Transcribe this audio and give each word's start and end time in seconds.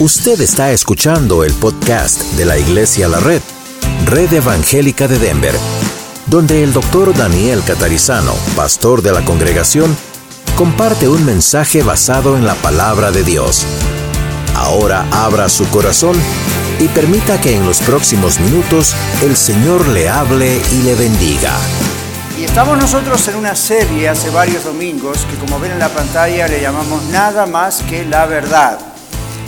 Usted 0.00 0.40
está 0.40 0.72
escuchando 0.72 1.44
el 1.44 1.52
podcast 1.54 2.20
de 2.32 2.44
la 2.44 2.58
Iglesia 2.58 3.06
La 3.06 3.20
Red, 3.20 3.40
Red 4.06 4.32
Evangélica 4.32 5.06
de 5.06 5.20
Denver, 5.20 5.54
donde 6.26 6.64
el 6.64 6.72
doctor 6.72 7.16
Daniel 7.16 7.62
Catarizano, 7.64 8.34
pastor 8.56 9.02
de 9.02 9.12
la 9.12 9.24
congregación, 9.24 9.96
comparte 10.56 11.08
un 11.08 11.24
mensaje 11.24 11.84
basado 11.84 12.36
en 12.36 12.44
la 12.44 12.56
palabra 12.56 13.12
de 13.12 13.22
Dios. 13.22 13.64
Ahora 14.56 15.06
abra 15.12 15.48
su 15.48 15.64
corazón 15.70 16.16
y 16.80 16.88
permita 16.88 17.40
que 17.40 17.54
en 17.54 17.64
los 17.64 17.78
próximos 17.78 18.40
minutos 18.40 18.96
el 19.22 19.36
Señor 19.36 19.86
le 19.86 20.08
hable 20.08 20.60
y 20.72 20.82
le 20.82 20.96
bendiga. 20.96 21.52
Y 22.36 22.42
estamos 22.42 22.76
nosotros 22.78 23.28
en 23.28 23.36
una 23.36 23.54
serie 23.54 24.08
hace 24.08 24.28
varios 24.30 24.64
domingos 24.64 25.24
que 25.30 25.36
como 25.36 25.60
ven 25.60 25.70
en 25.70 25.78
la 25.78 25.88
pantalla 25.88 26.48
le 26.48 26.60
llamamos 26.60 27.04
Nada 27.04 27.46
más 27.46 27.84
que 27.88 28.04
la 28.04 28.26
verdad 28.26 28.93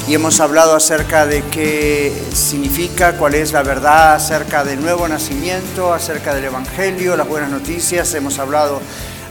y 0.08 0.14
hemos 0.14 0.38
hablado 0.38 0.76
acerca 0.76 1.26
de 1.26 1.42
qué 1.50 2.12
significa, 2.32 3.16
cuál 3.16 3.34
es 3.34 3.52
la 3.52 3.64
verdad 3.64 4.14
acerca 4.14 4.62
del 4.62 4.80
nuevo 4.80 5.08
nacimiento, 5.08 5.92
acerca 5.92 6.32
del 6.32 6.44
Evangelio, 6.44 7.16
las 7.16 7.26
buenas 7.26 7.50
noticias, 7.50 8.14
hemos 8.14 8.38
hablado 8.38 8.80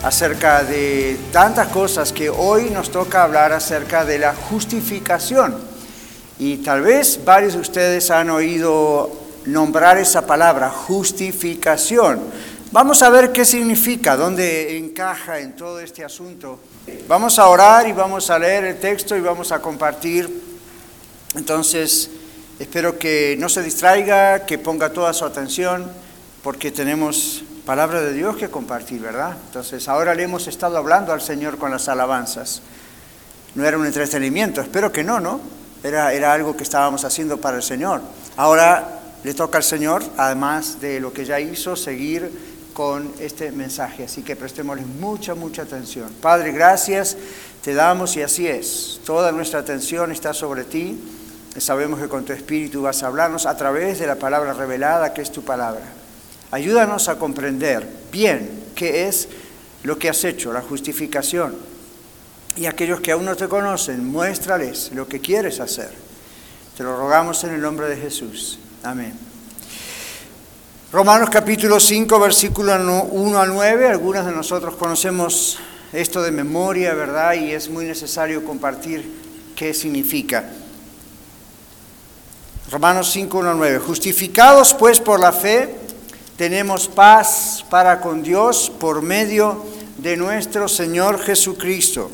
acerca 0.03 0.63
de 0.63 1.17
tantas 1.31 1.69
cosas 1.69 2.11
que 2.11 2.29
hoy 2.29 2.71
nos 2.71 2.91
toca 2.91 3.23
hablar 3.23 3.53
acerca 3.53 4.03
de 4.03 4.19
la 4.19 4.35
justificación. 4.35 5.55
Y 6.39 6.57
tal 6.57 6.81
vez 6.81 7.23
varios 7.23 7.53
de 7.53 7.61
ustedes 7.61 8.11
han 8.11 8.29
oído 8.29 9.09
nombrar 9.45 9.97
esa 9.97 10.27
palabra, 10.27 10.69
justificación. 10.69 12.19
Vamos 12.73 13.01
a 13.01 13.09
ver 13.09 13.31
qué 13.31 13.45
significa, 13.45 14.17
dónde 14.17 14.77
encaja 14.77 15.39
en 15.39 15.55
todo 15.55 15.79
este 15.79 16.03
asunto. 16.03 16.59
Vamos 17.07 17.39
a 17.39 17.47
orar 17.47 17.87
y 17.87 17.93
vamos 17.93 18.29
a 18.29 18.37
leer 18.37 18.65
el 18.65 18.77
texto 18.77 19.15
y 19.15 19.21
vamos 19.21 19.53
a 19.53 19.61
compartir 19.61 20.44
entonces, 21.35 22.09
espero 22.59 22.97
que 22.97 23.35
no 23.39 23.49
se 23.49 23.61
distraiga, 23.61 24.45
que 24.45 24.57
ponga 24.57 24.91
toda 24.93 25.13
su 25.13 25.25
atención, 25.25 25.89
porque 26.43 26.71
tenemos 26.71 27.43
palabra 27.65 28.01
de 28.01 28.13
Dios 28.13 28.37
que 28.37 28.49
compartir, 28.49 29.01
¿verdad? 29.01 29.35
Entonces, 29.47 29.87
ahora 29.87 30.15
le 30.15 30.23
hemos 30.23 30.47
estado 30.47 30.77
hablando 30.77 31.11
al 31.11 31.21
Señor 31.21 31.57
con 31.57 31.71
las 31.71 31.89
alabanzas. 31.89 32.61
No 33.55 33.65
era 33.65 33.77
un 33.77 33.85
entretenimiento, 33.85 34.61
espero 34.61 34.91
que 34.91 35.03
no, 35.03 35.19
¿no? 35.19 35.41
Era, 35.83 36.13
era 36.13 36.33
algo 36.33 36.55
que 36.55 36.63
estábamos 36.63 37.03
haciendo 37.03 37.37
para 37.37 37.57
el 37.57 37.63
Señor. 37.63 38.01
Ahora 38.37 39.01
le 39.23 39.33
toca 39.33 39.57
al 39.57 39.63
Señor, 39.63 40.03
además 40.17 40.79
de 40.79 40.99
lo 40.99 41.11
que 41.11 41.25
ya 41.25 41.39
hizo, 41.39 41.75
seguir 41.75 42.31
con 42.73 43.11
este 43.19 43.51
mensaje. 43.51 44.03
Así 44.03 44.21
que 44.21 44.35
prestémosle 44.35 44.85
mucha, 44.85 45.33
mucha 45.33 45.63
atención. 45.63 46.09
Padre, 46.21 46.51
gracias, 46.51 47.17
te 47.63 47.73
damos 47.73 48.15
y 48.17 48.21
así 48.21 48.47
es. 48.47 48.99
Toda 49.05 49.31
nuestra 49.31 49.61
atención 49.61 50.11
está 50.11 50.33
sobre 50.33 50.65
ti. 50.65 50.99
Sabemos 51.57 52.01
que 52.01 52.09
con 52.09 52.25
tu 52.25 52.33
Espíritu 52.33 52.81
vas 52.81 53.01
a 53.01 53.07
hablarnos 53.07 53.45
a 53.45 53.55
través 53.55 53.99
de 53.99 54.07
la 54.07 54.15
palabra 54.15 54.53
revelada 54.53 55.13
que 55.13 55.21
es 55.21 55.31
tu 55.31 55.43
palabra. 55.43 55.83
Ayúdanos 56.51 57.07
a 57.07 57.17
comprender 57.17 57.87
bien 58.11 58.65
qué 58.75 59.07
es 59.07 59.29
lo 59.83 59.97
que 59.97 60.09
has 60.09 60.23
hecho, 60.25 60.51
la 60.51 60.61
justificación. 60.61 61.55
Y 62.57 62.65
aquellos 62.65 62.99
que 63.01 63.11
aún 63.11 63.25
no 63.25 63.35
te 63.35 63.47
conocen, 63.47 64.05
muéstrales 64.05 64.91
lo 64.93 65.07
que 65.07 65.21
quieres 65.21 65.59
hacer. 65.59 65.91
Te 66.75 66.83
lo 66.83 66.97
rogamos 66.97 67.43
en 67.45 67.53
el 67.53 67.61
nombre 67.61 67.87
de 67.87 67.97
Jesús. 67.97 68.59
Amén. 68.83 69.13
Romanos 70.91 71.29
capítulo 71.29 71.79
5, 71.79 72.19
versículo 72.19 72.73
1 73.11 73.39
a 73.39 73.45
9. 73.45 73.89
Algunos 73.89 74.25
de 74.25 74.31
nosotros 74.31 74.75
conocemos 74.75 75.57
esto 75.93 76.21
de 76.21 76.31
memoria, 76.31 76.93
¿verdad? 76.93 77.33
Y 77.33 77.51
es 77.51 77.69
muy 77.69 77.85
necesario 77.85 78.43
compartir 78.43 79.09
qué 79.55 79.73
significa. 79.73 80.49
Romanos 82.71 83.11
5, 83.11 83.37
1, 83.37 83.53
9. 83.53 83.79
Justificados 83.79 84.73
pues 84.73 84.99
por 84.99 85.19
la 85.19 85.31
fe, 85.31 85.75
tenemos 86.35 86.87
paz 86.87 87.63
para 87.69 88.01
con 88.01 88.23
Dios 88.23 88.71
por 88.79 89.03
medio 89.03 89.63
de 89.97 90.17
nuestro 90.17 90.67
Señor 90.67 91.19
Jesucristo, 91.19 92.09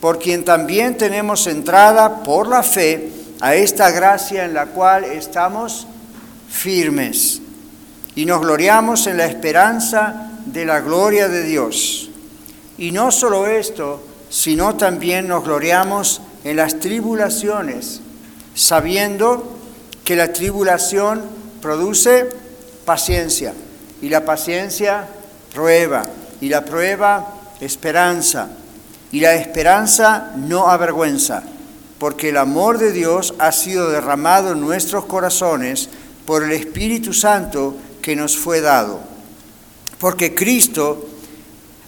por 0.00 0.18
quien 0.18 0.44
también 0.44 0.96
tenemos 0.96 1.46
entrada 1.46 2.22
por 2.22 2.48
la 2.48 2.62
fe 2.62 3.12
a 3.40 3.54
esta 3.54 3.90
gracia 3.90 4.46
en 4.46 4.54
la 4.54 4.66
cual 4.66 5.04
estamos 5.04 5.86
firmes 6.48 7.42
y 8.14 8.24
nos 8.24 8.40
gloriamos 8.40 9.06
en 9.06 9.18
la 9.18 9.26
esperanza 9.26 10.30
de 10.46 10.64
la 10.64 10.80
gloria 10.80 11.28
de 11.28 11.44
Dios. 11.44 12.10
Y 12.78 12.90
no 12.90 13.10
solo 13.10 13.46
esto, 13.46 14.02
sino 14.30 14.76
también 14.76 15.28
nos 15.28 15.44
gloriamos 15.44 16.22
en 16.42 16.56
las 16.56 16.80
tribulaciones, 16.80 18.00
sabiendo 18.54 19.59
que 20.10 20.16
la 20.16 20.32
tribulación 20.32 21.22
produce 21.62 22.26
paciencia 22.84 23.54
y 24.02 24.08
la 24.08 24.24
paciencia 24.24 25.06
prueba 25.54 26.04
y 26.40 26.48
la 26.48 26.64
prueba 26.64 27.32
esperanza 27.60 28.48
y 29.12 29.20
la 29.20 29.36
esperanza 29.36 30.32
no 30.34 30.68
avergüenza 30.68 31.44
porque 32.00 32.30
el 32.30 32.38
amor 32.38 32.78
de 32.78 32.90
Dios 32.90 33.34
ha 33.38 33.52
sido 33.52 33.88
derramado 33.88 34.50
en 34.50 34.60
nuestros 34.60 35.04
corazones 35.04 35.88
por 36.26 36.42
el 36.42 36.50
Espíritu 36.50 37.12
Santo 37.12 37.76
que 38.02 38.16
nos 38.16 38.36
fue 38.36 38.60
dado. 38.60 38.98
Porque 40.00 40.34
Cristo, 40.34 41.06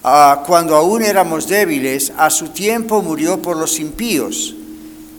ah, 0.04 0.44
cuando 0.46 0.76
aún 0.76 1.02
éramos 1.02 1.48
débiles, 1.48 2.12
a 2.16 2.30
su 2.30 2.50
tiempo 2.50 3.02
murió 3.02 3.42
por 3.42 3.56
los 3.56 3.80
impíos 3.80 4.54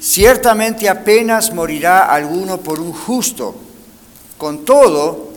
Ciertamente 0.03 0.89
apenas 0.89 1.53
morirá 1.53 2.13
alguno 2.13 2.57
por 2.57 2.81
un 2.81 2.91
justo. 2.91 3.55
Con 4.37 4.65
todo, 4.65 5.29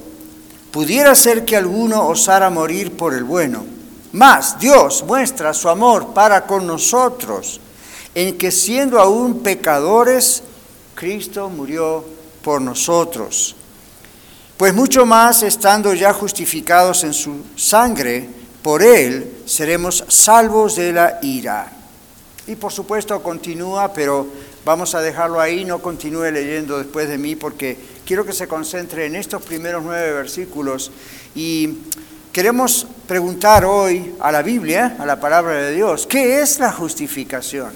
pudiera 0.73 1.15
ser 1.15 1.45
que 1.45 1.57
alguno 1.57 2.09
osara 2.09 2.51
morir 2.51 2.97
por 2.97 3.15
el 3.15 3.23
bueno. 3.23 3.65
Mas 4.11 4.59
Dios 4.59 5.05
muestra 5.07 5.55
su 5.55 5.69
amor 5.69 6.13
para 6.13 6.47
con 6.47 6.67
nosotros, 6.67 7.61
en 8.13 8.37
que 8.37 8.51
siendo 8.51 8.99
aún 8.99 9.39
pecadores, 9.39 10.43
Cristo 10.97 11.49
murió 11.49 12.05
por 12.43 12.61
nosotros. 12.61 13.55
Pues 14.57 14.75
mucho 14.75 15.07
más 15.07 15.45
estando 15.45 15.95
ya 15.95 16.13
justificados 16.13 17.05
en 17.05 17.13
su 17.13 17.45
sangre, 17.55 18.29
por 18.63 18.83
él 18.83 19.43
seremos 19.47 20.03
salvos 20.09 20.75
de 20.75 20.93
la 20.93 21.21
ira. 21.23 21.73
Y 22.49 22.55
por 22.55 22.73
supuesto 22.73 23.21
continúa, 23.23 23.93
pero 23.93 24.27
Vamos 24.67 24.97
a 24.97 25.01
dejarlo 25.01 25.41
ahí, 25.41 25.65
no 25.65 25.81
continúe 25.81 26.33
leyendo 26.33 26.79
después 26.79 27.09
de 27.09 27.19
mí 27.19 27.37
porque 27.37 27.79
quiero 28.05 28.27
que 28.27 28.33
se 28.33 28.49
concentre 28.49 29.07
en 29.07 29.15
estos 29.15 29.41
primeros 29.45 29.85
nueve 29.85 30.11
versículos 30.13 30.91
y 31.37 31.83
queremos 32.33 32.85
preguntar 33.07 33.65
hoy 33.65 34.17
a 34.19 34.33
la 34.33 34.43
Biblia, 34.43 34.97
a 34.99 35.07
la 35.07 35.21
palabra 35.21 35.55
de 35.55 35.73
Dios, 35.73 36.09
¿qué 36.09 36.41
es 36.41 36.59
la 36.59 36.73
justificación? 36.73 37.71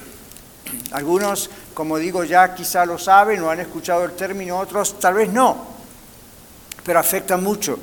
Algunos, 0.91 1.49
como 1.75 1.97
digo, 1.97 2.25
ya 2.25 2.57
quizá 2.57 2.85
lo 2.85 2.99
saben 2.99 3.41
o 3.43 3.51
han 3.51 3.61
escuchado 3.61 4.05
el 4.05 4.15
término, 4.15 4.59
otros 4.59 4.99
tal 4.99 5.15
vez 5.15 5.31
no, 5.33 5.65
pero 6.85 6.99
afecta 6.99 7.37
mucho 7.37 7.79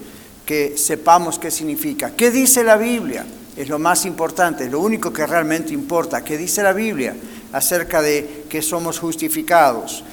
que 0.45 0.77
sepamos 0.77 1.39
qué 1.39 1.49
significa. 1.49 2.11
¿Qué 2.11 2.29
dice 2.29 2.61
la 2.61 2.75
Biblia? 2.75 3.25
Es 3.55 3.69
lo 3.69 3.79
más 3.79 4.05
importante, 4.05 4.65
es 4.65 4.71
lo 4.71 4.81
único 4.81 5.13
que 5.13 5.25
realmente 5.25 5.73
importa. 5.73 6.25
¿Qué 6.25 6.37
dice 6.37 6.61
la 6.61 6.73
Biblia? 6.73 7.15
Acerca 7.53 8.01
de 8.01 8.45
que 8.49 8.61
somos 8.61 8.99
justificados. 8.99 10.03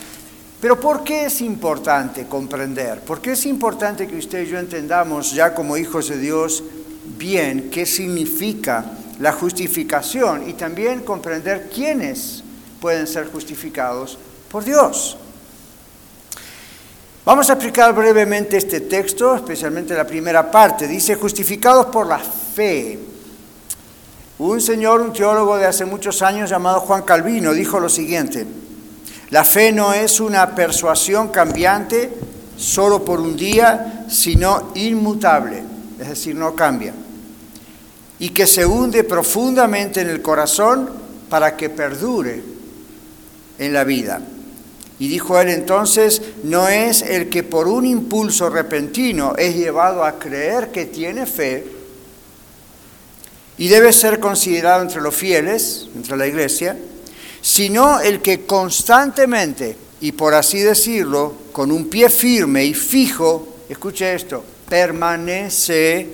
Pero 0.61 0.81
¿por 0.81 1.05
qué 1.05 1.27
es 1.27 1.41
importante 1.43 2.27
comprender? 2.27 3.01
¿Por 3.01 3.21
qué 3.21 3.33
es 3.33 3.45
importante 3.45 4.07
que 4.07 4.17
usted 4.17 4.45
y 4.45 4.51
yo 4.51 4.59
entendamos 4.59 5.33
ya 5.33 5.55
como 5.55 5.77
hijos 5.77 6.09
de 6.09 6.19
Dios 6.19 6.65
bien 7.19 7.69
qué 7.71 7.85
significa 7.85 8.85
la 9.21 9.33
justificación 9.33 10.49
y 10.49 10.55
también 10.55 11.01
comprender 11.01 11.69
quiénes 11.69 12.43
pueden 12.81 13.07
ser 13.07 13.27
justificados 13.27 14.19
por 14.51 14.65
Dios? 14.65 15.19
Vamos 17.27 17.49
a 17.49 17.55
explicar 17.55 17.95
brevemente 17.95 18.59
este 18.59 18.83
texto, 18.83 19.35
especialmente 19.35 19.95
la 19.95 20.07
primera 20.07 20.51
parte. 20.51 20.87
Dice, 20.87 21.15
justificados 21.15 21.87
por 21.87 22.07
la 22.07 22.19
fe. 22.19 22.99
Un 24.39 24.61
señor, 24.61 25.01
un 25.01 25.13
teólogo 25.13 25.57
de 25.57 25.67
hace 25.67 25.85
muchos 25.85 26.21
años 26.21 26.51
llamado 26.51 26.81
Juan 26.81 27.03
Calvino, 27.03 27.53
dijo 27.53 27.79
lo 27.79 27.89
siguiente, 27.89 28.45
la 29.31 29.45
fe 29.45 29.71
no 29.71 29.93
es 29.93 30.19
una 30.19 30.57
persuasión 30.57 31.29
cambiante 31.29 32.11
solo 32.57 33.05
por 33.05 33.21
un 33.21 33.37
día, 33.37 34.07
sino 34.09 34.73
inmutable, 34.75 35.63
es 36.01 36.09
decir, 36.09 36.35
no 36.35 36.55
cambia, 36.55 36.93
y 38.19 38.31
que 38.31 38.49
se 38.49 38.67
hunde 38.67 39.05
profundamente 39.05 40.01
en 40.01 40.09
el 40.09 40.21
corazón 40.21 40.91
para 41.29 41.57
que 41.57 41.71
perdure 41.71 42.43
en 43.59 43.73
la 43.73 43.85
vida. 43.85 44.21
Y 44.99 45.09
dijo 45.09 45.41
él 45.41 45.49
entonces, 45.49 46.23
no 46.43 46.69
es 46.69 47.03
el 47.03 47.29
que 47.29 47.45
por 47.45 47.69
un 47.69 47.87
impulso 47.87 48.51
repentino 48.51 49.35
es 49.37 49.55
llevado 49.55 50.05
a 50.05 50.19
creer 50.19 50.71
que 50.73 50.87
tiene 50.87 51.27
fe, 51.27 51.74
y 53.57 53.69
debe 53.69 53.93
ser 53.93 54.21
considerado 54.21 54.83
entre 54.83 55.01
los 55.01 55.15
fieles, 55.15 55.89
entre 55.95 56.17
la 56.17 56.27
iglesia, 56.27 56.77
sino 57.41 58.01
el 58.01 58.21
que 58.21 58.47
constantemente 58.47 59.77
y 60.05 60.13
por 60.13 60.35
así 60.35 60.59
decirlo, 60.59 61.35
con 61.51 61.73
un 61.73 61.89
pie 61.89 62.11
firme 62.11 62.63
y 62.63 62.75
fijo, 62.75 63.57
escuche 63.71 64.15
esto, 64.15 64.45
permanece 64.69 66.07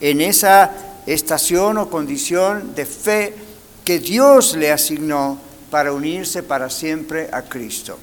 en 0.00 0.20
esa 0.20 0.72
estación 1.06 1.78
o 1.78 1.88
condición 1.88 2.74
de 2.74 2.84
fe 2.84 3.34
que 3.84 4.00
Dios 4.00 4.56
le 4.56 4.72
asignó 4.72 5.38
para 5.70 5.92
unirse 5.92 6.42
para 6.42 6.68
siempre 6.68 7.28
a 7.30 7.42
Cristo. 7.42 7.96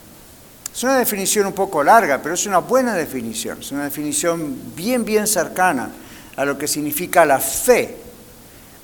Es 0.73 0.83
una 0.83 0.97
definición 0.97 1.47
un 1.47 1.53
poco 1.53 1.83
larga, 1.83 2.21
pero 2.21 2.35
es 2.35 2.45
una 2.45 2.59
buena 2.59 2.93
definición, 2.93 3.59
es 3.59 3.73
una 3.73 3.83
definición 3.83 4.73
bien, 4.73 5.03
bien 5.03 5.27
cercana 5.27 5.91
a 6.37 6.45
lo 6.45 6.57
que 6.57 6.67
significa 6.67 7.25
la 7.25 7.39
fe. 7.39 7.97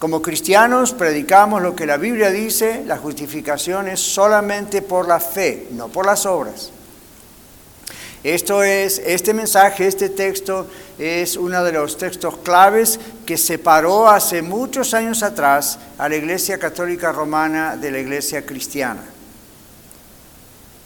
Como 0.01 0.19
cristianos 0.19 0.93
predicamos 0.93 1.61
lo 1.61 1.75
que 1.75 1.85
la 1.85 1.97
Biblia 1.97 2.31
dice, 2.31 2.83
la 2.87 2.97
justificación 2.97 3.87
es 3.87 3.99
solamente 3.99 4.81
por 4.81 5.07
la 5.07 5.19
fe, 5.19 5.67
no 5.73 5.89
por 5.89 6.07
las 6.07 6.25
obras. 6.25 6.71
Esto 8.23 8.63
es, 8.63 8.97
este 8.97 9.31
mensaje, 9.35 9.85
este 9.85 10.09
texto 10.09 10.65
es 10.97 11.37
uno 11.37 11.63
de 11.63 11.73
los 11.73 11.99
textos 11.99 12.37
claves 12.37 12.99
que 13.27 13.37
separó 13.37 14.09
hace 14.09 14.41
muchos 14.41 14.95
años 14.95 15.21
atrás 15.21 15.77
a 15.99 16.09
la 16.09 16.15
Iglesia 16.15 16.57
Católica 16.57 17.11
Romana 17.11 17.77
de 17.77 17.91
la 17.91 17.99
Iglesia 17.99 18.43
Cristiana. 18.43 19.03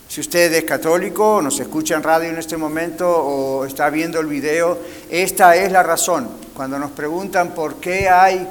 Si 0.09 0.19
usted 0.19 0.51
es 0.51 0.65
católico, 0.65 1.41
nos 1.41 1.57
escucha 1.61 1.95
en 1.95 2.03
radio 2.03 2.31
en 2.31 2.37
este 2.37 2.57
momento 2.57 3.09
o 3.09 3.63
está 3.63 3.89
viendo 3.89 4.19
el 4.19 4.27
video, 4.27 4.77
esta 5.09 5.55
es 5.55 5.71
la 5.71 5.83
razón. 5.83 6.27
Cuando 6.53 6.77
nos 6.77 6.91
preguntan 6.91 7.55
por 7.55 7.75
qué 7.75 8.09
hay 8.09 8.45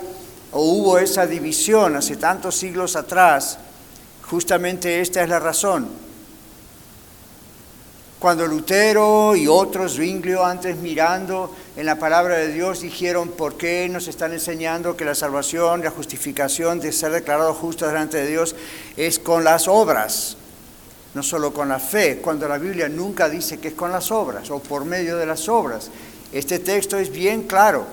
o 0.55 0.61
hubo 0.61 0.99
esa 0.99 1.27
división 1.27 1.97
hace 1.97 2.17
tantos 2.17 2.57
siglos 2.57 2.95
atrás, 2.95 3.59
justamente 4.23 5.01
esta 5.01 5.23
es 5.23 5.29
la 5.29 5.41
razón. 5.41 5.89
Cuando 8.21 8.47
Lutero 8.47 9.35
y 9.37 9.49
otros, 9.49 9.97
Zwinglio, 9.97 10.45
antes 10.45 10.77
mirando 10.77 11.55
en 11.77 11.85
la 11.85 11.99
palabra 11.99 12.37
de 12.37 12.53
Dios, 12.53 12.81
dijeron, 12.81 13.31
¿por 13.31 13.57
qué 13.57 13.89
nos 13.91 14.07
están 14.07 14.33
enseñando 14.33 14.97
que 14.97 15.05
la 15.05 15.17
salvación, 15.17 15.83
la 15.83 15.91
justificación 15.91 16.81
de 16.81 16.93
ser 16.93 17.11
declarado 17.11 17.53
justo 17.53 17.87
delante 17.87 18.19
de 18.19 18.29
Dios 18.29 18.55
es 18.97 19.19
con 19.19 19.43
las 19.43 19.67
obras? 19.67 20.37
No 21.15 21.23
solo 21.23 21.53
con 21.53 21.69
la 21.69 21.81
fe, 21.81 22.19
cuando 22.23 22.49
la 22.49 22.59
Biblia 22.59 22.89
nunca 22.89 23.29
dice 23.29 23.59
que 23.59 23.69
es 23.69 23.75
con 23.75 23.93
las 23.93 24.11
obras 24.11 24.51
o 24.51 24.61
por 24.61 24.85
medio 24.85 25.17
de 25.17 25.27
las 25.27 25.49
obras. 25.49 25.91
Este 26.33 26.61
texto 26.61 26.97
es 26.97 27.11
bien 27.11 27.43
claro, 27.43 27.87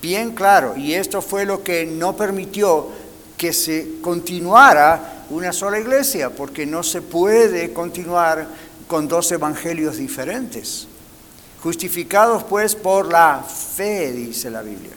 bien 0.00 0.32
claro, 0.32 0.76
y 0.76 0.94
esto 0.94 1.22
fue 1.22 1.44
lo 1.44 1.62
que 1.62 1.86
no 1.86 2.16
permitió 2.16 2.88
que 3.36 3.52
se 3.52 4.00
continuara 4.02 5.24
una 5.30 5.52
sola 5.52 5.78
iglesia, 5.78 6.30
porque 6.30 6.66
no 6.66 6.82
se 6.82 7.02
puede 7.02 7.72
continuar 7.72 8.48
con 8.86 9.06
dos 9.08 9.30
evangelios 9.32 9.96
diferentes. 9.96 10.88
Justificados 11.62 12.44
pues 12.44 12.74
por 12.74 13.10
la 13.10 13.42
fe, 13.42 14.12
dice 14.12 14.50
la 14.50 14.62
Biblia. 14.62 14.92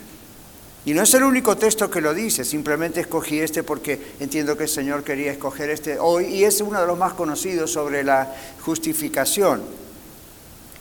Y 0.84 0.94
no 0.94 1.04
es 1.04 1.14
el 1.14 1.24
único 1.24 1.58
texto 1.58 1.92
que 1.92 2.02
lo 2.02 2.14
dice, 2.14 2.44
simplemente 2.44 3.02
escogí 3.02 3.40
este 3.40 3.62
porque 3.62 4.14
entiendo 4.20 4.58
que 4.58 4.64
el 4.64 4.70
Señor 4.70 5.04
quería 5.04 5.32
escoger 5.32 5.70
este 5.70 6.00
hoy 6.00 6.26
y 6.26 6.44
es 6.44 6.60
uno 6.60 6.82
de 6.82 6.88
los 6.88 6.98
más 6.98 7.14
conocidos 7.14 7.72
sobre 7.72 8.04
la 8.04 8.34
justificación. 8.62 9.62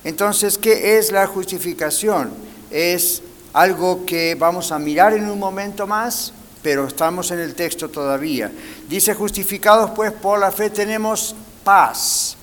Entonces, 0.03 0.57
¿qué 0.57 0.97
es 0.97 1.12
la 1.12 1.27
justificación? 1.27 2.31
Es 2.71 3.23
algo 3.52 4.05
que 4.06 4.35
vamos 4.35 4.73
a 4.73 4.79
mirar 4.79 5.12
en 5.14 5.29
un 5.29 5.38
momento 5.38 5.87
más, 5.87 6.32
pero 6.62 6.87
estamos 6.87 7.31
en 7.31 7.41
el 7.41 7.55
texto 7.55 7.88
todavía. 7.88 8.50
Dice, 8.88 9.14
justificados 9.14 9.91
pues 9.91 10.12
por 10.12 10.38
la 10.38 10.52
fe 10.52 10.70
tenemos 10.70 11.35
paz 11.64 12.37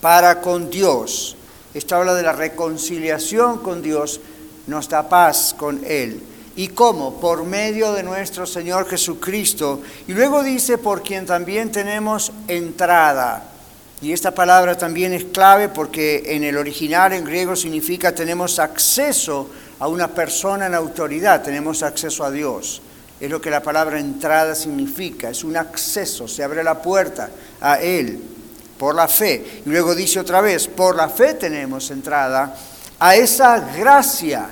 para 0.00 0.40
con 0.40 0.70
Dios. 0.70 1.36
Esto 1.74 1.96
habla 1.96 2.14
de 2.14 2.22
la 2.22 2.32
reconciliación 2.32 3.58
con 3.58 3.82
Dios, 3.82 4.20
nos 4.66 4.88
da 4.88 5.08
paz 5.08 5.54
con 5.56 5.82
Él. 5.84 6.22
¿Y 6.56 6.68
cómo? 6.68 7.20
Por 7.20 7.44
medio 7.44 7.92
de 7.92 8.02
nuestro 8.02 8.44
Señor 8.44 8.88
Jesucristo. 8.88 9.80
Y 10.08 10.12
luego 10.12 10.42
dice, 10.42 10.78
por 10.78 11.02
quien 11.02 11.26
también 11.26 11.70
tenemos 11.70 12.32
entrada. 12.48 13.44
Y 14.02 14.12
esta 14.12 14.34
palabra 14.34 14.76
también 14.76 15.12
es 15.12 15.24
clave 15.24 15.68
porque 15.68 16.22
en 16.26 16.42
el 16.42 16.56
original 16.56 17.12
en 17.12 17.24
griego 17.24 17.54
significa 17.54 18.14
tenemos 18.14 18.58
acceso 18.58 19.48
a 19.80 19.88
una 19.88 20.08
persona 20.08 20.66
en 20.66 20.74
autoridad, 20.74 21.42
tenemos 21.42 21.82
acceso 21.82 22.22
a 22.22 22.30
Dios. 22.30 22.82
Es 23.18 23.30
lo 23.30 23.40
que 23.40 23.50
la 23.50 23.62
palabra 23.62 23.98
entrada 23.98 24.54
significa, 24.54 25.30
es 25.30 25.42
un 25.42 25.56
acceso, 25.56 26.28
se 26.28 26.44
abre 26.44 26.62
la 26.62 26.80
puerta 26.80 27.30
a 27.60 27.80
Él 27.80 28.20
por 28.78 28.94
la 28.94 29.08
fe. 29.08 29.62
Y 29.64 29.68
luego 29.68 29.94
dice 29.94 30.20
otra 30.20 30.40
vez, 30.40 30.68
por 30.68 30.96
la 30.96 31.08
fe 31.08 31.34
tenemos 31.34 31.90
entrada 31.90 32.54
a 32.98 33.16
esa 33.16 33.58
gracia, 33.74 34.48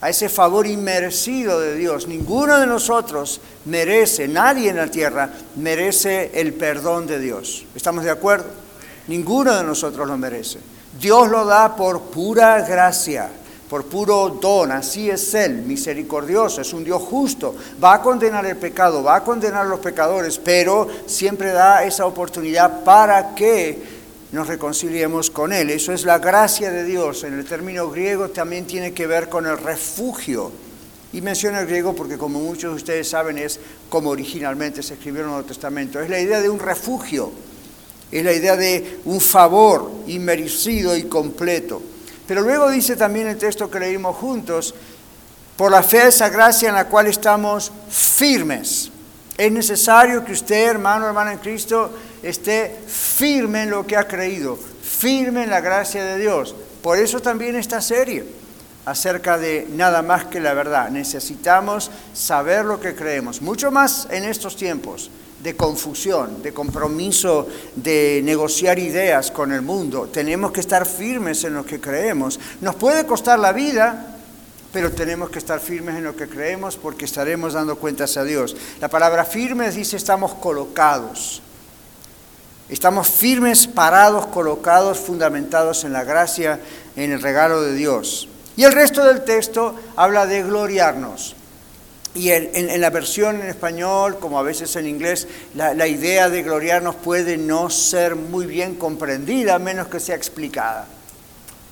a 0.00 0.10
ese 0.10 0.28
favor 0.28 0.66
inmerecido 0.66 1.60
de 1.60 1.76
Dios. 1.76 2.08
Ninguno 2.08 2.58
de 2.58 2.66
nosotros 2.66 3.40
merece, 3.64 4.26
nadie 4.26 4.70
en 4.70 4.76
la 4.76 4.88
tierra 4.88 5.30
merece 5.56 6.32
el 6.34 6.52
perdón 6.54 7.06
de 7.06 7.20
Dios. 7.20 7.64
¿Estamos 7.76 8.02
de 8.02 8.10
acuerdo? 8.10 8.46
Ninguno 9.06 9.56
de 9.56 9.62
nosotros 9.62 10.06
lo 10.06 10.16
merece. 10.16 10.58
Dios 11.00 11.28
lo 11.28 11.44
da 11.44 11.76
por 11.76 12.02
pura 12.10 12.60
gracia 12.62 13.30
por 13.68 13.84
puro 13.84 14.38
don, 14.40 14.72
así 14.72 15.10
es 15.10 15.34
Él, 15.34 15.62
misericordioso, 15.62 16.62
es 16.62 16.72
un 16.72 16.84
Dios 16.84 17.02
justo, 17.02 17.54
va 17.82 17.94
a 17.94 18.02
condenar 18.02 18.46
el 18.46 18.56
pecado, 18.56 19.02
va 19.02 19.16
a 19.16 19.24
condenar 19.24 19.66
a 19.66 19.68
los 19.68 19.80
pecadores, 19.80 20.38
pero 20.38 20.88
siempre 21.06 21.52
da 21.52 21.84
esa 21.84 22.06
oportunidad 22.06 22.82
para 22.82 23.34
que 23.34 23.98
nos 24.32 24.46
reconciliemos 24.46 25.30
con 25.30 25.52
Él. 25.52 25.70
Eso 25.70 25.92
es 25.92 26.04
la 26.04 26.18
gracia 26.18 26.70
de 26.70 26.84
Dios. 26.84 27.24
En 27.24 27.34
el 27.34 27.44
término 27.44 27.90
griego 27.90 28.28
también 28.28 28.66
tiene 28.66 28.92
que 28.92 29.06
ver 29.06 29.28
con 29.28 29.46
el 29.46 29.56
refugio. 29.56 30.52
Y 31.12 31.22
menciono 31.22 31.58
el 31.58 31.66
griego 31.66 31.94
porque 31.94 32.18
como 32.18 32.38
muchos 32.38 32.70
de 32.70 32.76
ustedes 32.76 33.08
saben 33.08 33.38
es 33.38 33.58
como 33.88 34.10
originalmente 34.10 34.82
se 34.82 34.94
escribió 34.94 35.20
en 35.20 35.26
el 35.26 35.32
Nuevo 35.32 35.48
Testamento. 35.48 36.00
Es 36.00 36.10
la 36.10 36.20
idea 36.20 36.42
de 36.42 36.50
un 36.50 36.58
refugio, 36.58 37.32
es 38.12 38.22
la 38.22 38.32
idea 38.32 38.56
de 38.56 38.98
un 39.06 39.20
favor 39.20 39.90
inmerecido 40.06 40.94
y 40.94 41.04
completo. 41.04 41.80
Pero 42.28 42.42
luego 42.42 42.70
dice 42.70 42.94
también 42.94 43.26
el 43.26 43.38
texto 43.38 43.70
que 43.70 43.80
leímos 43.80 44.14
juntos, 44.14 44.74
por 45.56 45.72
la 45.72 45.82
fe 45.82 46.08
esa 46.08 46.28
gracia 46.28 46.68
en 46.68 46.74
la 46.74 46.86
cual 46.86 47.06
estamos 47.06 47.72
firmes. 47.90 48.92
Es 49.38 49.50
necesario 49.50 50.24
que 50.24 50.32
usted, 50.32 50.68
hermano, 50.68 51.06
hermana 51.06 51.32
en 51.32 51.38
Cristo, 51.38 51.90
esté 52.22 52.76
firme 52.86 53.62
en 53.62 53.70
lo 53.70 53.86
que 53.86 53.96
ha 53.96 54.06
creído, 54.06 54.56
firme 54.56 55.44
en 55.44 55.50
la 55.50 55.62
gracia 55.62 56.04
de 56.04 56.18
Dios. 56.18 56.54
Por 56.82 56.98
eso 56.98 57.20
también 57.20 57.56
esta 57.56 57.80
serie 57.80 58.26
acerca 58.84 59.38
de 59.38 59.66
nada 59.70 60.02
más 60.02 60.26
que 60.26 60.38
la 60.38 60.52
verdad. 60.52 60.90
Necesitamos 60.90 61.90
saber 62.12 62.66
lo 62.66 62.78
que 62.78 62.94
creemos, 62.94 63.40
mucho 63.40 63.70
más 63.70 64.06
en 64.10 64.24
estos 64.24 64.54
tiempos 64.54 65.10
de 65.42 65.56
confusión, 65.56 66.42
de 66.42 66.52
compromiso, 66.52 67.46
de 67.76 68.20
negociar 68.24 68.78
ideas 68.78 69.30
con 69.30 69.52
el 69.52 69.62
mundo. 69.62 70.08
Tenemos 70.12 70.52
que 70.52 70.60
estar 70.60 70.86
firmes 70.86 71.44
en 71.44 71.54
lo 71.54 71.64
que 71.64 71.80
creemos. 71.80 72.40
Nos 72.60 72.74
puede 72.74 73.06
costar 73.06 73.38
la 73.38 73.52
vida, 73.52 74.16
pero 74.72 74.92
tenemos 74.92 75.30
que 75.30 75.38
estar 75.38 75.60
firmes 75.60 75.96
en 75.96 76.04
lo 76.04 76.16
que 76.16 76.28
creemos 76.28 76.76
porque 76.76 77.04
estaremos 77.04 77.54
dando 77.54 77.76
cuentas 77.76 78.16
a 78.16 78.24
Dios. 78.24 78.56
La 78.80 78.88
palabra 78.88 79.24
firmes 79.24 79.76
dice 79.76 79.96
estamos 79.96 80.34
colocados. 80.34 81.42
Estamos 82.68 83.08
firmes, 83.08 83.66
parados, 83.66 84.26
colocados, 84.26 84.98
fundamentados 84.98 85.84
en 85.84 85.92
la 85.94 86.04
gracia, 86.04 86.60
en 86.96 87.12
el 87.12 87.22
regalo 87.22 87.62
de 87.62 87.74
Dios. 87.74 88.28
Y 88.56 88.64
el 88.64 88.72
resto 88.72 89.04
del 89.04 89.24
texto 89.24 89.74
habla 89.96 90.26
de 90.26 90.42
gloriarnos. 90.42 91.34
Y 92.18 92.32
en, 92.32 92.80
la 92.80 92.90
versión 92.90 93.40
en 93.40 93.46
español, 93.46 94.18
como 94.18 94.40
a 94.40 94.42
veces 94.42 94.74
en 94.74 94.88
inglés, 94.88 95.28
la, 95.54 95.86
idea 95.86 96.28
de 96.28 96.42
gloriarnos 96.42 96.96
puede 96.96 97.36
no 97.36 97.70
ser 97.70 98.16
muy 98.16 98.44
bien 98.44 98.74
comprendida, 98.74 99.54
a 99.54 99.60
menos 99.60 99.86
que 99.86 100.00
sea 100.00 100.16
explicada. 100.16 100.88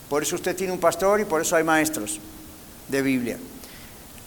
Por 0.08 0.22
eso 0.22 0.36
usted 0.36 0.54
tiene 0.54 0.72
un 0.72 0.78
pastor 0.78 1.18
y 1.18 1.24
por 1.24 1.42
eso 1.42 1.56
hay 1.56 1.64
maestros 1.64 2.20
de 2.86 3.02
Biblia. 3.02 3.38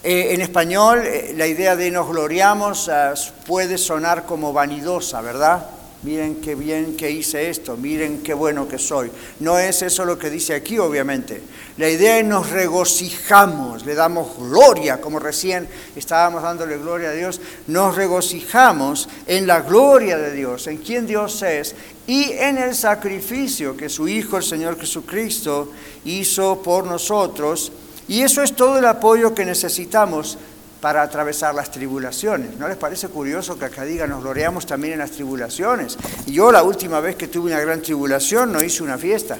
Eh, 0.02 0.34
en 0.34 0.42
español, 0.42 1.00
eh, 1.06 1.32
la 1.34 1.46
idea 1.46 1.74
de 1.74 1.90
nos 1.90 2.06
gloriamos 2.06 2.90
ah, 2.90 3.14
puede 3.46 3.78
sonar 3.78 4.26
como 4.26 4.52
vanidosa, 4.52 5.22
¿verdad? 5.22 5.70
Miren 6.02 6.36
qué 6.36 6.54
bien 6.54 6.96
que 6.96 7.10
hice 7.10 7.50
esto, 7.50 7.76
miren 7.76 8.22
qué 8.22 8.32
bueno 8.32 8.66
que 8.66 8.78
soy. 8.78 9.10
No 9.40 9.58
es 9.58 9.82
eso 9.82 10.04
lo 10.04 10.18
que 10.18 10.30
dice 10.30 10.54
aquí, 10.54 10.78
obviamente. 10.78 11.42
La 11.76 11.88
idea 11.88 12.18
es 12.18 12.26
nos 12.26 12.50
regocijamos, 12.50 13.84
le 13.84 13.94
damos 13.94 14.36
gloria, 14.38 15.00
como 15.00 15.18
recién 15.18 15.68
estábamos 15.96 16.42
dándole 16.42 16.78
gloria 16.78 17.10
a 17.10 17.12
Dios, 17.12 17.40
nos 17.66 17.96
regocijamos 17.96 19.08
en 19.26 19.46
la 19.46 19.60
gloria 19.60 20.16
de 20.18 20.32
Dios, 20.32 20.66
en 20.66 20.78
quien 20.78 21.06
Dios 21.06 21.42
es 21.42 21.74
y 22.06 22.32
en 22.32 22.58
el 22.58 22.74
sacrificio 22.74 23.76
que 23.76 23.88
su 23.88 24.08
Hijo, 24.08 24.36
el 24.36 24.42
Señor 24.42 24.78
Jesucristo, 24.78 25.70
hizo 26.04 26.62
por 26.62 26.86
nosotros. 26.86 27.72
Y 28.08 28.22
eso 28.22 28.42
es 28.42 28.56
todo 28.56 28.78
el 28.78 28.86
apoyo 28.86 29.34
que 29.34 29.44
necesitamos 29.44 30.36
para 30.80 31.02
atravesar 31.02 31.54
las 31.54 31.70
tribulaciones. 31.70 32.56
¿No 32.56 32.68
les 32.68 32.76
parece 32.76 33.08
curioso 33.08 33.58
que 33.58 33.66
acá 33.66 33.84
diga 33.84 34.06
nos 34.06 34.22
gloriamos 34.22 34.66
también 34.66 34.94
en 34.94 35.00
las 35.00 35.10
tribulaciones? 35.10 35.98
Y 36.26 36.32
yo 36.32 36.50
la 36.50 36.62
última 36.62 37.00
vez 37.00 37.16
que 37.16 37.28
tuve 37.28 37.52
una 37.52 37.60
gran 37.60 37.82
tribulación 37.82 38.52
no 38.52 38.62
hice 38.62 38.82
una 38.82 38.98
fiesta. 38.98 39.38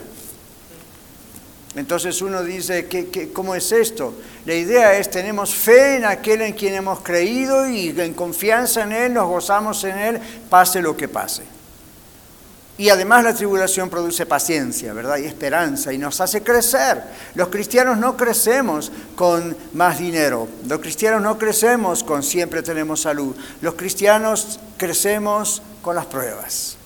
Entonces 1.76 2.20
uno 2.20 2.42
dice, 2.42 2.86
¿qué, 2.86 3.30
cómo 3.32 3.54
es 3.54 3.70
esto? 3.70 4.14
La 4.44 4.54
idea 4.54 4.98
es, 4.98 5.08
tenemos 5.08 5.54
fe 5.54 5.96
en 5.96 6.04
aquel 6.04 6.42
en 6.42 6.52
quien 6.52 6.74
hemos 6.74 7.00
creído 7.00 7.68
y 7.68 7.88
en 7.88 8.12
confianza 8.12 8.82
en 8.82 8.92
Él, 8.92 9.14
nos 9.14 9.28
gozamos 9.28 9.84
en 9.84 9.98
Él, 9.98 10.20
pase 10.48 10.82
lo 10.82 10.96
que 10.96 11.06
pase. 11.06 11.44
Y 12.80 12.88
además 12.88 13.22
la 13.24 13.34
tribulación 13.34 13.90
produce 13.90 14.24
paciencia, 14.24 14.94
¿verdad? 14.94 15.18
Y 15.18 15.26
esperanza 15.26 15.92
y 15.92 15.98
nos 15.98 16.18
hace 16.22 16.42
crecer. 16.42 17.02
Los 17.34 17.48
cristianos 17.48 17.98
no 17.98 18.16
crecemos 18.16 18.90
con 19.14 19.54
más 19.74 19.98
dinero. 19.98 20.48
Los 20.66 20.80
cristianos 20.80 21.20
no 21.20 21.36
crecemos 21.36 22.02
con 22.02 22.22
siempre 22.22 22.62
tenemos 22.62 23.02
salud. 23.02 23.36
Los 23.60 23.74
cristianos 23.74 24.58
crecemos 24.78 25.60
con 25.82 25.94
las 25.94 26.06
pruebas. 26.06 26.78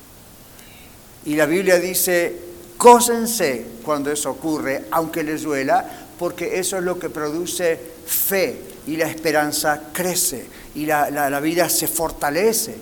Y 1.26 1.36
la 1.36 1.46
Biblia 1.46 1.78
dice, 1.78 2.40
cósense 2.76 3.64
cuando 3.84 4.10
eso 4.10 4.32
ocurre, 4.32 4.86
aunque 4.90 5.22
les 5.22 5.42
duela, 5.42 5.88
porque 6.18 6.58
eso 6.58 6.76
es 6.76 6.82
lo 6.82 6.98
que 6.98 7.08
produce 7.08 7.78
fe 8.04 8.60
y 8.88 8.96
la 8.96 9.06
esperanza 9.06 9.80
crece 9.92 10.44
y 10.74 10.86
la, 10.86 11.08
la 11.08 11.38
vida 11.38 11.68
se 11.68 11.86
fortalece 11.86 12.74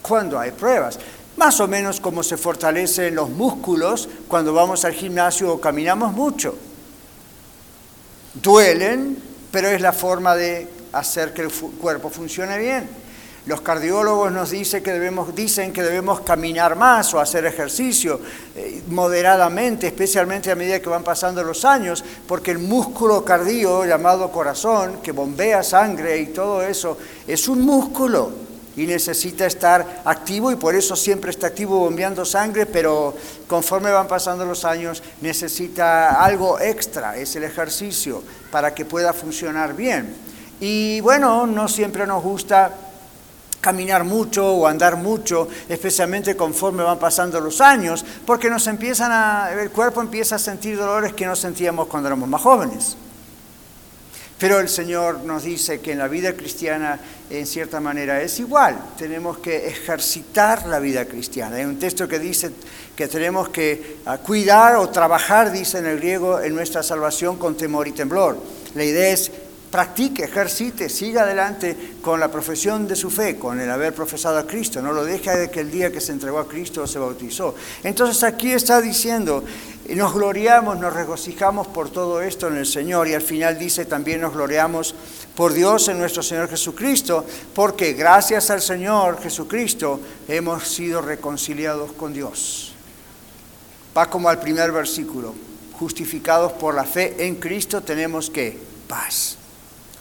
cuando 0.00 0.38
hay 0.38 0.52
pruebas 0.52 1.00
más 1.36 1.60
o 1.60 1.68
menos 1.68 2.00
como 2.00 2.22
se 2.22 2.36
fortalecen 2.36 3.14
los 3.14 3.30
músculos 3.30 4.08
cuando 4.28 4.52
vamos 4.52 4.84
al 4.84 4.92
gimnasio 4.92 5.52
o 5.52 5.60
caminamos 5.60 6.12
mucho. 6.12 6.56
Duelen, 8.34 9.16
pero 9.50 9.68
es 9.68 9.80
la 9.80 9.92
forma 9.92 10.34
de 10.34 10.68
hacer 10.92 11.32
que 11.32 11.42
el 11.42 11.50
cuerpo 11.50 12.10
funcione 12.10 12.58
bien. 12.58 12.88
Los 13.46 13.60
cardiólogos 13.60 14.32
nos 14.32 14.50
dicen 14.52 14.82
que 14.82 14.92
debemos, 15.82 16.20
caminar 16.20 16.76
más 16.76 17.12
o 17.12 17.20
hacer 17.20 17.44
ejercicio 17.44 18.18
eh, 18.56 18.82
moderadamente, 18.88 19.86
especialmente 19.86 20.50
a 20.50 20.54
medida 20.54 20.80
que 20.80 20.88
van 20.88 21.04
pasando 21.04 21.44
los 21.44 21.66
años, 21.66 22.02
porque 22.26 22.52
el 22.52 22.58
músculo 22.58 23.22
cardio 23.22 23.84
llamado 23.84 24.32
corazón, 24.32 25.00
que 25.02 25.12
bombea 25.12 25.62
sangre 25.62 26.18
y 26.18 26.28
todo 26.28 26.62
eso, 26.62 26.96
es 27.26 27.46
un 27.46 27.60
músculo 27.60 28.53
y 28.76 28.86
necesita 28.86 29.46
estar 29.46 30.02
activo 30.04 30.50
y 30.50 30.56
por 30.56 30.74
eso 30.74 30.96
siempre 30.96 31.30
está 31.30 31.48
activo 31.48 31.78
bombeando 31.78 32.24
sangre, 32.24 32.66
pero 32.66 33.14
conforme 33.46 33.90
van 33.90 34.08
pasando 34.08 34.44
los 34.44 34.64
años 34.64 35.02
necesita 35.20 36.22
algo 36.24 36.58
extra, 36.60 37.16
es 37.16 37.36
el 37.36 37.44
ejercicio, 37.44 38.22
para 38.50 38.74
que 38.74 38.84
pueda 38.84 39.12
funcionar 39.12 39.74
bien. 39.74 40.14
Y 40.60 41.00
bueno, 41.00 41.46
no 41.46 41.68
siempre 41.68 42.06
nos 42.06 42.22
gusta 42.22 42.72
caminar 43.60 44.04
mucho 44.04 44.54
o 44.54 44.66
andar 44.66 44.96
mucho, 44.96 45.48
especialmente 45.68 46.36
conforme 46.36 46.82
van 46.82 46.98
pasando 46.98 47.40
los 47.40 47.62
años, 47.62 48.04
porque 48.26 48.50
nos 48.50 48.66
empiezan 48.66 49.10
a, 49.10 49.50
el 49.52 49.70
cuerpo 49.70 50.02
empieza 50.02 50.36
a 50.36 50.38
sentir 50.38 50.76
dolores 50.76 51.14
que 51.14 51.24
no 51.24 51.34
sentíamos 51.34 51.86
cuando 51.86 52.08
éramos 52.08 52.28
más 52.28 52.42
jóvenes. 52.42 52.96
Pero 54.44 54.60
el 54.60 54.68
Señor 54.68 55.24
nos 55.24 55.44
dice 55.44 55.80
que 55.80 55.92
en 55.92 55.98
la 55.98 56.06
vida 56.06 56.34
cristiana, 56.34 57.00
en 57.30 57.46
cierta 57.46 57.80
manera, 57.80 58.20
es 58.20 58.38
igual. 58.40 58.78
Tenemos 58.98 59.38
que 59.38 59.68
ejercitar 59.68 60.66
la 60.66 60.80
vida 60.80 61.06
cristiana. 61.06 61.56
Hay 61.56 61.64
un 61.64 61.78
texto 61.78 62.06
que 62.06 62.18
dice 62.18 62.50
que 62.94 63.08
tenemos 63.08 63.48
que 63.48 64.00
ah, 64.04 64.18
cuidar 64.18 64.76
o 64.76 64.90
trabajar, 64.90 65.50
dice 65.50 65.78
en 65.78 65.86
el 65.86 65.96
griego, 65.96 66.42
en 66.42 66.54
nuestra 66.54 66.82
salvación 66.82 67.38
con 67.38 67.56
temor 67.56 67.88
y 67.88 67.92
temblor. 67.92 68.36
La 68.74 68.84
idea 68.84 69.14
es 69.14 69.32
practique, 69.74 70.22
ejercite, 70.24 70.88
siga 70.88 71.22
adelante 71.22 71.76
con 72.00 72.20
la 72.20 72.30
profesión 72.30 72.86
de 72.86 72.94
su 72.94 73.10
fe, 73.10 73.36
con 73.36 73.58
el 73.58 73.68
haber 73.68 73.92
profesado 73.92 74.38
a 74.38 74.46
Cristo, 74.46 74.80
no 74.80 74.92
lo 74.92 75.04
deje 75.04 75.36
de 75.36 75.50
que 75.50 75.58
el 75.58 75.70
día 75.72 75.90
que 75.90 76.00
se 76.00 76.12
entregó 76.12 76.38
a 76.38 76.46
Cristo 76.46 76.86
se 76.86 77.00
bautizó. 77.00 77.56
Entonces 77.82 78.22
aquí 78.22 78.52
está 78.52 78.80
diciendo, 78.80 79.42
nos 79.90 80.14
gloriamos, 80.14 80.78
nos 80.78 80.94
regocijamos 80.94 81.66
por 81.66 81.90
todo 81.90 82.22
esto 82.22 82.48
en 82.48 82.56
el 82.56 82.66
Señor 82.66 83.06
y 83.06 83.14
al 83.14 83.22
final 83.22 83.58
dice 83.58 83.84
también 83.84 84.22
nos 84.22 84.32
gloriamos 84.32 84.94
por 85.36 85.52
Dios 85.52 85.88
en 85.88 85.98
nuestro 85.98 86.22
Señor 86.22 86.48
Jesucristo, 86.48 87.24
porque 87.54 87.92
gracias 87.92 88.50
al 88.50 88.62
Señor 88.62 89.20
Jesucristo 89.20 90.00
hemos 90.26 90.66
sido 90.66 91.02
reconciliados 91.02 91.92
con 91.92 92.14
Dios. 92.14 92.74
Va 93.96 94.08
como 94.08 94.28
al 94.28 94.40
primer 94.40 94.72
versículo, 94.72 95.34
justificados 95.78 96.52
por 96.52 96.74
la 96.74 96.84
fe 96.84 97.26
en 97.26 97.36
Cristo 97.36 97.82
tenemos 97.82 98.30
que 98.30 98.58
paz 98.88 99.36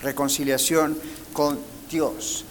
reconciliación 0.01 0.97
con 1.33 1.59
Dios. 1.89 2.45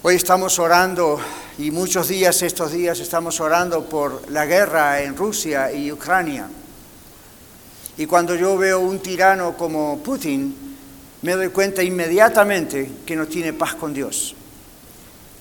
Hoy 0.00 0.14
estamos 0.14 0.60
orando 0.60 1.18
y 1.58 1.72
muchos 1.72 2.06
días, 2.06 2.42
estos 2.42 2.70
días, 2.70 3.00
estamos 3.00 3.40
orando 3.40 3.84
por 3.86 4.30
la 4.30 4.46
guerra 4.46 5.02
en 5.02 5.16
Rusia 5.16 5.72
y 5.72 5.90
Ucrania. 5.90 6.48
Y 7.96 8.06
cuando 8.06 8.36
yo 8.36 8.56
veo 8.56 8.78
un 8.78 9.00
tirano 9.00 9.56
como 9.56 9.98
Putin, 9.98 10.54
me 11.22 11.32
doy 11.32 11.48
cuenta 11.48 11.82
inmediatamente 11.82 12.88
que 13.04 13.16
no 13.16 13.26
tiene 13.26 13.52
paz 13.52 13.74
con 13.74 13.92
Dios. 13.92 14.36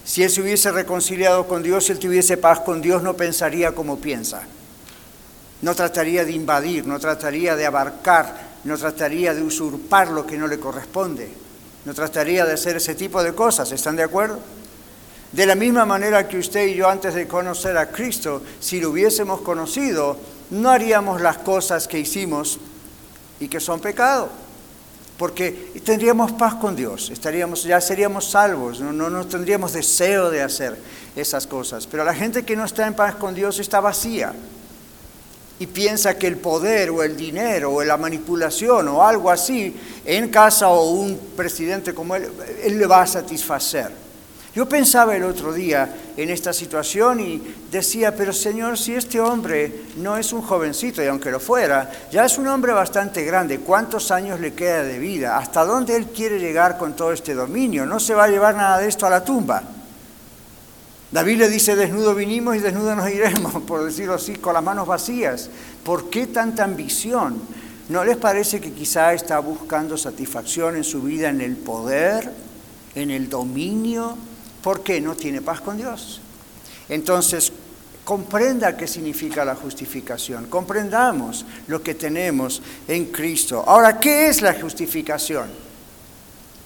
Si 0.03 0.23
él 0.23 0.31
se 0.31 0.41
hubiese 0.41 0.71
reconciliado 0.71 1.47
con 1.47 1.61
Dios, 1.61 1.85
si 1.85 1.91
él 1.91 1.99
tuviese 1.99 2.37
paz 2.37 2.61
con 2.61 2.81
Dios, 2.81 3.03
no 3.03 3.15
pensaría 3.15 3.73
como 3.73 3.99
piensa. 3.99 4.41
No 5.61 5.75
trataría 5.75 6.25
de 6.25 6.31
invadir, 6.31 6.87
no 6.87 6.99
trataría 6.99 7.55
de 7.55 7.67
abarcar 7.67 8.47
no 8.67 8.77
trataría 8.77 9.33
de 9.33 9.41
usurpar 9.41 10.09
lo 10.09 10.27
que 10.27 10.37
no 10.37 10.45
le 10.45 10.59
corresponde, 10.59 11.29
no 11.87 11.93
trataría 11.93 12.45
de 12.45 12.51
hacer 12.51 12.75
ese 12.75 12.95
tipo 12.95 13.23
de 13.23 13.31
cosas, 13.31 13.71
¿están 13.71 13.95
de 13.95 14.03
acuerdo? 14.03 14.39
De 15.31 15.45
la 15.45 15.55
misma 15.55 15.85
manera 15.85 16.27
que 16.27 16.37
usted 16.37 16.67
y 16.67 16.75
yo 16.75 16.89
antes 16.89 17.13
de 17.13 17.29
conocer 17.29 17.77
a 17.77 17.91
Cristo, 17.91 18.41
si 18.59 18.81
lo 18.81 18.89
hubiésemos 18.89 19.39
conocido, 19.39 20.17
no 20.49 20.69
haríamos 20.69 21.21
las 21.21 21.37
cosas 21.37 21.87
que 21.87 21.97
hicimos 21.97 22.59
y 23.39 23.47
que 23.47 23.61
son 23.61 23.79
pecado, 23.79 24.27
porque 25.17 25.71
tendríamos 25.85 26.33
paz 26.33 26.55
con 26.55 26.75
Dios, 26.75 27.09
estaríamos, 27.09 27.63
ya 27.63 27.79
seríamos 27.79 28.31
salvos, 28.31 28.81
no, 28.81 28.91
no, 28.91 29.09
no 29.09 29.25
tendríamos 29.25 29.71
deseo 29.71 30.29
de 30.29 30.41
hacer 30.41 30.77
esas 31.15 31.47
cosas. 31.47 31.87
Pero 31.87 32.03
la 32.03 32.13
gente 32.13 32.43
que 32.43 32.57
no 32.57 32.65
está 32.65 32.85
en 32.85 32.95
paz 32.95 33.15
con 33.15 33.33
Dios 33.33 33.59
está 33.59 33.79
vacía 33.79 34.33
y 35.59 35.67
piensa 35.67 36.17
que 36.17 36.27
el 36.27 36.37
poder 36.37 36.89
o 36.91 37.03
el 37.03 37.17
dinero 37.17 37.73
o 37.73 37.83
la 37.83 37.97
manipulación 37.97 38.87
o 38.89 39.03
algo 39.03 39.31
así 39.31 39.75
en 40.05 40.29
casa 40.29 40.69
o 40.69 40.91
un 40.91 41.17
presidente 41.35 41.93
como 41.93 42.15
él, 42.15 42.29
él 42.63 42.77
le 42.77 42.85
va 42.85 43.01
a 43.01 43.07
satisfacer. 43.07 44.07
Yo 44.57 44.67
pensaba 44.67 45.15
el 45.15 45.23
otro 45.23 45.53
día 45.53 45.87
en 46.17 46.31
esta 46.31 46.51
situación 46.51 47.19
y 47.19 47.55
decía, 47.69 48.15
pero 48.15 48.33
Señor, 48.33 48.75
si 48.75 48.95
este 48.95 49.19
hombre 49.19 49.83
no 49.97 50.17
es 50.17 50.33
un 50.33 50.41
jovencito, 50.41 51.03
y 51.03 51.05
aunque 51.05 51.29
lo 51.29 51.39
fuera, 51.39 51.91
ya 52.11 52.25
es 52.25 52.39
un 52.39 52.47
hombre 52.47 52.73
bastante 52.73 53.23
grande, 53.23 53.59
¿cuántos 53.59 54.09
años 54.09 54.39
le 54.39 54.55
queda 54.55 54.81
de 54.81 54.97
vida? 54.97 55.37
¿Hasta 55.37 55.63
dónde 55.63 55.95
él 55.95 56.07
quiere 56.07 56.39
llegar 56.39 56.79
con 56.79 56.95
todo 56.95 57.11
este 57.11 57.35
dominio? 57.35 57.85
No 57.85 57.99
se 57.99 58.15
va 58.15 58.23
a 58.23 58.29
llevar 58.29 58.55
nada 58.55 58.79
de 58.79 58.87
esto 58.87 59.05
a 59.05 59.11
la 59.11 59.23
tumba. 59.23 59.61
David 61.11 61.37
le 61.37 61.49
dice, 61.49 61.75
desnudo 61.75 62.13
vinimos 62.13 62.55
y 62.55 62.59
desnudo 62.59 62.95
nos 62.95 63.09
iremos, 63.09 63.61
por 63.67 63.83
decirlo 63.83 64.15
así, 64.15 64.35
con 64.35 64.53
las 64.53 64.63
manos 64.63 64.87
vacías. 64.87 65.49
¿Por 65.83 66.09
qué 66.09 66.27
tanta 66.27 66.63
ambición? 66.63 67.41
¿No 67.89 68.03
les 68.03 68.17
parece 68.17 68.59
que 68.59 68.73
quizá 68.73 69.13
está 69.13 69.39
buscando 69.39 69.97
satisfacción 69.97 70.75
en 70.75 70.83
su 70.83 71.01
vida 71.01 71.29
en 71.29 71.39
el 71.39 71.55
poder, 71.55 72.29
en 72.95 73.11
el 73.11 73.29
dominio? 73.29 74.17
¿Por 74.61 74.83
qué 74.83 74.99
no 74.99 75.15
tiene 75.15 75.41
paz 75.41 75.61
con 75.61 75.77
Dios? 75.77 76.19
Entonces, 76.89 77.53
comprenda 78.03 78.75
qué 78.75 78.87
significa 78.87 79.45
la 79.45 79.55
justificación, 79.55 80.47
comprendamos 80.47 81.45
lo 81.67 81.81
que 81.81 81.95
tenemos 81.95 82.61
en 82.87 83.05
Cristo. 83.05 83.63
Ahora, 83.65 83.99
¿qué 83.99 84.27
es 84.27 84.41
la 84.41 84.53
justificación? 84.53 85.66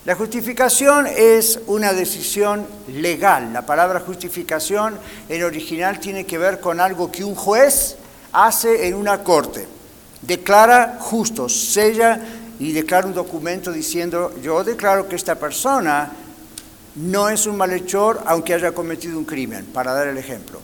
La 0.03 0.15
justificación 0.15 1.05
es 1.05 1.59
una 1.67 1.93
decisión 1.93 2.65
legal. 2.87 3.53
La 3.53 3.67
palabra 3.67 3.99
justificación 3.99 4.97
en 5.29 5.43
original 5.43 5.99
tiene 5.99 6.25
que 6.25 6.39
ver 6.39 6.59
con 6.59 6.79
algo 6.79 7.11
que 7.11 7.23
un 7.23 7.35
juez 7.35 7.97
hace 8.31 8.87
en 8.87 8.95
una 8.95 9.23
corte. 9.23 9.67
Declara 10.23 10.97
justo, 10.99 11.47
sella 11.47 12.19
y 12.57 12.71
declara 12.71 13.05
un 13.05 13.13
documento 13.13 13.71
diciendo, 13.71 14.33
yo 14.41 14.63
declaro 14.63 15.07
que 15.07 15.15
esta 15.15 15.35
persona 15.35 16.11
no 16.95 17.29
es 17.29 17.45
un 17.45 17.57
malhechor 17.57 18.23
aunque 18.25 18.55
haya 18.55 18.71
cometido 18.71 19.19
un 19.19 19.25
crimen, 19.25 19.67
para 19.67 19.93
dar 19.93 20.07
el 20.07 20.17
ejemplo. 20.17 20.59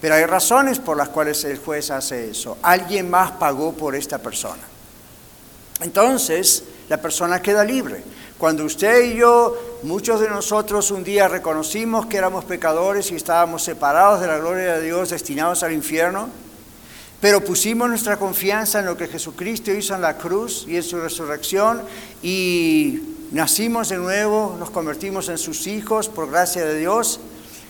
Pero 0.00 0.14
hay 0.14 0.24
razones 0.24 0.78
por 0.78 0.96
las 0.96 1.10
cuales 1.10 1.44
el 1.44 1.58
juez 1.58 1.90
hace 1.90 2.30
eso. 2.30 2.56
Alguien 2.62 3.10
más 3.10 3.32
pagó 3.32 3.74
por 3.74 3.94
esta 3.94 4.16
persona. 4.16 4.62
Entonces, 5.82 6.64
la 6.88 6.96
persona 6.96 7.42
queda 7.42 7.62
libre. 7.62 8.02
Cuando 8.40 8.64
usted 8.64 9.04
y 9.04 9.16
yo, 9.16 9.54
muchos 9.82 10.18
de 10.18 10.30
nosotros 10.30 10.90
un 10.90 11.04
día 11.04 11.28
reconocimos 11.28 12.06
que 12.06 12.16
éramos 12.16 12.46
pecadores 12.46 13.10
y 13.10 13.14
estábamos 13.14 13.62
separados 13.62 14.22
de 14.22 14.28
la 14.28 14.38
gloria 14.38 14.78
de 14.78 14.82
Dios, 14.82 15.10
destinados 15.10 15.62
al 15.62 15.74
infierno, 15.74 16.30
pero 17.20 17.44
pusimos 17.44 17.90
nuestra 17.90 18.16
confianza 18.16 18.78
en 18.80 18.86
lo 18.86 18.96
que 18.96 19.08
Jesucristo 19.08 19.72
hizo 19.72 19.94
en 19.94 20.00
la 20.00 20.16
cruz 20.16 20.64
y 20.66 20.76
en 20.76 20.82
su 20.82 20.98
resurrección 20.98 21.82
y 22.22 23.02
nacimos 23.30 23.90
de 23.90 23.98
nuevo, 23.98 24.56
nos 24.58 24.70
convertimos 24.70 25.28
en 25.28 25.36
sus 25.36 25.66
hijos 25.66 26.08
por 26.08 26.30
gracia 26.30 26.64
de 26.64 26.78
Dios, 26.78 27.20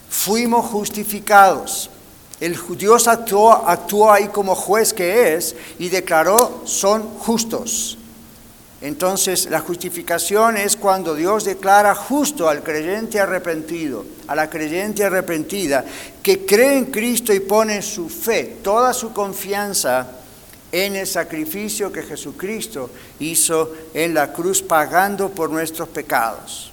fuimos 0.08 0.66
justificados. 0.66 1.90
El 2.40 2.56
Dios 2.78 3.08
actuó, 3.08 3.50
actuó 3.50 4.12
ahí 4.12 4.28
como 4.28 4.54
juez 4.54 4.94
que 4.94 5.34
es 5.34 5.56
y 5.80 5.88
declaró 5.88 6.62
son 6.64 7.02
justos. 7.18 7.98
Entonces 8.82 9.50
la 9.50 9.60
justificación 9.60 10.56
es 10.56 10.74
cuando 10.76 11.14
Dios 11.14 11.44
declara 11.44 11.94
justo 11.94 12.48
al 12.48 12.62
creyente 12.62 13.20
arrepentido, 13.20 14.06
a 14.26 14.34
la 14.34 14.48
creyente 14.48 15.04
arrepentida, 15.04 15.84
que 16.22 16.46
cree 16.46 16.78
en 16.78 16.86
Cristo 16.86 17.34
y 17.34 17.40
pone 17.40 17.82
su 17.82 18.08
fe, 18.08 18.56
toda 18.62 18.94
su 18.94 19.12
confianza 19.12 20.06
en 20.72 20.96
el 20.96 21.06
sacrificio 21.06 21.92
que 21.92 22.02
Jesucristo 22.02 22.90
hizo 23.18 23.70
en 23.92 24.14
la 24.14 24.32
cruz 24.32 24.62
pagando 24.62 25.28
por 25.28 25.50
nuestros 25.50 25.88
pecados. 25.88 26.72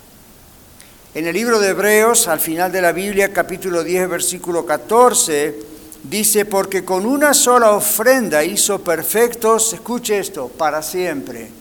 En 1.14 1.28
el 1.28 1.34
libro 1.34 1.60
de 1.60 1.70
Hebreos, 1.70 2.28
al 2.30 2.40
final 2.40 2.72
de 2.72 2.82
la 2.82 2.94
Biblia, 2.94 3.34
capítulo 3.34 3.84
10, 3.84 4.08
versículo 4.08 4.66
14, 4.66 5.60
dice, 6.04 6.46
porque 6.46 6.86
con 6.86 7.06
una 7.06 7.34
sola 7.34 7.72
ofrenda 7.72 8.46
hizo 8.46 8.80
perfectos, 8.82 9.74
escuche 9.74 10.20
esto, 10.20 10.48
para 10.48 10.82
siempre 10.82 11.57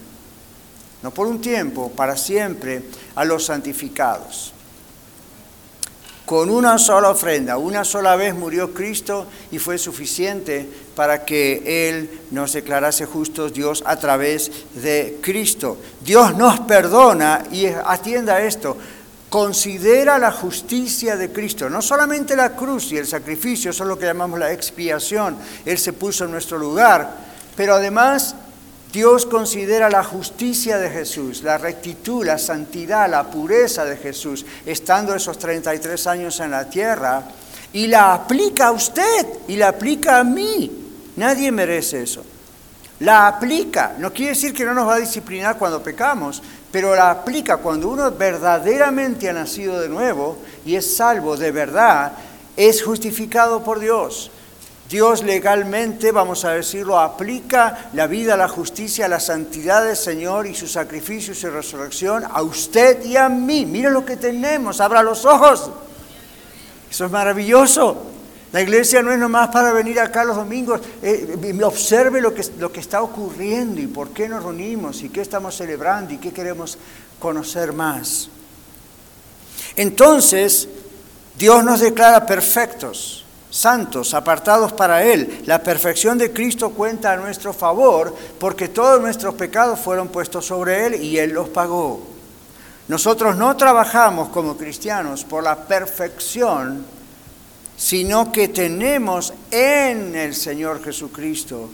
no 1.02 1.10
por 1.10 1.26
un 1.26 1.40
tiempo, 1.40 1.90
para 1.90 2.16
siempre, 2.16 2.82
a 3.14 3.24
los 3.24 3.44
santificados. 3.44 4.52
Con 6.24 6.50
una 6.50 6.76
sola 6.76 7.10
ofrenda, 7.10 7.56
una 7.56 7.84
sola 7.84 8.16
vez 8.16 8.34
murió 8.34 8.74
Cristo 8.74 9.28
y 9.52 9.60
fue 9.60 9.78
suficiente 9.78 10.68
para 10.96 11.24
que 11.24 11.88
Él 11.88 12.22
nos 12.32 12.52
declarase 12.52 13.06
justos 13.06 13.52
Dios 13.52 13.84
a 13.86 13.96
través 13.96 14.50
de 14.74 15.18
Cristo. 15.22 15.78
Dios 16.00 16.36
nos 16.36 16.58
perdona 16.60 17.44
y 17.52 17.66
atienda 17.66 18.42
esto, 18.42 18.76
considera 19.28 20.18
la 20.18 20.32
justicia 20.32 21.16
de 21.16 21.30
Cristo, 21.30 21.70
no 21.70 21.80
solamente 21.80 22.34
la 22.34 22.56
cruz 22.56 22.90
y 22.90 22.96
el 22.96 23.06
sacrificio, 23.06 23.70
eso 23.70 23.84
es 23.84 23.88
lo 23.88 23.98
que 23.98 24.06
llamamos 24.06 24.40
la 24.40 24.52
expiación, 24.52 25.36
Él 25.64 25.78
se 25.78 25.92
puso 25.92 26.24
en 26.24 26.32
nuestro 26.32 26.58
lugar, 26.58 27.08
pero 27.54 27.74
además 27.74 28.34
Dios 28.92 29.26
considera 29.26 29.90
la 29.90 30.02
justicia 30.02 30.78
de 30.78 30.90
Jesús, 30.90 31.42
la 31.42 31.58
rectitud, 31.58 32.24
la 32.24 32.38
santidad, 32.38 33.10
la 33.10 33.24
pureza 33.30 33.84
de 33.84 33.96
Jesús, 33.96 34.46
estando 34.64 35.14
esos 35.14 35.38
33 35.38 36.06
años 36.06 36.40
en 36.40 36.50
la 36.50 36.68
tierra, 36.70 37.24
y 37.72 37.88
la 37.88 38.14
aplica 38.14 38.68
a 38.68 38.72
usted 38.72 39.26
y 39.48 39.56
la 39.56 39.68
aplica 39.68 40.18
a 40.18 40.24
mí. 40.24 40.70
Nadie 41.16 41.52
merece 41.52 42.02
eso. 42.02 42.24
La 43.00 43.28
aplica. 43.28 43.94
No 43.98 44.12
quiere 44.12 44.30
decir 44.30 44.54
que 44.54 44.64
no 44.64 44.72
nos 44.72 44.88
va 44.88 44.94
a 44.94 45.00
disciplinar 45.00 45.58
cuando 45.58 45.82
pecamos, 45.82 46.42
pero 46.72 46.94
la 46.94 47.10
aplica 47.10 47.58
cuando 47.58 47.88
uno 47.88 48.10
verdaderamente 48.12 49.28
ha 49.28 49.32
nacido 49.32 49.80
de 49.80 49.88
nuevo 49.88 50.38
y 50.64 50.76
es 50.76 50.96
salvo 50.96 51.36
de 51.36 51.52
verdad, 51.52 52.12
es 52.56 52.82
justificado 52.82 53.62
por 53.62 53.80
Dios. 53.80 54.30
Dios 54.88 55.24
legalmente, 55.24 56.12
vamos 56.12 56.44
a 56.44 56.52
decirlo, 56.52 56.98
aplica 56.98 57.90
la 57.92 58.06
vida, 58.06 58.36
la 58.36 58.46
justicia, 58.46 59.08
la 59.08 59.18
santidad 59.18 59.84
del 59.84 59.96
Señor 59.96 60.46
y 60.46 60.54
su 60.54 60.68
sacrificio 60.68 61.32
y 61.32 61.36
su 61.36 61.50
resurrección 61.50 62.24
a 62.24 62.42
usted 62.42 63.04
y 63.04 63.16
a 63.16 63.28
mí. 63.28 63.66
Mire 63.66 63.90
lo 63.90 64.04
que 64.04 64.16
tenemos, 64.16 64.80
abra 64.80 65.02
los 65.02 65.24
ojos. 65.24 65.70
Eso 66.88 67.04
es 67.04 67.10
maravilloso. 67.10 68.12
La 68.52 68.62
iglesia 68.62 69.02
no 69.02 69.10
es 69.10 69.18
nomás 69.18 69.48
para 69.48 69.72
venir 69.72 69.98
acá 69.98 70.22
los 70.22 70.36
domingos, 70.36 70.80
eh, 71.02 71.58
observe 71.64 72.20
lo 72.20 72.32
que, 72.32 72.44
lo 72.58 72.70
que 72.70 72.78
está 72.78 73.02
ocurriendo 73.02 73.80
y 73.80 73.88
por 73.88 74.10
qué 74.10 74.28
nos 74.28 74.44
reunimos 74.44 75.02
y 75.02 75.08
qué 75.08 75.20
estamos 75.20 75.56
celebrando 75.56 76.14
y 76.14 76.18
qué 76.18 76.32
queremos 76.32 76.78
conocer 77.18 77.72
más. 77.72 78.28
Entonces, 79.74 80.68
Dios 81.36 81.64
nos 81.64 81.80
declara 81.80 82.24
perfectos 82.24 83.25
santos, 83.50 84.14
apartados 84.14 84.72
para 84.72 85.04
Él. 85.04 85.42
La 85.46 85.62
perfección 85.62 86.18
de 86.18 86.32
Cristo 86.32 86.70
cuenta 86.70 87.12
a 87.12 87.16
nuestro 87.16 87.52
favor 87.52 88.14
porque 88.38 88.68
todos 88.68 89.00
nuestros 89.00 89.34
pecados 89.34 89.80
fueron 89.80 90.08
puestos 90.08 90.46
sobre 90.46 90.86
Él 90.86 91.02
y 91.02 91.18
Él 91.18 91.32
los 91.32 91.48
pagó. 91.48 92.16
Nosotros 92.88 93.36
no 93.36 93.56
trabajamos 93.56 94.28
como 94.28 94.56
cristianos 94.56 95.24
por 95.24 95.42
la 95.42 95.56
perfección, 95.56 96.84
sino 97.76 98.30
que 98.30 98.48
tenemos 98.48 99.34
en 99.50 100.14
el 100.14 100.34
Señor 100.34 100.82
Jesucristo, 100.82 101.68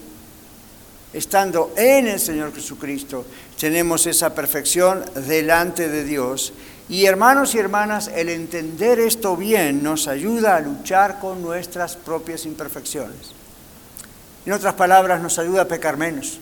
estando 1.12 1.72
en 1.76 2.08
el 2.08 2.18
Señor 2.18 2.54
Jesucristo, 2.54 3.26
tenemos 3.58 4.06
esa 4.06 4.34
perfección 4.34 5.04
delante 5.14 5.88
de 5.88 6.02
Dios 6.04 6.52
y 6.92 7.06
hermanos 7.06 7.54
y 7.54 7.58
hermanas, 7.58 8.10
el 8.14 8.28
entender 8.28 9.00
esto 9.00 9.34
bien 9.34 9.82
nos 9.82 10.08
ayuda 10.08 10.56
a 10.56 10.60
luchar 10.60 11.18
con 11.20 11.40
nuestras 11.40 11.96
propias 11.96 12.44
imperfecciones. 12.44 13.32
En 14.44 14.52
otras 14.52 14.74
palabras, 14.74 15.22
nos 15.22 15.38
ayuda 15.38 15.62
a 15.62 15.68
pecar 15.68 15.96
menos. 15.96 16.38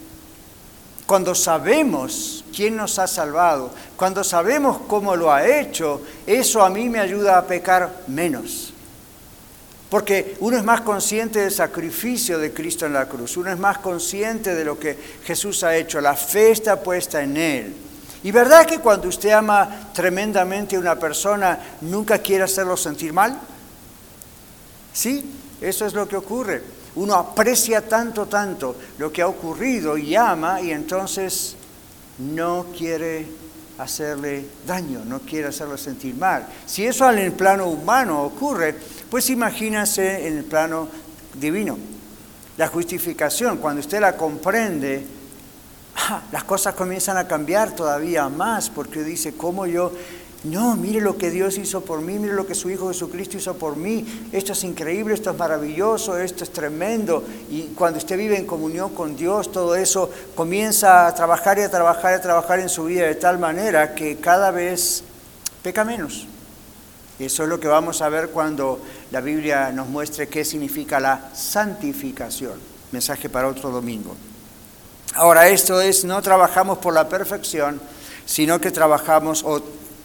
Cuando 1.06 1.36
sabemos 1.36 2.44
quién 2.52 2.74
nos 2.74 2.98
ha 2.98 3.06
salvado, 3.06 3.70
cuando 3.94 4.24
sabemos 4.24 4.78
cómo 4.88 5.14
lo 5.14 5.32
ha 5.32 5.46
hecho, 5.46 6.02
eso 6.26 6.64
a 6.64 6.68
mí 6.68 6.88
me 6.88 6.98
ayuda 6.98 7.38
a 7.38 7.46
pecar 7.46 8.00
menos. 8.08 8.72
Porque 9.88 10.36
uno 10.40 10.56
es 10.56 10.64
más 10.64 10.80
consciente 10.80 11.38
del 11.38 11.52
sacrificio 11.52 12.40
de 12.40 12.52
Cristo 12.52 12.86
en 12.86 12.94
la 12.94 13.06
cruz, 13.06 13.36
uno 13.36 13.52
es 13.52 13.58
más 13.60 13.78
consciente 13.78 14.56
de 14.56 14.64
lo 14.64 14.80
que 14.80 14.98
Jesús 15.22 15.62
ha 15.62 15.76
hecho, 15.76 16.00
la 16.00 16.16
fe 16.16 16.50
está 16.50 16.82
puesta 16.82 17.22
en 17.22 17.36
Él. 17.36 17.89
¿Y 18.22 18.30
verdad 18.30 18.66
que 18.66 18.80
cuando 18.80 19.08
usted 19.08 19.30
ama 19.30 19.90
tremendamente 19.94 20.76
a 20.76 20.80
una 20.80 20.96
persona, 20.96 21.58
nunca 21.80 22.18
quiere 22.18 22.44
hacerlo 22.44 22.76
sentir 22.76 23.12
mal? 23.12 23.38
Sí, 24.92 25.24
eso 25.60 25.86
es 25.86 25.94
lo 25.94 26.06
que 26.06 26.16
ocurre. 26.16 26.62
Uno 26.96 27.14
aprecia 27.14 27.88
tanto, 27.88 28.26
tanto 28.26 28.76
lo 28.98 29.12
que 29.12 29.22
ha 29.22 29.28
ocurrido 29.28 29.96
y 29.96 30.16
ama 30.16 30.60
y 30.60 30.72
entonces 30.72 31.56
no 32.18 32.66
quiere 32.76 33.26
hacerle 33.78 34.44
daño, 34.66 35.02
no 35.04 35.20
quiere 35.20 35.48
hacerlo 35.48 35.78
sentir 35.78 36.14
mal. 36.14 36.46
Si 36.66 36.84
eso 36.84 37.10
en 37.10 37.18
el 37.18 37.32
plano 37.32 37.66
humano 37.66 38.22
ocurre, 38.22 38.74
pues 39.08 39.30
imagínese 39.30 40.26
en 40.26 40.38
el 40.38 40.44
plano 40.44 40.88
divino. 41.34 41.78
La 42.58 42.68
justificación, 42.68 43.56
cuando 43.56 43.80
usted 43.80 44.00
la 44.00 44.16
comprende, 44.16 45.06
las 46.32 46.44
cosas 46.44 46.74
comienzan 46.74 47.16
a 47.16 47.28
cambiar 47.28 47.74
todavía 47.74 48.28
más, 48.28 48.70
porque 48.70 49.02
dice, 49.02 49.34
¿cómo 49.34 49.66
yo? 49.66 49.92
No, 50.42 50.74
mire 50.74 51.02
lo 51.02 51.18
que 51.18 51.30
Dios 51.30 51.58
hizo 51.58 51.82
por 51.82 52.00
mí, 52.00 52.18
mire 52.18 52.32
lo 52.32 52.46
que 52.46 52.54
su 52.54 52.70
Hijo 52.70 52.88
Jesucristo 52.88 53.36
hizo 53.36 53.54
por 53.56 53.76
mí. 53.76 54.06
Esto 54.32 54.52
es 54.52 54.64
increíble, 54.64 55.12
esto 55.12 55.30
es 55.30 55.36
maravilloso, 55.36 56.16
esto 56.16 56.44
es 56.44 56.50
tremendo. 56.50 57.22
Y 57.50 57.72
cuando 57.74 57.98
usted 57.98 58.16
vive 58.16 58.38
en 58.38 58.46
comunión 58.46 58.94
con 58.94 59.16
Dios, 59.16 59.52
todo 59.52 59.76
eso 59.76 60.10
comienza 60.34 61.06
a 61.06 61.14
trabajar 61.14 61.58
y 61.58 61.62
a 61.62 61.70
trabajar 61.70 62.12
y 62.12 62.14
a 62.14 62.22
trabajar 62.22 62.58
en 62.60 62.70
su 62.70 62.84
vida 62.84 63.06
de 63.06 63.16
tal 63.16 63.38
manera 63.38 63.94
que 63.94 64.16
cada 64.16 64.50
vez 64.50 65.04
peca 65.62 65.84
menos. 65.84 66.26
Eso 67.18 67.42
es 67.42 67.48
lo 67.50 67.60
que 67.60 67.68
vamos 67.68 68.00
a 68.00 68.08
ver 68.08 68.30
cuando 68.30 68.80
la 69.10 69.20
Biblia 69.20 69.70
nos 69.72 69.88
muestre 69.88 70.28
qué 70.28 70.42
significa 70.42 70.98
la 71.00 71.34
santificación. 71.34 72.58
Mensaje 72.92 73.28
para 73.28 73.46
otro 73.46 73.68
domingo. 73.68 74.16
Ahora, 75.20 75.50
esto 75.50 75.82
es, 75.82 76.06
no 76.06 76.22
trabajamos 76.22 76.78
por 76.78 76.94
la 76.94 77.06
perfección, 77.06 77.78
sino 78.24 78.58
que 78.58 78.70
trabajamos 78.70 79.44
o 79.44 79.60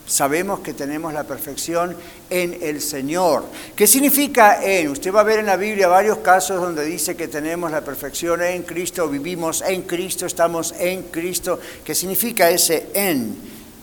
sabemos 0.06 0.60
que 0.60 0.73
tenemos 0.73 1.13
la 1.13 1.23
perfección 1.23 1.95
en 2.30 2.58
el 2.62 2.82
Señor. 2.82 3.45
¿Qué 3.78 3.88
significa 3.88 4.62
en? 4.62 4.89
Usted 4.89 5.13
va 5.13 5.21
a 5.21 5.23
ver 5.23 5.39
en 5.39 5.45
la 5.45 5.56
Biblia 5.56 5.88
varios 5.88 6.17
casos 6.17 6.60
donde 6.60 6.84
dice 6.84 7.15
que 7.15 7.30
tenemos 7.30 7.71
la 7.71 7.80
perfección 7.80 8.41
en 8.41 8.63
Cristo, 8.63 9.08
vivimos 9.08 9.63
en 9.65 9.84
Cristo, 9.84 10.25
estamos 10.25 10.75
en 10.78 11.04
Cristo. 11.04 11.62
¿Qué 11.86 11.95
significa 11.95 12.49
ese 12.49 12.88
en? 12.93 13.38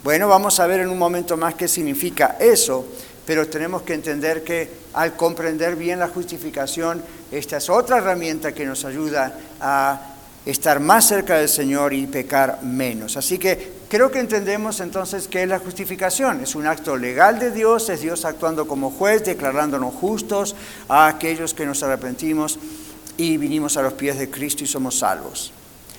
Bueno, 0.05 0.29
vamos 0.29 0.61
a 0.61 0.67
ver 0.67 0.81
en 0.81 0.91
un 0.91 0.99
momento 0.99 1.39
más 1.39 1.55
qué 1.55 1.67
significa 1.67 2.37
eso, 2.39 2.85
pero 3.25 3.49
tenemos 3.49 3.81
que 3.81 3.95
entender 3.95 4.45
que 4.45 4.69
al 4.93 5.17
comprender 5.17 5.77
bien 5.77 5.99
la 5.99 6.09
justificación, 6.09 7.03
esta 7.31 7.57
es 7.57 7.71
otra 7.71 7.97
herramienta 7.97 8.53
que 8.53 8.67
nos 8.67 8.85
ayuda 8.85 9.35
a 9.63 10.12
estar 10.45 10.81
más 10.81 11.07
cerca 11.07 11.39
del 11.39 11.49
Señor 11.49 11.93
y 11.93 12.07
pecar 12.07 12.63
menos. 12.63 13.17
Así 13.17 13.39
que 13.39 13.73
creo 13.89 14.11
que 14.11 14.19
entendemos 14.19 14.81
entonces 14.81 15.29
que 15.29 15.43
es 15.43 15.49
la 15.49 15.59
justificación. 15.59 16.41
Es 16.41 16.55
un 16.55 16.67
acto 16.67 16.97
legal 16.97 17.39
de 17.39 17.51
Dios, 17.51 17.89
es 17.89 18.01
Dios 18.01 18.25
actuando 18.25 18.67
como 18.67 18.91
juez, 18.91 19.25
declarándonos 19.25 19.95
justos 19.95 20.57
a 20.89 21.07
aquellos 21.07 21.55
que 21.55 21.67
nos 21.67 21.83
arrepentimos 21.83 22.59
y 23.17 23.37
vinimos 23.37 23.77
a 23.77 23.83
los 23.83 23.93
pies 23.93 24.19
de 24.19 24.31
Cristo 24.31 24.65
y 24.65 24.67
somos 24.67 24.99
salvos. 24.99 25.53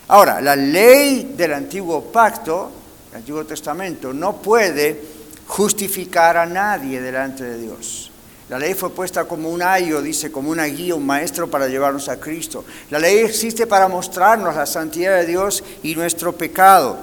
Ahora, 0.09 0.41
la 0.41 0.55
ley 0.55 1.33
del 1.37 1.53
antiguo 1.53 2.03
pacto, 2.03 2.71
el 3.11 3.17
Antiguo 3.17 3.45
Testamento, 3.45 4.13
no 4.13 4.37
puede 4.37 4.99
justificar 5.47 6.37
a 6.37 6.45
nadie 6.45 6.99
delante 6.99 7.43
de 7.43 7.57
Dios. 7.59 8.12
La 8.49 8.59
ley 8.59 8.73
fue 8.73 8.89
puesta 8.89 9.25
como 9.25 9.49
un 9.49 9.61
ayo, 9.61 10.01
dice, 10.01 10.31
como 10.31 10.49
una 10.49 10.65
guía, 10.65 10.95
un 10.95 11.05
maestro 11.05 11.49
para 11.49 11.67
llevarnos 11.67 12.09
a 12.09 12.19
Cristo. 12.19 12.65
La 12.89 12.99
ley 12.99 13.19
existe 13.19 13.65
para 13.67 13.87
mostrarnos 13.87 14.55
la 14.55 14.65
santidad 14.65 15.17
de 15.17 15.25
Dios 15.25 15.63
y 15.81 15.95
nuestro 15.95 16.33
pecado. 16.33 16.97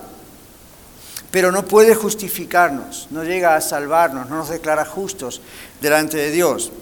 pero 1.31 1.53
no 1.53 1.65
puede 1.65 1.95
justificarnos, 1.95 3.07
no 3.11 3.25
llega 3.25 3.55
a 3.55 3.61
salvarnos, 3.61 4.29
no 4.29 4.37
nos 4.37 4.49
declara 4.49 4.85
justos 4.85 5.41
delante 5.81 6.17
de 6.17 6.31
Dios. 6.31 6.73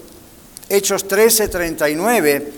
Hechos 0.69 1.07
13:39, 1.07 2.51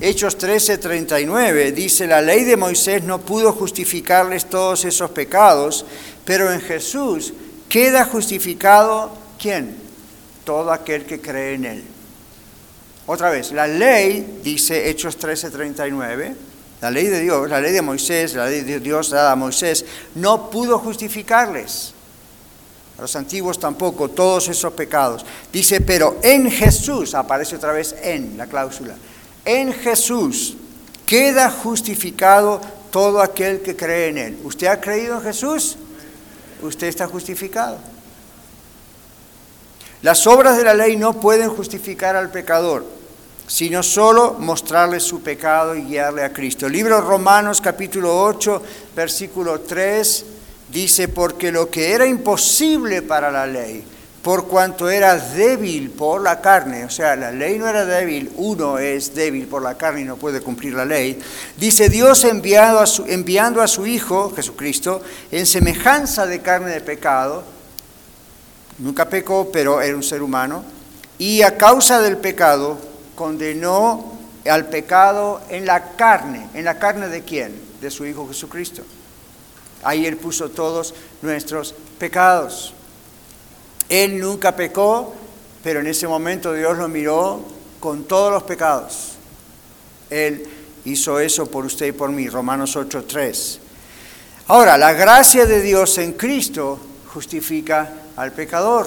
Hechos 0.00 0.38
13:39 0.38 1.72
dice, 1.72 2.06
la 2.06 2.20
ley 2.20 2.44
de 2.44 2.56
Moisés 2.56 3.02
no 3.04 3.20
pudo 3.20 3.52
justificarles 3.52 4.46
todos 4.48 4.84
esos 4.84 5.10
pecados, 5.10 5.84
pero 6.24 6.52
en 6.52 6.60
Jesús 6.60 7.32
queda 7.68 8.04
justificado 8.04 9.12
¿quién? 9.38 9.89
Todo 10.44 10.72
aquel 10.72 11.04
que 11.04 11.20
cree 11.20 11.54
en 11.54 11.64
él. 11.64 11.84
Otra 13.06 13.30
vez, 13.30 13.52
la 13.52 13.66
ley, 13.66 14.40
dice 14.42 14.88
Hechos 14.88 15.18
13:39, 15.18 16.34
la 16.80 16.90
ley 16.90 17.08
de 17.08 17.20
Dios, 17.20 17.50
la 17.50 17.60
ley 17.60 17.72
de 17.72 17.82
Moisés, 17.82 18.34
la 18.34 18.46
ley 18.46 18.62
de 18.62 18.80
Dios 18.80 19.10
dada 19.10 19.32
a 19.32 19.36
Moisés, 19.36 19.84
no 20.14 20.50
pudo 20.50 20.78
justificarles. 20.78 21.92
A 22.96 23.02
los 23.02 23.16
antiguos 23.16 23.58
tampoco, 23.58 24.10
todos 24.10 24.48
esos 24.48 24.72
pecados. 24.74 25.24
Dice, 25.52 25.80
pero 25.80 26.18
en 26.22 26.50
Jesús, 26.50 27.14
aparece 27.14 27.56
otra 27.56 27.72
vez 27.72 27.94
en 28.02 28.36
la 28.38 28.46
cláusula, 28.46 28.94
en 29.44 29.72
Jesús 29.72 30.56
queda 31.06 31.50
justificado 31.50 32.60
todo 32.92 33.20
aquel 33.20 33.62
que 33.62 33.74
cree 33.74 34.08
en 34.08 34.18
Él. 34.18 34.38
¿Usted 34.44 34.68
ha 34.68 34.80
creído 34.80 35.16
en 35.16 35.22
Jesús? 35.22 35.76
Usted 36.62 36.86
está 36.86 37.06
justificado. 37.08 37.78
Las 40.02 40.26
obras 40.26 40.56
de 40.56 40.64
la 40.64 40.74
ley 40.74 40.96
no 40.96 41.20
pueden 41.20 41.50
justificar 41.50 42.16
al 42.16 42.30
pecador 42.30 43.00
sino 43.50 43.82
solo 43.82 44.36
mostrarle 44.38 45.00
su 45.00 45.22
pecado 45.22 45.74
y 45.74 45.82
guiarle 45.82 46.22
a 46.22 46.32
Cristo. 46.32 46.68
Libro 46.68 47.00
Romanos 47.00 47.60
capítulo 47.60 48.22
8, 48.22 48.62
versículo 48.94 49.60
3 49.62 50.24
dice, 50.70 51.08
porque 51.08 51.50
lo 51.50 51.68
que 51.68 51.90
era 51.90 52.06
imposible 52.06 53.02
para 53.02 53.28
la 53.32 53.48
ley, 53.48 53.84
por 54.22 54.46
cuanto 54.46 54.88
era 54.88 55.16
débil 55.16 55.90
por 55.90 56.22
la 56.22 56.40
carne, 56.40 56.84
o 56.84 56.90
sea, 56.90 57.16
la 57.16 57.32
ley 57.32 57.58
no 57.58 57.66
era 57.66 57.84
débil, 57.84 58.30
uno 58.36 58.78
es 58.78 59.16
débil 59.16 59.48
por 59.48 59.62
la 59.62 59.76
carne 59.76 60.02
y 60.02 60.04
no 60.04 60.14
puede 60.14 60.40
cumplir 60.40 60.74
la 60.74 60.84
ley, 60.84 61.18
dice 61.56 61.88
Dios 61.88 62.22
enviando 62.22 63.60
a 63.60 63.66
su 63.66 63.84
Hijo, 63.84 64.32
Jesucristo, 64.36 65.02
en 65.32 65.44
semejanza 65.44 66.24
de 66.24 66.40
carne 66.40 66.70
de 66.70 66.82
pecado, 66.82 67.42
nunca 68.80 69.08
pecó, 69.08 69.50
pero 69.52 69.80
era 69.80 69.96
un 69.96 70.02
ser 70.02 70.22
humano, 70.22 70.64
y 71.18 71.42
a 71.42 71.56
causa 71.56 72.00
del 72.00 72.16
pecado 72.16 72.78
condenó 73.14 74.18
al 74.48 74.68
pecado 74.68 75.42
en 75.50 75.66
la 75.66 75.92
carne. 75.92 76.48
¿En 76.54 76.64
la 76.64 76.78
carne 76.78 77.08
de 77.08 77.22
quién? 77.22 77.54
De 77.80 77.90
su 77.90 78.06
Hijo 78.06 78.26
Jesucristo. 78.26 78.82
Ahí 79.82 80.06
Él 80.06 80.16
puso 80.16 80.50
todos 80.50 80.94
nuestros 81.22 81.74
pecados. 81.98 82.74
Él 83.88 84.20
nunca 84.20 84.56
pecó, 84.56 85.14
pero 85.62 85.80
en 85.80 85.86
ese 85.86 86.08
momento 86.08 86.52
Dios 86.54 86.78
lo 86.78 86.88
miró 86.88 87.42
con 87.80 88.04
todos 88.04 88.32
los 88.32 88.42
pecados. 88.44 89.12
Él 90.08 90.48
hizo 90.84 91.18
eso 91.18 91.46
por 91.46 91.64
usted 91.64 91.86
y 91.86 91.92
por 91.92 92.10
mí, 92.10 92.28
Romanos 92.28 92.76
8:3. 92.76 93.58
Ahora, 94.46 94.76
la 94.76 94.92
gracia 94.92 95.46
de 95.46 95.60
Dios 95.60 95.98
en 95.98 96.12
Cristo 96.14 96.78
justifica 97.12 97.92
al 98.20 98.32
pecador. 98.32 98.86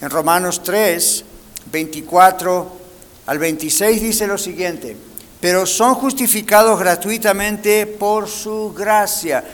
En 0.00 0.10
Romanos 0.10 0.62
3, 0.64 1.24
24 1.70 2.80
al 3.26 3.38
26 3.38 4.02
dice 4.02 4.26
lo 4.26 4.36
siguiente, 4.36 4.96
pero 5.40 5.66
son 5.66 5.94
justificados 5.94 6.78
gratuitamente 6.80 7.86
por 7.86 8.28
su 8.28 8.74
gracia. 8.76 9.44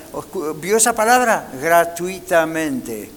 ¿Vio 0.57 0.79
esa 0.79 0.95
palabra? 0.95 1.49
Gratuitamente. 1.61 3.11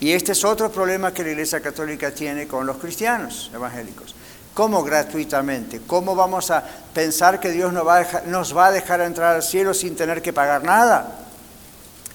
Y 0.00 0.12
este 0.12 0.32
es 0.32 0.44
otro 0.44 0.70
problema 0.70 1.14
que 1.14 1.24
la 1.24 1.30
Iglesia 1.30 1.60
Católica 1.60 2.10
tiene 2.10 2.46
con 2.46 2.66
los 2.66 2.76
cristianos 2.76 3.50
evangélicos. 3.54 4.14
¿Cómo 4.52 4.84
gratuitamente? 4.84 5.80
¿Cómo 5.86 6.14
vamos 6.14 6.50
a 6.50 6.62
pensar 6.92 7.40
que 7.40 7.50
Dios 7.50 7.72
nos 7.72 7.86
va, 7.86 7.96
a 7.96 7.98
dejar, 8.00 8.26
nos 8.26 8.54
va 8.54 8.66
a 8.66 8.72
dejar 8.72 9.00
entrar 9.00 9.34
al 9.34 9.42
cielo 9.42 9.72
sin 9.72 9.96
tener 9.96 10.20
que 10.20 10.34
pagar 10.34 10.62
nada? 10.62 11.25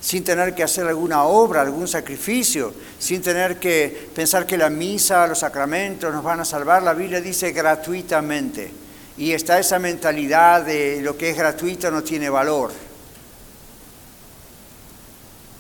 Sin 0.02 0.24
tener 0.24 0.56
que 0.56 0.64
hacer 0.64 0.88
alguna 0.88 1.24
obra, 1.26 1.62
algún 1.62 1.88
sacrificio, 1.88 2.74
sin 2.98 3.22
tener 3.22 3.60
que 3.60 4.10
pensar 4.16 4.48
que 4.48 4.58
la 4.58 4.70
misa, 4.70 5.28
los 5.28 5.40
sacramentos 5.40 6.12
nos 6.12 6.24
van 6.24 6.40
a 6.40 6.46
salvar. 6.46 6.82
La 6.82 6.96
Biblia 6.96 7.22
dice 7.22 7.52
gratuitamente. 7.52 8.72
Y 9.18 9.32
está 9.32 9.60
esa 9.60 9.78
mentalidad 9.78 10.64
de 10.64 11.02
lo 11.02 11.16
que 11.16 11.30
es 11.30 11.38
gratuito 11.38 11.92
no 11.92 12.02
tiene 12.02 12.30
valor. 12.30 12.72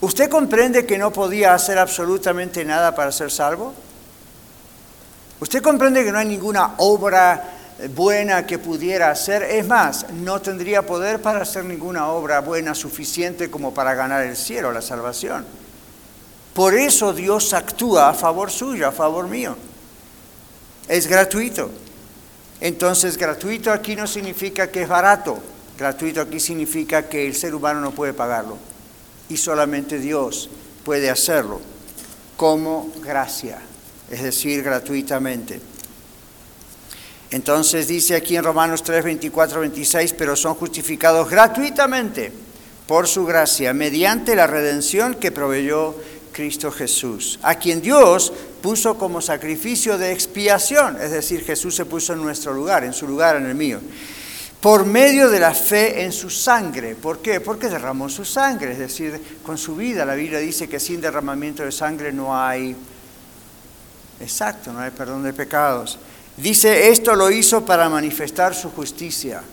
¿Usted 0.02 0.28
comprende 0.28 0.88
que 0.88 0.98
no 0.98 1.14
podía 1.14 1.54
hacer 1.54 1.78
absolutamente 1.78 2.66
nada 2.66 2.96
para 2.96 3.12
ser 3.12 3.30
salvo? 3.30 3.76
¿Usted 5.40 5.62
comprende 5.62 6.04
que 6.04 6.12
no 6.12 6.18
hay 6.18 6.28
ninguna 6.28 6.74
obra 6.78 7.61
buena 7.90 8.46
que 8.46 8.60
pudiera 8.60 9.12
hacer. 9.12 9.44
Es 9.44 9.68
más, 9.68 10.10
no 10.12 10.42
tendría 10.42 10.86
poder 10.86 11.22
para 11.22 11.42
hacer 11.42 11.66
ninguna 11.66 12.08
obra 12.08 12.42
buena 12.42 12.76
suficiente 12.76 13.50
como 13.50 13.74
para 13.74 13.94
ganar 13.94 14.24
el 14.24 14.36
cielo, 14.36 14.72
la 14.72 14.82
salvación. 14.82 15.46
Por 16.54 16.76
eso 16.76 17.14
Dios 17.14 17.54
actúa 17.54 18.10
a 18.10 18.14
favor 18.14 18.52
suyo, 18.52 18.88
a 18.88 18.92
favor 18.92 19.28
mío. 19.28 19.56
Es 20.88 21.08
gratuito. 21.08 21.72
Entonces, 22.60 23.18
gratuito 23.18 23.72
aquí 23.72 23.96
no 23.96 24.06
significa 24.06 24.70
que 24.70 24.84
es 24.84 24.90
barato. 24.90 25.40
Gratuito 25.78 26.22
aquí 26.22 26.40
significa 26.40 27.08
que 27.08 27.26
el 27.26 27.36
ser 27.36 27.56
humano 27.56 27.80
no 27.82 27.92
puede 27.92 28.14
pagarlo. 28.14 28.58
Y 29.30 29.38
solamente 29.38 29.98
Dios 29.98 30.50
puede 30.84 31.10
hacerlo 31.10 31.62
como 32.36 32.92
gracia, 33.02 33.60
es 34.10 34.22
decir, 34.22 34.64
gratuitamente. 34.64 35.62
Entonces 37.32 37.88
dice 37.88 38.16
aquí 38.16 38.36
en 38.36 38.44
Romanos 38.44 38.84
3, 38.84 39.04
24, 39.06 39.62
26, 39.62 40.14
pero 40.14 40.36
son 40.36 40.54
justificados 40.56 41.30
gratuitamente 41.30 42.32
por 42.88 43.08
su 43.08 43.26
gracia, 43.26 43.74
mediante 43.74 44.36
la 44.36 44.48
redención 44.48 45.16
que 45.16 45.32
proveyó 45.32 45.96
Cristo 46.34 46.72
Jesús, 46.72 47.40
a 47.42 47.56
quien 47.56 47.82
Dios 47.82 48.34
puso 48.62 48.98
como 48.98 49.22
sacrificio 49.22 49.98
de 49.98 50.12
expiación, 50.12 50.98
es 51.02 51.12
decir, 51.12 51.44
Jesús 51.46 51.74
se 51.74 51.86
puso 51.86 52.14
en 52.14 52.22
nuestro 52.22 52.54
lugar, 52.54 52.84
en 52.84 52.92
su 52.92 53.08
lugar, 53.08 53.38
en 53.38 53.46
el 53.46 53.56
mío, 53.56 53.80
por 54.60 54.86
medio 54.86 55.30
de 55.30 55.40
la 55.40 55.54
fe 55.54 56.04
en 56.04 56.12
su 56.12 56.30
sangre. 56.30 56.96
¿Por 56.96 57.20
qué? 57.20 57.40
Porque 57.40 57.70
derramó 57.70 58.10
su 58.10 58.26
sangre, 58.26 58.74
es 58.74 58.80
decir, 58.80 59.40
con 59.44 59.58
su 59.58 59.76
vida. 59.76 60.06
La 60.06 60.16
Biblia 60.16 60.40
dice 60.40 60.68
que 60.68 60.80
sin 60.80 61.00
derramamiento 61.00 61.64
de 61.64 61.72
sangre 61.72 62.12
no 62.12 62.38
hay, 62.38 62.76
exacto, 64.20 64.72
no 64.72 64.80
hay 64.80 64.92
perdón 64.92 65.24
de 65.24 65.34
pecados. 65.34 65.98
Dice, 66.38 66.90
esto 66.90 67.16
lo 67.16 67.30
hizo 67.30 67.66
para 67.66 67.90
manifestar 67.90 68.56
su 68.56 68.72
justicia. 68.72 69.44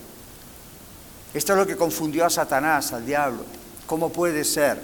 Esto 1.34 1.52
es 1.52 1.58
lo 1.58 1.66
que 1.66 1.76
confundió 1.76 2.24
a 2.24 2.30
Satanás, 2.30 2.92
al 2.92 3.04
diablo. 3.04 3.44
¿Cómo 3.86 4.10
puede 4.10 4.44
ser? 4.44 4.80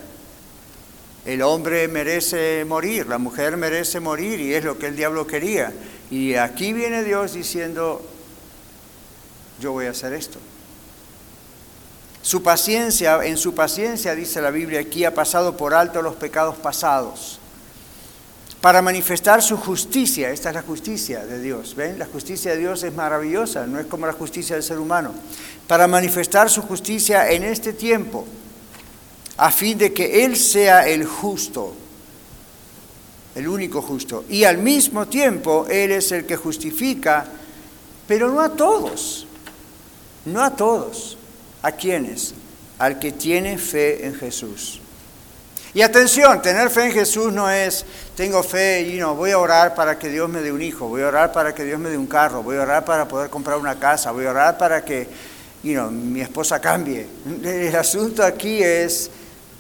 El 1.25 1.41
hombre 1.43 1.89
merece 1.89 2.65
morir, 2.67 3.07
la 3.07 3.19
mujer 3.19 3.57
merece 3.57 4.01
morir 4.01 4.41
y 4.41 4.55
es 4.55 4.65
lo 4.65 4.79
que 4.79 4.89
el 4.89 4.97
diablo 4.97 5.27
quería. 5.27 5.73
Y 6.11 6.35
aquí 6.35 6.73
viene 6.73 7.03
Dios 7.03 7.33
diciendo, 7.33 8.03
yo 9.61 9.73
voy 9.73 9.87
a 9.87 9.91
hacer 9.91 10.13
esto. 10.13 10.39
Su 12.21 12.43
paciencia, 12.43 13.25
en 13.25 13.37
su 13.37 13.55
paciencia, 13.55 14.15
dice 14.15 14.43
la 14.43 14.51
Biblia 14.51 14.81
aquí, 14.81 15.05
ha 15.05 15.15
pasado 15.15 15.57
por 15.57 15.75
alto 15.75 16.03
los 16.03 16.17
pecados 16.17 16.57
pasados 16.57 17.39
para 18.65 18.81
manifestar 18.81 19.43
su 19.43 19.59
justicia. 19.59 20.31
Esta 20.31 20.49
es 20.49 20.55
la 20.55 20.63
justicia 20.63 21.27
de 21.27 21.39
Dios. 21.39 21.75
¿Ven? 21.75 21.99
La 21.99 22.07
justicia 22.07 22.53
de 22.53 22.57
Dios 22.57 22.83
es 22.83 22.95
maravillosa, 22.95 23.67
no 23.67 23.79
es 23.79 23.85
como 23.85 24.07
la 24.07 24.15
justicia 24.15 24.57
del 24.57 24.63
ser 24.63 24.79
humano. 24.79 25.13
Para 25.67 25.87
manifestar 25.87 26.49
su 26.49 26.63
justicia 26.63 27.31
en 27.31 27.43
este 27.43 27.75
tiempo, 27.75 28.25
a 29.37 29.51
fin 29.51 29.77
de 29.77 29.93
que 29.93 30.25
Él 30.25 30.35
sea 30.35 30.89
el 30.89 31.05
justo, 31.05 31.75
el 33.35 33.49
único 33.49 33.83
justo. 33.83 34.25
Y 34.31 34.45
al 34.45 34.57
mismo 34.57 35.09
tiempo, 35.09 35.67
Él 35.69 35.93
es 35.93 36.11
el 36.13 36.25
que 36.25 36.37
justifica, 36.37 37.27
pero 38.09 38.31
no 38.31 38.41
a 38.41 38.49
todos, 38.49 39.27
no 40.25 40.43
a 40.43 40.57
todos. 40.57 41.19
¿A 41.61 41.73
quiénes? 41.73 42.33
Al 42.79 42.99
que 42.99 43.13
tiene 43.13 43.59
fe 43.59 44.07
en 44.07 44.15
Jesús. 44.15 44.81
Y 45.75 45.83
atención, 45.83 46.41
tener 46.41 46.71
fe 46.71 46.85
en 46.85 46.93
Jesús 46.93 47.33
no 47.33 47.51
es, 47.51 47.85
tengo 48.17 48.45
fe 48.45 48.83
y 48.83 48.97
no, 48.99 49.17
voy 49.17 49.33
a 49.33 49.39
orar 49.39 49.75
para 49.75 49.99
que 49.99 50.09
Dios 50.09 50.29
me 50.29 50.41
dé 50.41 50.53
un 50.53 50.63
hijo, 50.63 50.87
voy 50.87 51.03
a 51.03 51.09
orar 51.09 51.33
para 51.33 51.53
que 51.53 51.65
Dios 51.65 51.81
me 51.81 51.91
dé 51.91 51.99
un 51.99 52.07
carro, 52.07 52.45
voy 52.45 52.57
a 52.57 52.63
orar 52.63 52.85
para 52.85 53.09
poder 53.09 53.29
comprar 53.29 53.59
una 53.59 53.77
casa, 53.77 54.13
voy 54.13 54.25
a 54.27 54.31
orar 54.31 54.57
para 54.57 54.85
que 54.85 55.09
mi 55.65 56.21
esposa 56.21 56.61
cambie. 56.61 57.09
El 57.43 57.75
asunto 57.75 58.23
aquí 58.23 58.63
es, 58.63 59.11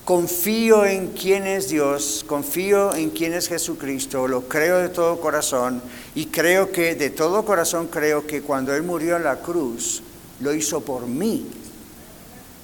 confío 0.04 0.84
en 0.84 1.08
quién 1.08 1.48
es 1.48 1.68
Dios, 1.68 2.24
confío 2.28 2.94
en 2.94 3.10
quién 3.10 3.34
es 3.34 3.48
Jesucristo, 3.48 4.28
lo 4.28 4.42
creo 4.42 4.78
de 4.78 4.90
todo 4.90 5.20
corazón 5.20 5.82
y 6.14 6.26
creo 6.26 6.70
que, 6.70 6.94
de 6.94 7.10
todo 7.10 7.44
corazón 7.44 7.88
creo 7.88 8.24
que 8.24 8.40
cuando 8.40 8.72
Él 8.72 8.84
murió 8.84 9.16
en 9.16 9.24
la 9.24 9.40
cruz, 9.40 10.00
lo 10.38 10.54
hizo 10.54 10.80
por 10.80 11.08
mí, 11.08 11.50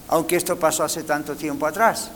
aunque 0.07 0.37
esto 0.37 0.57
pasó 0.57 0.85
hace 0.85 1.03
tanto 1.03 1.35
tiempo 1.35 1.67
atrás. 1.67 2.13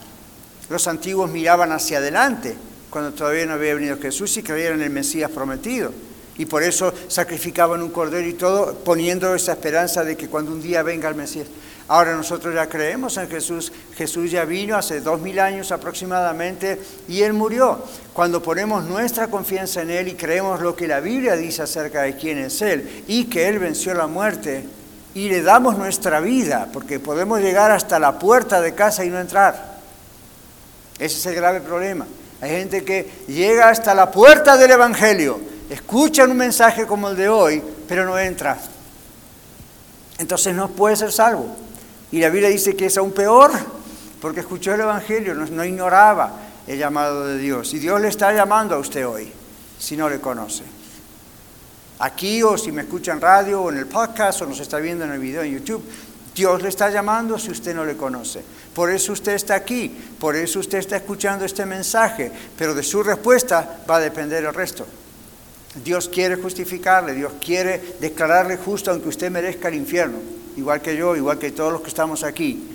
Los 0.74 0.88
antiguos 0.88 1.30
miraban 1.30 1.70
hacia 1.70 1.98
adelante 1.98 2.56
cuando 2.90 3.12
todavía 3.12 3.46
no 3.46 3.52
había 3.52 3.76
venido 3.76 3.96
Jesús 3.96 4.36
y 4.38 4.42
creían 4.42 4.72
en 4.72 4.82
el 4.82 4.90
Mesías 4.90 5.30
prometido. 5.30 5.92
Y 6.36 6.46
por 6.46 6.64
eso 6.64 6.92
sacrificaban 7.06 7.80
un 7.80 7.90
cordero 7.90 8.26
y 8.26 8.32
todo, 8.32 8.74
poniendo 8.78 9.32
esa 9.36 9.52
esperanza 9.52 10.02
de 10.02 10.16
que 10.16 10.26
cuando 10.26 10.50
un 10.50 10.60
día 10.60 10.82
venga 10.82 11.08
el 11.08 11.14
Mesías. 11.14 11.46
Ahora 11.86 12.16
nosotros 12.16 12.52
ya 12.56 12.68
creemos 12.68 13.16
en 13.18 13.28
Jesús. 13.28 13.70
Jesús 13.94 14.32
ya 14.32 14.44
vino 14.44 14.76
hace 14.76 15.00
dos 15.00 15.20
mil 15.20 15.38
años 15.38 15.70
aproximadamente 15.70 16.80
y 17.06 17.22
Él 17.22 17.34
murió. 17.34 17.84
Cuando 18.12 18.42
ponemos 18.42 18.82
nuestra 18.82 19.28
confianza 19.28 19.82
en 19.82 19.90
Él 19.90 20.08
y 20.08 20.14
creemos 20.14 20.60
lo 20.60 20.74
que 20.74 20.88
la 20.88 20.98
Biblia 20.98 21.36
dice 21.36 21.62
acerca 21.62 22.02
de 22.02 22.16
quién 22.16 22.38
es 22.38 22.60
Él 22.62 23.04
y 23.06 23.26
que 23.26 23.46
Él 23.46 23.60
venció 23.60 23.94
la 23.94 24.08
muerte 24.08 24.64
y 25.14 25.28
le 25.28 25.40
damos 25.40 25.78
nuestra 25.78 26.18
vida, 26.18 26.68
porque 26.72 26.98
podemos 26.98 27.40
llegar 27.40 27.70
hasta 27.70 28.00
la 28.00 28.18
puerta 28.18 28.60
de 28.60 28.74
casa 28.74 29.04
y 29.04 29.10
no 29.10 29.20
entrar. 29.20 29.73
Ese 30.98 31.18
es 31.18 31.26
el 31.26 31.34
grave 31.34 31.60
problema. 31.60 32.06
Hay 32.40 32.50
gente 32.50 32.84
que 32.84 33.24
llega 33.28 33.68
hasta 33.68 33.94
la 33.94 34.10
puerta 34.10 34.56
del 34.56 34.70
Evangelio 34.72 35.54
escuchan 35.70 36.30
un 36.30 36.36
mensaje 36.36 36.86
como 36.86 37.08
el 37.08 37.16
de 37.16 37.28
hoy, 37.28 37.62
pero 37.88 38.04
no 38.04 38.18
entra. 38.18 38.58
Entonces 40.18 40.54
no 40.54 40.68
puede 40.68 40.96
ser 40.96 41.12
salvo. 41.12 41.56
Y 42.12 42.20
la 42.20 42.28
Biblia 42.28 42.48
dice 42.48 42.76
que 42.76 42.86
es 42.86 42.96
aún 42.96 43.12
peor, 43.12 43.50
porque 44.20 44.40
escuchó 44.40 44.74
el 44.74 44.80
Evangelio, 44.80 45.34
no, 45.34 45.64
ignoraba 45.64 46.32
el 46.66 46.78
llamado 46.78 47.26
de 47.26 47.38
Dios. 47.38 47.74
Y 47.74 47.78
Dios 47.78 48.00
le 48.00 48.08
está 48.08 48.32
llamando 48.32 48.76
a 48.76 48.78
usted 48.78 49.06
hoy, 49.06 49.32
si 49.78 49.96
no 49.96 50.08
le 50.08 50.20
conoce. 50.20 50.62
Aquí 51.98 52.42
o 52.42 52.58
si 52.58 52.72
me 52.72 52.82
escucha 52.82 53.12
en 53.12 53.20
radio 53.20 53.62
o 53.62 53.70
en 53.70 53.78
el 53.78 53.86
podcast 53.86 54.42
o 54.42 54.46
nos 54.46 54.60
está 54.60 54.78
viendo 54.78 55.04
en 55.04 55.12
el 55.12 55.18
video 55.18 55.42
en 55.42 55.58
YouTube, 55.58 55.82
Dios 56.34 56.62
le 56.62 56.68
está 56.68 56.90
llamando 56.90 57.38
si 57.38 57.50
usted 57.50 57.74
no 57.74 57.84
le 57.84 57.96
conoce. 57.96 58.42
Por 58.74 58.90
eso 58.90 59.12
usted 59.12 59.34
está 59.34 59.54
aquí, 59.54 59.94
por 60.18 60.34
eso 60.34 60.58
usted 60.58 60.78
está 60.78 60.96
escuchando 60.96 61.44
este 61.44 61.64
mensaje, 61.64 62.30
pero 62.58 62.74
de 62.74 62.82
su 62.82 63.02
respuesta 63.02 63.78
va 63.88 63.96
a 63.96 64.00
depender 64.00 64.44
el 64.44 64.52
resto. 64.52 64.84
Dios 65.82 66.08
quiere 66.08 66.36
justificarle, 66.36 67.14
Dios 67.14 67.32
quiere 67.40 67.96
declararle 68.00 68.56
justo 68.56 68.90
aunque 68.90 69.08
usted 69.08 69.30
merezca 69.30 69.68
el 69.68 69.74
infierno, 69.74 70.18
igual 70.56 70.80
que 70.80 70.96
yo, 70.96 71.14
igual 71.16 71.38
que 71.38 71.52
todos 71.52 71.72
los 71.72 71.82
que 71.82 71.88
estamos 71.88 72.24
aquí. 72.24 72.70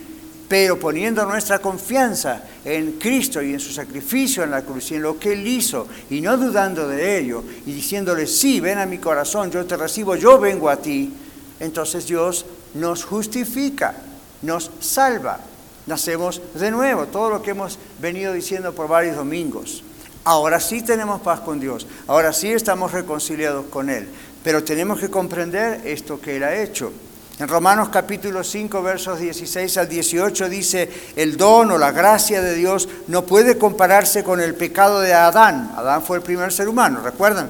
Pero 0.47 0.79
poniendo 0.79 1.25
nuestra 1.25 1.59
confianza 1.59 2.41
en 2.65 2.93
Cristo 2.93 3.41
y 3.41 3.53
en 3.53 3.59
su 3.59 3.71
sacrificio 3.71 4.43
en 4.43 4.51
la 4.51 4.63
cruz 4.63 4.91
y 4.91 4.95
en 4.95 5.03
lo 5.03 5.19
que 5.19 5.33
Él 5.33 5.45
hizo, 5.45 5.87
y 6.09 6.21
no 6.21 6.37
dudando 6.37 6.87
de 6.87 7.19
ello, 7.19 7.43
y 7.65 7.73
diciéndole, 7.73 8.25
sí, 8.25 8.59
ven 8.59 8.79
a 8.79 8.85
mi 8.85 8.97
corazón, 8.97 9.51
yo 9.51 9.65
te 9.65 9.77
recibo, 9.77 10.15
yo 10.15 10.39
vengo 10.39 10.69
a 10.69 10.77
ti, 10.77 11.13
entonces 11.59 12.07
Dios 12.07 12.45
nos 12.73 13.03
justifica, 13.03 13.95
nos 14.41 14.71
salva, 14.79 15.39
nacemos 15.85 16.41
de 16.53 16.71
nuevo, 16.71 17.07
todo 17.07 17.29
lo 17.29 17.41
que 17.41 17.51
hemos 17.51 17.79
venido 17.99 18.33
diciendo 18.33 18.73
por 18.73 18.87
varios 18.87 19.15
domingos. 19.15 19.83
Ahora 20.23 20.59
sí 20.59 20.81
tenemos 20.81 21.21
paz 21.21 21.39
con 21.39 21.59
Dios, 21.59 21.87
ahora 22.07 22.33
sí 22.33 22.51
estamos 22.51 22.91
reconciliados 22.91 23.65
con 23.67 23.89
Él, 23.89 24.07
pero 24.43 24.63
tenemos 24.63 24.99
que 24.99 25.09
comprender 25.09 25.81
esto 25.85 26.19
que 26.19 26.37
Él 26.37 26.43
ha 26.43 26.55
hecho. 26.55 26.91
En 27.39 27.47
Romanos 27.47 27.87
capítulo 27.87 28.43
5, 28.43 28.83
versos 28.83 29.17
16 29.17 29.77
al 29.77 29.87
18 29.87 30.49
dice, 30.49 30.89
el 31.15 31.37
don 31.37 31.71
o 31.71 31.77
la 31.77 31.93
gracia 31.93 32.41
de 32.41 32.53
Dios 32.53 32.89
no 33.07 33.23
puede 33.23 33.57
compararse 33.57 34.25
con 34.25 34.41
el 34.41 34.55
pecado 34.55 34.99
de 34.99 35.13
Adán. 35.13 35.71
Adán 35.77 36.03
fue 36.03 36.17
el 36.17 36.23
primer 36.23 36.51
ser 36.51 36.67
humano, 36.67 36.99
¿recuerdan? 37.01 37.49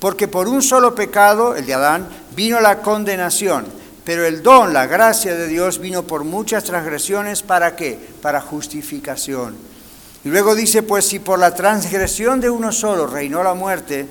Porque 0.00 0.26
por 0.26 0.48
un 0.48 0.60
solo 0.60 0.96
pecado, 0.96 1.54
el 1.54 1.66
de 1.66 1.74
Adán, 1.74 2.08
vino 2.34 2.60
la 2.60 2.80
condenación, 2.80 3.64
pero 4.04 4.26
el 4.26 4.42
don, 4.42 4.72
la 4.72 4.86
gracia 4.86 5.34
de 5.34 5.46
Dios 5.46 5.78
vino 5.78 6.02
por 6.02 6.24
muchas 6.24 6.64
transgresiones, 6.64 7.42
¿para 7.42 7.76
qué? 7.76 7.98
Para 8.20 8.40
justificación. 8.40 9.54
Y 10.24 10.28
luego 10.28 10.54
dice, 10.54 10.82
pues 10.82 11.06
si 11.06 11.18
por 11.18 11.38
la 11.38 11.54
transgresión 11.54 12.40
de 12.40 12.50
uno 12.50 12.72
solo 12.72 13.06
reinó 13.06 13.42
la 13.42 13.54
muerte, 13.54 14.06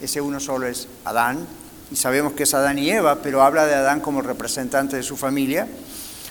ese 0.00 0.20
uno 0.20 0.40
solo 0.40 0.66
es 0.66 0.88
Adán, 1.04 1.46
y 1.90 1.96
sabemos 1.96 2.32
que 2.32 2.44
es 2.44 2.54
Adán 2.54 2.78
y 2.78 2.90
Eva, 2.90 3.18
pero 3.22 3.42
habla 3.42 3.66
de 3.66 3.74
Adán 3.74 4.00
como 4.00 4.22
representante 4.22 4.96
de 4.96 5.02
su 5.02 5.16
familia. 5.16 5.66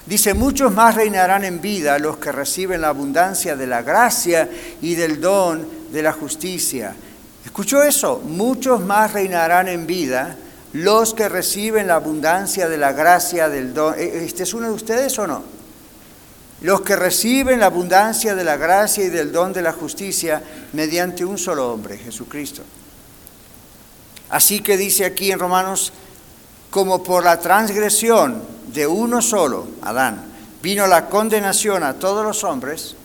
Dice, 0.06 0.34
muchos 0.34 0.74
más 0.74 0.96
reinarán 0.96 1.44
en 1.46 1.62
vida 1.62 2.00
los 2.00 2.18
que 2.18 2.32
reciben 2.32 2.82
la 2.82 2.90
abundancia 2.90 3.56
de 3.56 3.68
la 3.68 3.82
gracia 3.82 4.50
y 4.82 4.96
del 4.96 5.22
don 5.22 5.68
de 5.92 6.02
la 6.02 6.12
justicia. 6.12 6.96
¿Escuchó 7.46 7.84
eso? 7.84 8.20
Muchos 8.26 8.82
más 8.82 9.14
reinarán 9.14 9.68
en 9.68 9.86
vida 9.86 10.36
los 10.74 11.14
que 11.14 11.30
reciben 11.30 11.88
la 11.88 11.96
abundancia 11.96 12.70
de 12.70 12.78
la 12.78 12.94
gracia 12.94 13.50
del 13.50 13.74
don. 13.74 13.94
¿E-, 13.98 14.26
¿Este 14.26 14.44
es 14.44 14.54
uno 14.54 14.68
de 14.68 14.74
ustedes 14.74 15.18
o 15.20 15.28
no? 15.28 15.44
los 16.62 16.82
que 16.82 16.96
reciben 16.96 17.60
la 17.60 17.66
abundancia 17.68 18.36
de 18.36 18.44
la 18.44 18.56
gracia 18.56 19.04
y 19.04 19.10
del 19.10 19.32
don 19.32 19.52
de 19.52 19.64
la 19.64 19.74
justicia 19.74 20.42
mediante 20.74 21.26
un 21.26 21.38
solo 21.38 21.72
hombre, 21.72 21.98
Jesucristo. 21.98 22.62
Así 24.30 24.62
que 24.62 24.78
dice 24.78 25.06
aquí 25.06 25.32
en 25.32 25.40
Romanos, 25.40 25.92
como 26.70 27.04
por 27.04 27.24
la 27.24 27.40
transgresión 27.40 28.44
de 28.68 28.88
uno 28.88 29.22
solo, 29.22 29.68
Adán, 29.82 30.24
vino 30.62 30.86
la 30.88 31.08
condenación 31.10 31.84
a 31.84 31.96
todos 31.96 32.24
los 32.24 32.44
hombres, 32.44 32.96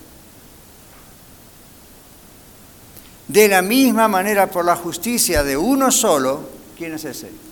de 3.26 3.48
la 3.48 3.62
misma 3.62 4.06
manera 4.06 4.48
por 4.48 4.64
la 4.64 4.76
justicia 4.76 5.42
de 5.42 5.56
uno 5.56 5.90
solo, 5.90 6.48
¿quién 6.76 6.94
es 6.94 7.04
ese? 7.04 7.45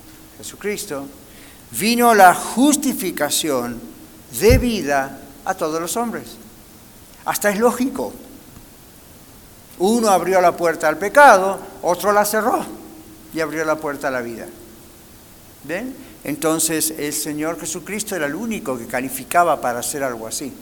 Jesucristo, 0.44 1.07
vino 1.70 2.12
la 2.12 2.35
justificación 2.35 3.80
de 4.38 4.59
vida 4.59 5.20
a 5.42 5.54
todos 5.54 5.80
los 5.80 5.96
hombres. 5.96 6.37
Hasta 7.24 7.48
es 7.48 7.59
lógico. 7.59 8.12
Uno 9.78 10.11
abrió 10.11 10.42
la 10.42 10.54
puerta 10.54 10.87
al 10.87 10.98
pecado, 10.98 11.59
otro 11.80 12.12
la 12.12 12.26
cerró 12.26 12.62
y 13.33 13.40
abrió 13.40 13.64
la 13.64 13.76
puerta 13.76 14.09
a 14.09 14.11
la 14.11 14.20
vida. 14.20 14.46
¿Ven? 15.64 15.96
Entonces 16.24 16.92
el 16.98 17.14
Señor 17.14 17.59
Jesucristo 17.59 18.14
era 18.14 18.26
el 18.26 18.35
único 18.35 18.76
que 18.76 18.87
calificaba 18.87 19.62
para 19.62 19.78
hacer 19.78 20.02
algo 20.02 20.26
así. 20.26 20.52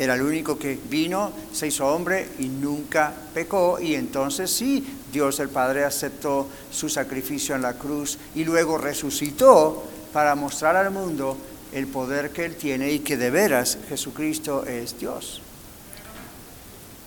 Era 0.00 0.14
el 0.14 0.22
único 0.22 0.58
que 0.58 0.78
vino, 0.88 1.30
se 1.52 1.66
hizo 1.66 1.86
hombre 1.86 2.26
y 2.38 2.48
nunca 2.48 3.12
pecó. 3.34 3.78
Y 3.78 3.94
entonces 3.94 4.50
sí, 4.50 4.96
Dios 5.12 5.38
el 5.40 5.50
Padre 5.50 5.84
aceptó 5.84 6.48
su 6.72 6.88
sacrificio 6.88 7.54
en 7.54 7.60
la 7.60 7.74
cruz 7.74 8.16
y 8.34 8.44
luego 8.44 8.78
resucitó 8.78 9.84
para 10.10 10.34
mostrar 10.34 10.74
al 10.74 10.90
mundo 10.90 11.36
el 11.74 11.86
poder 11.86 12.30
que 12.30 12.46
Él 12.46 12.56
tiene 12.56 12.90
y 12.90 13.00
que 13.00 13.18
de 13.18 13.28
veras 13.28 13.76
Jesucristo 13.90 14.64
es 14.64 14.98
Dios. 14.98 15.42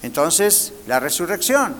Entonces, 0.04 0.74
la 0.86 1.00
resurrección. 1.00 1.74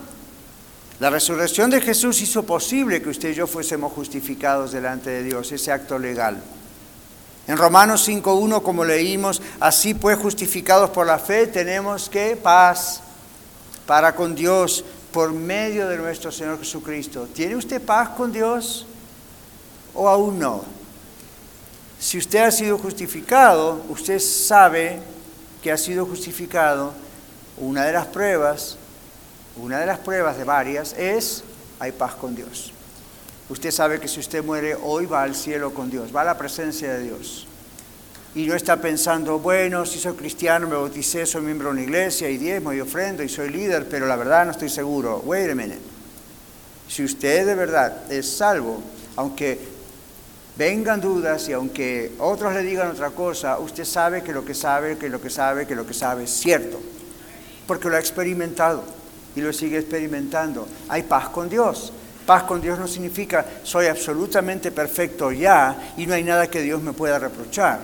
La 1.00 1.12
resurrección 1.12 1.70
de 1.70 1.80
Jesús 1.80 2.24
hizo 2.24 2.42
posible 2.42 3.04
que 3.04 3.10
usted 3.10 3.30
y 3.30 3.36
yo 3.36 3.46
fuésemos 3.46 3.94
justificados 3.94 4.72
delante 4.72 5.12
de 5.12 5.22
Dios, 5.22 5.52
ese 5.52 5.72
acto 5.72 6.00
legal. 6.00 6.42
En 7.48 7.58
Romanos 7.58 8.08
5.1, 8.08 8.62
como 8.62 8.86
leímos, 8.86 9.42
así 9.60 9.94
pues 9.94 10.18
justificados 10.18 10.90
por 10.92 11.06
la 11.06 11.20
fe, 11.20 11.48
tenemos 11.48 12.10
que 12.10 12.38
paz 12.38 13.02
para 13.86 14.16
con 14.16 14.34
Dios 14.34 14.84
por 15.12 15.32
medio 15.32 15.88
de 15.88 15.98
nuestro 15.98 16.32
Señor 16.32 16.58
Jesucristo. 16.60 17.28
¿Tiene 17.34 17.56
usted 17.56 17.82
paz 17.82 18.10
con 18.10 18.32
Dios 18.32 18.86
o 19.94 20.08
aún 20.08 20.40
no? 20.40 20.64
Si 22.00 22.18
usted 22.18 22.40
ha 22.40 22.52
sido 22.52 22.78
justificado, 22.78 23.82
usted 23.90 24.20
sabe 24.20 25.00
que 25.62 25.72
ha 25.72 25.78
sido 25.78 26.06
justificado. 26.06 26.94
Una 27.58 27.86
de 27.86 27.94
las 27.94 28.08
pruebas, 28.08 28.78
una 29.56 29.80
de 29.80 29.86
las 29.86 30.00
pruebas 30.00 30.38
de 30.38 30.44
varias 30.44 30.94
es 30.94 31.44
hay 31.80 31.92
paz 31.92 32.16
con 32.16 32.36
Dios. 32.36 32.73
Usted 33.50 33.72
sabe 33.72 34.00
que 34.00 34.08
si 34.08 34.20
usted 34.20 34.44
muere 34.44 34.76
hoy 34.76 35.06
va 35.06 35.24
al 35.24 35.36
cielo 35.36 35.74
con 35.74 35.90
Dios, 35.90 36.16
va 36.16 36.22
a 36.22 36.26
la 36.26 36.38
presencia 36.38 36.94
de 36.94 37.04
Dios. 37.04 37.48
Y 38.36 38.48
no 38.48 38.56
está 38.56 38.82
pensando, 38.82 39.38
bueno, 39.40 39.86
si 39.86 40.00
soy 40.00 40.14
cristiano, 40.14 40.68
me 40.68 40.76
bauticé, 40.76 41.26
soy 41.26 41.44
miembro 41.44 41.68
de 41.68 41.74
una 41.74 41.84
iglesia 41.84 42.30
y 42.30 42.38
diezmo 42.38 42.74
y 42.74 42.80
ofrendo 42.80 43.22
y 43.22 43.30
soy 43.30 43.50
líder, 43.50 43.88
pero 43.88 44.08
la 44.08 44.16
verdad 44.16 44.46
no 44.46 44.52
estoy 44.52 44.70
seguro. 44.70 45.22
Wait 45.26 45.52
a 45.52 45.56
minute. 45.56 45.80
Si 46.88 47.04
usted 47.04 47.46
de 47.46 47.56
verdad 47.56 48.12
es 48.12 48.28
salvo, 48.28 48.82
aunque 49.16 49.60
vengan 50.58 51.02
dudas 51.02 51.48
y 51.50 51.54
aunque 51.54 52.14
otros 52.20 52.54
le 52.54 52.64
digan 52.64 52.90
otra 52.90 53.12
cosa, 53.12 53.60
usted 53.60 53.86
sabe 53.86 54.24
que 54.24 54.32
lo 54.32 54.44
que 54.44 54.54
sabe, 54.54 54.98
que 54.98 55.10
lo 55.10 55.22
que 55.22 55.30
sabe, 55.30 55.68
que 55.68 55.76
lo 55.76 55.86
que 55.86 55.94
sabe 55.94 56.24
es 56.24 56.32
cierto, 56.32 56.80
porque 57.68 57.90
lo 57.90 57.98
ha 57.98 58.00
experimentado 58.00 58.84
y 59.36 59.42
lo 59.42 59.54
sigue 59.54 59.78
experimentando. 59.78 60.68
Hay 60.90 61.04
paz 61.04 61.30
con 61.30 61.50
Dios. 61.50 61.94
Paz 62.26 62.44
con 62.44 62.62
Dios 62.62 62.80
no 62.80 62.88
significa 62.88 63.46
soy 63.64 63.88
absolutamente 63.88 64.72
perfecto 64.72 65.32
ya 65.32 65.94
y 65.98 66.06
no 66.06 66.14
hay 66.14 66.24
nada 66.24 66.50
que 66.50 66.62
Dios 66.62 66.82
me 66.82 66.94
pueda 66.94 67.20
reprochar. 67.20 67.80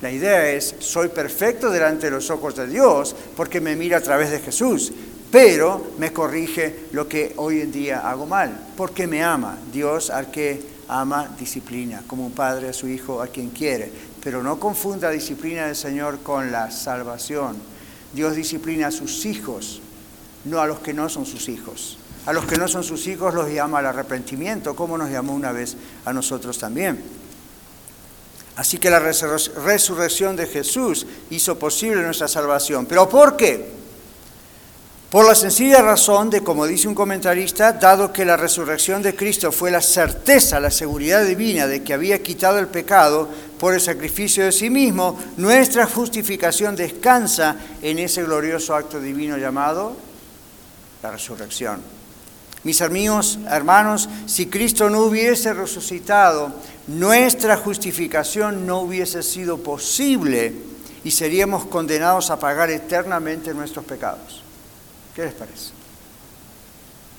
La 0.00 0.10
idea 0.10 0.50
es 0.50 0.74
soy 0.80 1.08
perfecto 1.08 1.70
delante 1.70 2.06
de 2.06 2.12
los 2.12 2.30
ojos 2.30 2.56
de 2.56 2.66
Dios 2.66 3.14
porque 3.36 3.60
me 3.60 3.76
mira 3.76 3.98
a 3.98 4.02
través 4.02 4.30
de 4.30 4.40
Jesús, 4.40 4.92
pero 5.30 5.92
me 5.98 6.12
corrige 6.12 6.86
lo 6.92 7.08
que 7.08 7.32
hoy 7.36 7.60
en 7.60 7.72
día 7.72 8.08
hago 8.08 8.26
mal, 8.26 8.56
porque 8.76 9.06
me 9.06 9.24
ama 9.24 9.58
Dios 9.72 10.10
al 10.10 10.30
que 10.30 10.74
ama 10.88 11.28
disciplina, 11.38 12.02
como 12.06 12.26
un 12.26 12.32
padre 12.32 12.68
a 12.68 12.72
su 12.72 12.88
hijo 12.88 13.20
a 13.20 13.26
quien 13.26 13.50
quiere. 13.50 13.90
Pero 14.22 14.42
no 14.42 14.60
confunda 14.60 15.10
disciplina 15.10 15.66
del 15.66 15.76
Señor 15.76 16.20
con 16.20 16.52
la 16.52 16.70
salvación. 16.70 17.56
Dios 18.12 18.36
disciplina 18.36 18.88
a 18.88 18.92
sus 18.92 19.26
hijos, 19.26 19.80
no 20.44 20.60
a 20.60 20.66
los 20.66 20.78
que 20.78 20.94
no 20.94 21.08
son 21.08 21.26
sus 21.26 21.48
hijos. 21.48 21.98
A 22.26 22.32
los 22.32 22.46
que 22.46 22.56
no 22.56 22.68
son 22.68 22.82
sus 22.82 23.06
hijos 23.06 23.34
los 23.34 23.50
llama 23.50 23.80
al 23.80 23.86
arrepentimiento, 23.86 24.74
como 24.74 24.96
nos 24.96 25.10
llamó 25.10 25.34
una 25.34 25.52
vez 25.52 25.76
a 26.04 26.12
nosotros 26.12 26.58
también. 26.58 27.02
Así 28.56 28.78
que 28.78 28.88
la 28.88 29.00
resurrección 29.00 30.36
de 30.36 30.46
Jesús 30.46 31.06
hizo 31.30 31.58
posible 31.58 32.02
nuestra 32.02 32.28
salvación. 32.28 32.86
¿Pero 32.86 33.08
por 33.08 33.36
qué? 33.36 33.84
Por 35.10 35.26
la 35.26 35.34
sencilla 35.34 35.80
razón 35.80 36.28
de, 36.28 36.40
como 36.40 36.66
dice 36.66 36.88
un 36.88 36.94
comentarista, 36.94 37.72
dado 37.72 38.12
que 38.12 38.24
la 38.24 38.36
resurrección 38.36 39.00
de 39.00 39.14
Cristo 39.14 39.52
fue 39.52 39.70
la 39.70 39.80
certeza, 39.80 40.58
la 40.58 40.72
seguridad 40.72 41.24
divina 41.24 41.68
de 41.68 41.84
que 41.84 41.94
había 41.94 42.20
quitado 42.20 42.58
el 42.58 42.66
pecado 42.66 43.28
por 43.60 43.74
el 43.74 43.80
sacrificio 43.80 44.44
de 44.44 44.50
sí 44.50 44.70
mismo, 44.70 45.16
nuestra 45.36 45.86
justificación 45.86 46.74
descansa 46.74 47.56
en 47.80 48.00
ese 48.00 48.24
glorioso 48.24 48.74
acto 48.74 49.00
divino 49.00 49.36
llamado 49.36 49.96
la 51.00 51.12
resurrección. 51.12 51.80
Mis 52.64 52.80
amigos, 52.80 53.38
hermanos, 53.50 54.08
si 54.26 54.46
Cristo 54.46 54.88
no 54.88 55.00
hubiese 55.00 55.52
resucitado, 55.52 56.52
nuestra 56.86 57.58
justificación 57.58 58.66
no 58.66 58.80
hubiese 58.80 59.22
sido 59.22 59.58
posible 59.58 60.54
y 61.04 61.10
seríamos 61.10 61.66
condenados 61.66 62.30
a 62.30 62.38
pagar 62.38 62.70
eternamente 62.70 63.52
nuestros 63.52 63.84
pecados. 63.84 64.42
¿Qué 65.14 65.24
les 65.24 65.34
parece? 65.34 65.72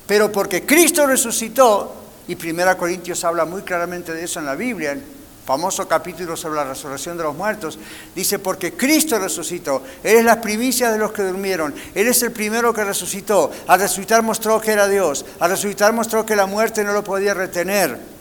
Pero 0.08 0.31
porque 0.31 0.65
Cristo 0.65 1.05
resucitó, 1.05 1.95
y 2.27 2.34
1 2.34 2.77
Corintios 2.77 3.23
habla 3.23 3.45
muy 3.45 3.62
claramente 3.62 4.13
de 4.13 4.23
eso 4.23 4.39
en 4.39 4.47
la 4.47 4.55
Biblia, 4.55 4.97
famoso 5.45 5.88
capítulo 5.88 6.36
sobre 6.36 6.55
la 6.55 6.63
resurrección 6.63 7.17
de 7.17 7.23
los 7.23 7.36
muertos, 7.36 7.77
dice, 8.15 8.39
porque 8.39 8.73
Cristo 8.73 9.19
resucitó, 9.19 9.84
Él 10.03 10.17
es 10.17 10.25
la 10.25 10.41
primicia 10.41 10.91
de 10.91 10.97
los 10.97 11.12
que 11.12 11.21
durmieron, 11.21 11.73
Él 11.93 12.08
es 12.08 12.23
el 12.23 12.31
primero 12.31 12.73
que 12.73 12.84
resucitó, 12.84 13.51
al 13.67 13.79
resucitar 13.79 14.23
mostró 14.23 14.60
que 14.60 14.71
era 14.71 14.88
Dios, 14.88 15.23
al 15.39 15.51
resucitar 15.51 15.93
mostró 15.93 16.25
que 16.25 16.36
la 16.36 16.47
muerte 16.47 16.84
no 16.84 16.93
lo 16.93 17.03
podía 17.03 17.34
retener. 17.34 18.15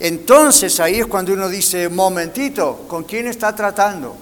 Entonces 0.00 0.80
ahí 0.80 0.98
es 0.98 1.06
cuando 1.06 1.32
uno 1.32 1.48
dice, 1.48 1.88
momentito, 1.88 2.84
¿con 2.88 3.04
quién 3.04 3.28
está 3.28 3.54
tratando? 3.54 4.16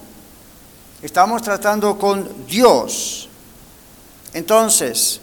Estamos 1.01 1.40
tratando 1.40 1.99
con 1.99 2.47
Dios. 2.47 3.31
Entonces, 4.35 5.21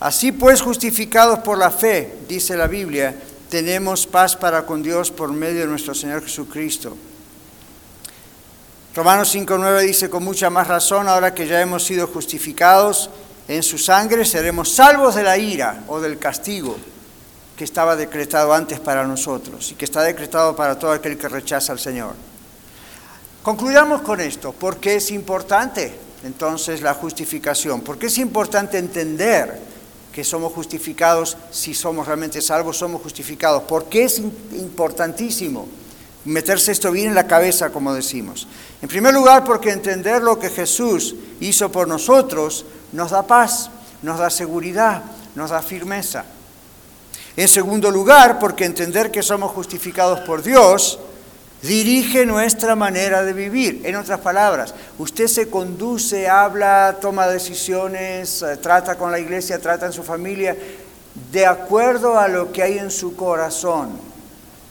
así 0.00 0.32
pues 0.32 0.60
justificados 0.60 1.38
por 1.38 1.56
la 1.56 1.70
fe, 1.70 2.18
dice 2.28 2.56
la 2.56 2.66
Biblia, 2.66 3.14
tenemos 3.52 4.06
paz 4.06 4.34
para 4.34 4.64
con 4.64 4.82
Dios 4.82 5.10
por 5.10 5.30
medio 5.30 5.60
de 5.60 5.66
nuestro 5.66 5.94
Señor 5.94 6.22
Jesucristo. 6.22 6.96
Romanos 8.96 9.36
5.9 9.36 9.82
dice 9.82 10.08
con 10.08 10.24
mucha 10.24 10.48
más 10.48 10.68
razón, 10.68 11.06
ahora 11.06 11.34
que 11.34 11.46
ya 11.46 11.60
hemos 11.60 11.84
sido 11.84 12.06
justificados 12.06 13.10
en 13.48 13.62
su 13.62 13.76
sangre, 13.76 14.24
seremos 14.24 14.72
salvos 14.72 15.16
de 15.16 15.22
la 15.22 15.36
ira 15.36 15.84
o 15.88 16.00
del 16.00 16.18
castigo 16.18 16.78
que 17.54 17.64
estaba 17.64 17.94
decretado 17.94 18.54
antes 18.54 18.80
para 18.80 19.06
nosotros 19.06 19.70
y 19.70 19.74
que 19.74 19.84
está 19.84 20.00
decretado 20.00 20.56
para 20.56 20.78
todo 20.78 20.92
aquel 20.92 21.18
que 21.18 21.28
rechaza 21.28 21.72
al 21.72 21.78
Señor. 21.78 22.14
Concluyamos 23.42 24.00
con 24.00 24.22
esto, 24.22 24.54
porque 24.58 24.94
es 24.94 25.10
importante 25.10 25.94
entonces 26.24 26.80
la 26.80 26.94
justificación, 26.94 27.82
porque 27.82 28.06
es 28.06 28.16
importante 28.16 28.78
entender 28.78 29.71
que 30.12 30.24
somos 30.24 30.52
justificados, 30.52 31.36
si 31.50 31.74
somos 31.74 32.06
realmente 32.06 32.40
salvos, 32.40 32.76
somos 32.76 33.02
justificados. 33.02 33.62
Porque 33.66 34.04
es 34.04 34.18
importantísimo 34.18 35.66
meterse 36.24 36.72
esto 36.72 36.92
bien 36.92 37.08
en 37.08 37.14
la 37.14 37.26
cabeza, 37.26 37.70
como 37.70 37.94
decimos. 37.94 38.46
En 38.80 38.88
primer 38.88 39.14
lugar, 39.14 39.44
porque 39.44 39.70
entender 39.70 40.22
lo 40.22 40.38
que 40.38 40.50
Jesús 40.50 41.14
hizo 41.40 41.72
por 41.72 41.88
nosotros 41.88 42.64
nos 42.92 43.10
da 43.10 43.26
paz, 43.26 43.70
nos 44.02 44.18
da 44.18 44.30
seguridad, 44.30 45.02
nos 45.34 45.50
da 45.50 45.62
firmeza. 45.62 46.24
En 47.36 47.48
segundo 47.48 47.90
lugar, 47.90 48.38
porque 48.38 48.64
entender 48.64 49.10
que 49.10 49.22
somos 49.22 49.52
justificados 49.52 50.20
por 50.20 50.42
Dios 50.42 50.98
dirige 51.62 52.26
nuestra 52.26 52.74
manera 52.74 53.22
de 53.22 53.32
vivir. 53.32 53.82
En 53.84 53.96
otras 53.96 54.20
palabras, 54.20 54.74
usted 54.98 55.28
se 55.28 55.48
conduce, 55.48 56.28
habla, 56.28 56.98
toma 57.00 57.28
decisiones, 57.28 58.42
eh, 58.42 58.56
trata 58.56 58.96
con 58.96 59.10
la 59.10 59.20
iglesia, 59.20 59.58
trata 59.58 59.86
en 59.86 59.92
su 59.92 60.02
familia, 60.02 60.56
de 61.30 61.46
acuerdo 61.46 62.18
a 62.18 62.28
lo 62.28 62.52
que 62.52 62.62
hay 62.62 62.78
en 62.78 62.90
su 62.90 63.14
corazón. 63.14 63.90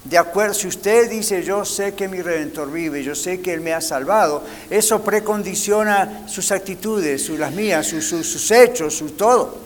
De 0.04 0.18
acuerdo, 0.18 0.56
si 0.56 0.68
usted 0.68 1.10
dice, 1.10 1.44
yo 1.44 1.64
sé 1.64 1.94
que 1.94 2.08
mi 2.08 2.22
redentor 2.22 2.72
vive, 2.72 3.04
yo 3.04 3.14
sé 3.14 3.40
que 3.40 3.54
Él 3.54 3.62
me 3.62 3.72
ha 3.72 3.82
salvado, 3.82 4.44
eso 4.70 5.04
precondiciona 5.04 6.28
sus 6.28 6.52
actitudes, 6.52 7.30
las 7.30 7.52
mías, 7.52 7.88
sus, 7.88 8.06
sus 8.06 8.52
hechos, 8.52 8.96
su 8.96 9.12
todo. 9.12 9.60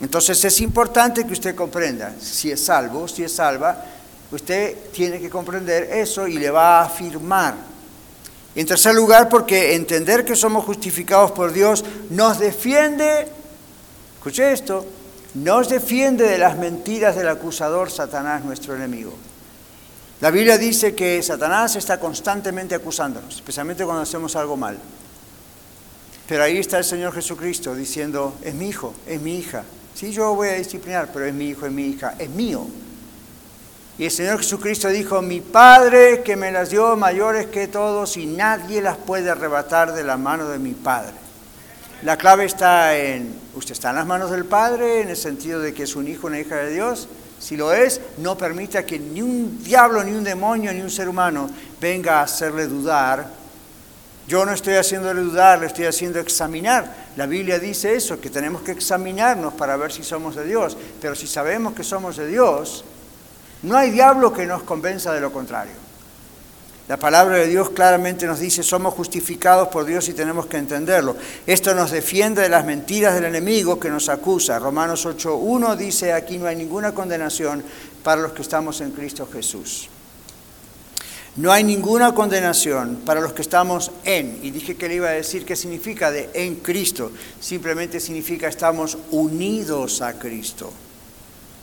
Entonces 0.00 0.44
es 0.44 0.60
importante 0.60 1.26
que 1.26 1.32
usted 1.32 1.56
comprenda 1.56 2.14
si 2.20 2.52
es 2.52 2.64
salvo, 2.64 3.08
si 3.08 3.24
es 3.24 3.32
salva, 3.32 3.84
Usted 4.30 4.76
tiene 4.92 5.20
que 5.20 5.30
comprender 5.30 5.84
eso 5.84 6.26
y 6.26 6.38
le 6.38 6.50
va 6.50 6.80
a 6.80 6.84
afirmar. 6.84 7.54
En 8.54 8.66
tercer 8.66 8.94
lugar, 8.94 9.28
porque 9.28 9.74
entender 9.74 10.24
que 10.24 10.36
somos 10.36 10.64
justificados 10.64 11.30
por 11.32 11.52
Dios 11.52 11.84
nos 12.10 12.38
defiende, 12.38 13.28
escuche 14.16 14.52
esto, 14.52 14.84
nos 15.34 15.68
defiende 15.68 16.28
de 16.28 16.38
las 16.38 16.58
mentiras 16.58 17.16
del 17.16 17.28
acusador 17.28 17.90
Satanás, 17.90 18.44
nuestro 18.44 18.74
enemigo. 18.74 19.14
La 20.20 20.30
Biblia 20.30 20.58
dice 20.58 20.94
que 20.94 21.22
Satanás 21.22 21.76
está 21.76 22.00
constantemente 22.00 22.74
acusándonos, 22.74 23.36
especialmente 23.36 23.84
cuando 23.84 24.02
hacemos 24.02 24.34
algo 24.34 24.56
mal. 24.56 24.76
Pero 26.26 26.42
ahí 26.42 26.58
está 26.58 26.78
el 26.78 26.84
Señor 26.84 27.14
Jesucristo 27.14 27.74
diciendo, 27.74 28.34
es 28.42 28.54
mi 28.54 28.68
hijo, 28.68 28.92
es 29.06 29.20
mi 29.22 29.38
hija. 29.38 29.62
Sí, 29.94 30.10
yo 30.12 30.34
voy 30.34 30.48
a 30.48 30.54
disciplinar, 30.54 31.10
pero 31.12 31.24
es 31.24 31.32
mi 31.32 31.50
hijo, 31.50 31.66
es 31.66 31.72
mi 31.72 31.86
hija, 31.86 32.16
es 32.18 32.28
mío. 32.28 32.66
Y 33.98 34.04
el 34.04 34.10
Señor 34.12 34.38
Jesucristo 34.38 34.88
dijo, 34.88 35.20
mi 35.22 35.40
Padre 35.40 36.22
que 36.22 36.36
me 36.36 36.52
las 36.52 36.70
dio 36.70 36.96
mayores 36.96 37.48
que 37.48 37.66
todos 37.66 38.16
y 38.16 38.26
nadie 38.26 38.80
las 38.80 38.96
puede 38.96 39.28
arrebatar 39.28 39.92
de 39.92 40.04
la 40.04 40.16
mano 40.16 40.48
de 40.48 40.60
mi 40.60 40.72
Padre. 40.72 41.14
La 42.02 42.16
clave 42.16 42.44
está 42.44 42.96
en, 42.96 43.34
usted 43.56 43.72
está 43.72 43.90
en 43.90 43.96
las 43.96 44.06
manos 44.06 44.30
del 44.30 44.44
Padre, 44.44 45.00
en 45.00 45.08
el 45.08 45.16
sentido 45.16 45.58
de 45.58 45.74
que 45.74 45.82
es 45.82 45.96
un 45.96 46.06
hijo, 46.06 46.28
una 46.28 46.38
hija 46.38 46.54
de 46.54 46.72
Dios. 46.72 47.08
Si 47.40 47.56
lo 47.56 47.72
es, 47.72 48.00
no 48.18 48.38
permita 48.38 48.86
que 48.86 49.00
ni 49.00 49.20
un 49.20 49.64
diablo, 49.64 50.04
ni 50.04 50.12
un 50.12 50.22
demonio, 50.22 50.72
ni 50.72 50.80
un 50.80 50.90
ser 50.90 51.08
humano 51.08 51.50
venga 51.80 52.20
a 52.20 52.22
hacerle 52.22 52.68
dudar. 52.68 53.28
Yo 54.28 54.46
no 54.46 54.52
estoy 54.52 54.74
haciéndole 54.74 55.22
dudar, 55.22 55.58
le 55.58 55.66
estoy 55.66 55.86
haciendo 55.86 56.20
examinar. 56.20 57.08
La 57.16 57.26
Biblia 57.26 57.58
dice 57.58 57.96
eso, 57.96 58.20
que 58.20 58.30
tenemos 58.30 58.62
que 58.62 58.72
examinarnos 58.72 59.54
para 59.54 59.76
ver 59.76 59.90
si 59.90 60.04
somos 60.04 60.36
de 60.36 60.44
Dios. 60.44 60.76
Pero 61.00 61.16
si 61.16 61.26
sabemos 61.26 61.74
que 61.74 61.82
somos 61.82 62.16
de 62.16 62.28
Dios, 62.28 62.84
no 63.62 63.76
hay 63.76 63.90
diablo 63.90 64.32
que 64.32 64.46
nos 64.46 64.62
convenza 64.62 65.12
de 65.12 65.20
lo 65.20 65.32
contrario. 65.32 65.88
La 66.88 66.96
palabra 66.96 67.36
de 67.36 67.48
Dios 67.48 67.68
claramente 67.70 68.24
nos 68.24 68.40
dice, 68.40 68.62
somos 68.62 68.94
justificados 68.94 69.68
por 69.68 69.84
Dios 69.84 70.08
y 70.08 70.14
tenemos 70.14 70.46
que 70.46 70.56
entenderlo. 70.56 71.16
Esto 71.46 71.74
nos 71.74 71.90
defiende 71.90 72.40
de 72.40 72.48
las 72.48 72.64
mentiras 72.64 73.14
del 73.14 73.26
enemigo 73.26 73.78
que 73.78 73.90
nos 73.90 74.08
acusa. 74.08 74.58
Romanos 74.58 75.04
8.1 75.04 75.76
dice, 75.76 76.14
aquí 76.14 76.38
no 76.38 76.46
hay 76.46 76.56
ninguna 76.56 76.92
condenación 76.92 77.62
para 78.02 78.22
los 78.22 78.32
que 78.32 78.40
estamos 78.40 78.80
en 78.80 78.92
Cristo 78.92 79.28
Jesús. 79.30 79.90
No 81.36 81.52
hay 81.52 81.62
ninguna 81.62 82.14
condenación 82.14 83.02
para 83.04 83.20
los 83.20 83.34
que 83.34 83.42
estamos 83.42 83.90
en. 84.04 84.40
Y 84.42 84.50
dije 84.50 84.76
que 84.76 84.88
le 84.88 84.94
iba 84.94 85.08
a 85.08 85.12
decir 85.12 85.44
qué 85.44 85.56
significa 85.56 86.10
de 86.10 86.30
en 86.32 86.56
Cristo. 86.56 87.12
Simplemente 87.38 88.00
significa 88.00 88.48
estamos 88.48 88.96
unidos 89.10 90.00
a 90.00 90.14
Cristo. 90.14 90.72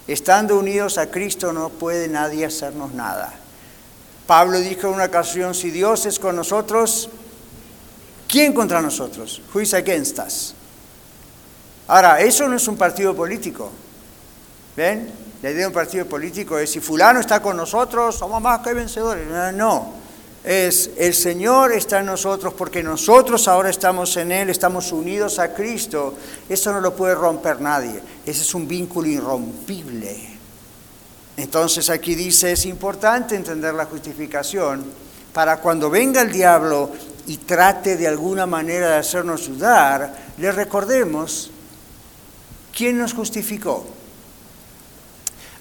Estando 0.08 0.58
unidos 0.58 0.98
a 0.98 1.10
Cristo 1.10 1.52
no 1.52 1.70
puede 1.70 2.08
nadie 2.08 2.46
hacernos 2.46 2.94
nada. 2.94 3.34
Pablo 4.28 4.60
dijo 4.60 4.88
en 4.88 4.96
una 4.96 5.06
ocasión, 5.06 5.54
si 5.54 5.72
Dios 5.72 6.06
es 6.06 6.20
con 6.20 6.36
nosotros, 6.36 7.10
¿quién 8.27 8.54
contra 8.54 8.82
nosotros? 8.82 9.42
Who 9.54 9.62
against 9.73 10.19
us? 10.19 10.56
Ahora, 11.88 12.19
eso 12.19 12.48
no 12.48 12.56
es 12.56 12.67
un 12.67 12.77
partido 12.77 13.15
político. 13.15 13.71
¿Ven? 14.75 15.12
La 15.42 15.52
idea 15.52 15.62
de 15.62 15.67
un 15.67 15.73
partido 15.73 16.06
político 16.06 16.58
es 16.58 16.71
si 16.71 16.79
fulano 16.79 17.19
está 17.19 17.40
con 17.40 17.56
nosotros, 17.56 18.15
somos 18.15 18.42
más 18.42 18.62
que 18.62 18.73
vencedores. 18.73 19.27
No, 19.27 19.52
no 19.52 20.04
es 20.46 20.91
el 20.98 21.15
Señor 21.15 21.71
está 21.71 22.02
en 22.02 22.06
nosotros 22.06 22.54
porque 22.54 22.83
nosotros 22.83 23.48
ahora 23.48 23.71
estamos 23.71 24.15
en 24.17 24.31
Él, 24.31 24.52
estamos 24.52 24.91
unidos 24.91 25.39
a 25.39 25.54
Cristo. 25.54 26.13
Eso 26.48 26.71
no 26.71 26.81
lo 26.81 26.96
puede 26.96 27.15
romper 27.15 27.60
nadie. 27.60 28.00
Ese 28.23 28.43
es 28.43 28.54
un 28.54 28.67
vínculo 28.67 29.08
irrompible. 29.08 30.35
Entonces 31.35 31.89
aquí 31.89 32.13
dice, 32.13 32.52
es 32.52 32.65
importante 32.67 33.35
entender 33.35 33.73
la 33.73 33.85
justificación 33.85 34.85
para 35.33 35.58
cuando 35.58 35.89
venga 35.89 36.21
el 36.21 36.31
diablo 36.31 36.91
y 37.25 37.37
trate 37.37 37.98
de 37.98 38.08
alguna 38.08 38.46
manera 38.46 38.91
de 38.91 38.98
hacernos 38.98 39.48
dudar, 39.48 40.15
le 40.37 40.52
recordemos 40.52 41.50
quién 42.71 43.00
nos 43.00 43.13
justificó. 43.13 43.85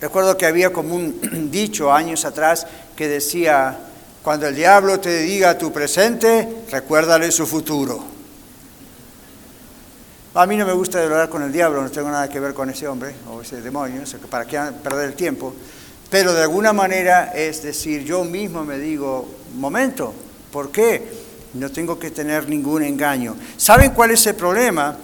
Recuerdo 0.00 0.36
que 0.36 0.44
había 0.44 0.72
como 0.72 0.94
un 0.94 1.50
dicho 1.50 1.90
años 1.90 2.26
atrás 2.26 2.66
que 2.94 3.08
decía, 3.08 3.78
Cuando 4.24 4.48
el 4.48 4.56
diablo 4.56 4.98
te 5.00 5.20
diga 5.20 5.58
tu 5.58 5.70
presente, 5.70 6.64
recuérdale 6.70 7.30
su 7.30 7.46
futuro. 7.46 8.02
A 10.32 10.46
mí 10.46 10.56
no 10.56 10.64
me 10.64 10.72
gusta 10.72 11.02
hablar 11.02 11.28
con 11.28 11.42
el 11.42 11.52
diablo, 11.52 11.82
no 11.82 11.90
tengo 11.90 12.10
nada 12.10 12.26
que 12.26 12.40
ver 12.40 12.54
con 12.54 12.70
ese 12.70 12.88
hombre 12.88 13.14
o 13.30 13.42
ese 13.42 13.60
demonio, 13.60 14.02
para 14.30 14.46
qué 14.46 14.58
perder 14.82 15.10
el 15.10 15.14
tiempo. 15.14 15.54
Pero 16.08 16.32
de 16.32 16.40
alguna 16.40 16.72
manera 16.72 17.32
es 17.34 17.62
decir, 17.62 18.02
yo 18.02 18.24
mismo 18.24 18.64
me 18.64 18.78
digo, 18.78 19.28
momento, 19.56 20.14
¿por 20.50 20.72
qué? 20.72 21.06
No 21.52 21.70
tengo 21.70 21.98
que 21.98 22.10
tener 22.10 22.48
ningún 22.48 22.82
engaño. 22.82 23.36
¿Saben 23.58 23.90
cuál 23.90 24.12
es 24.12 24.26
el 24.26 24.36
problema? 24.36 24.96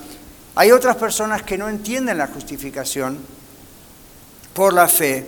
Hay 0.54 0.72
otras 0.72 0.96
personas 0.96 1.42
que 1.42 1.58
no 1.58 1.68
entienden 1.68 2.16
la 2.16 2.28
justificación 2.28 3.18
por 4.54 4.72
la 4.72 4.88
fe, 4.88 5.26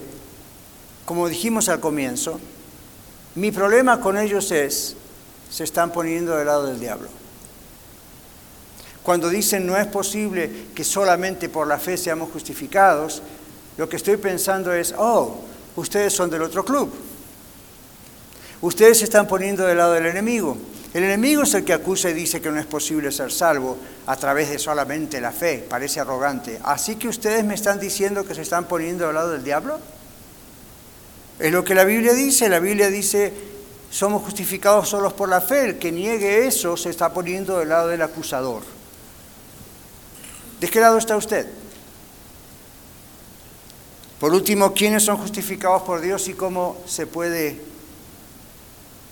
como 1.04 1.28
dijimos 1.28 1.68
al 1.68 1.78
comienzo. 1.78 2.40
Mi 3.34 3.50
problema 3.50 4.00
con 4.00 4.18
ellos 4.18 4.50
es, 4.50 4.96
se 5.50 5.64
están 5.64 5.92
poniendo 5.92 6.36
del 6.36 6.46
lado 6.46 6.66
del 6.66 6.80
diablo. 6.80 7.08
Cuando 9.02 9.28
dicen 9.28 9.66
no 9.66 9.76
es 9.76 9.86
posible 9.86 10.66
que 10.74 10.84
solamente 10.84 11.48
por 11.48 11.66
la 11.66 11.78
fe 11.78 11.96
seamos 11.96 12.30
justificados, 12.30 13.22
lo 13.76 13.88
que 13.88 13.96
estoy 13.96 14.16
pensando 14.16 14.72
es, 14.72 14.94
oh, 14.96 15.40
ustedes 15.76 16.12
son 16.12 16.30
del 16.30 16.42
otro 16.42 16.64
club. 16.64 16.92
Ustedes 18.60 18.98
se 18.98 19.04
están 19.04 19.26
poniendo 19.26 19.66
del 19.66 19.78
lado 19.78 19.94
del 19.94 20.06
enemigo. 20.06 20.56
El 20.94 21.04
enemigo 21.04 21.42
es 21.42 21.54
el 21.54 21.64
que 21.64 21.72
acusa 21.72 22.10
y 22.10 22.12
dice 22.12 22.40
que 22.40 22.50
no 22.50 22.60
es 22.60 22.66
posible 22.66 23.10
ser 23.10 23.32
salvo 23.32 23.78
a 24.06 24.14
través 24.16 24.50
de 24.50 24.58
solamente 24.58 25.20
la 25.20 25.32
fe. 25.32 25.64
Parece 25.68 26.00
arrogante. 26.00 26.60
Así 26.62 26.96
que 26.96 27.08
ustedes 27.08 27.44
me 27.44 27.54
están 27.54 27.80
diciendo 27.80 28.24
que 28.24 28.34
se 28.34 28.42
están 28.42 28.66
poniendo 28.66 29.06
del 29.06 29.14
lado 29.14 29.30
del 29.30 29.42
diablo. 29.42 29.80
Es 31.42 31.50
lo 31.50 31.64
que 31.64 31.74
la 31.74 31.82
Biblia 31.82 32.14
dice. 32.14 32.48
La 32.48 32.60
Biblia 32.60 32.86
dice, 32.86 33.32
somos 33.90 34.22
justificados 34.22 34.88
solos 34.88 35.12
por 35.12 35.28
la 35.28 35.40
fe. 35.40 35.70
El 35.70 35.78
que 35.80 35.90
niegue 35.90 36.46
eso 36.46 36.76
se 36.76 36.88
está 36.88 37.12
poniendo 37.12 37.58
del 37.58 37.68
lado 37.68 37.88
del 37.88 38.00
acusador. 38.00 38.62
¿De 40.60 40.68
qué 40.68 40.78
lado 40.78 40.98
está 40.98 41.16
usted? 41.16 41.48
Por 44.20 44.32
último, 44.32 44.72
¿quiénes 44.72 45.02
son 45.02 45.16
justificados 45.16 45.82
por 45.82 46.00
Dios 46.00 46.28
y 46.28 46.34
cómo 46.34 46.80
se 46.86 47.08
puede 47.08 47.60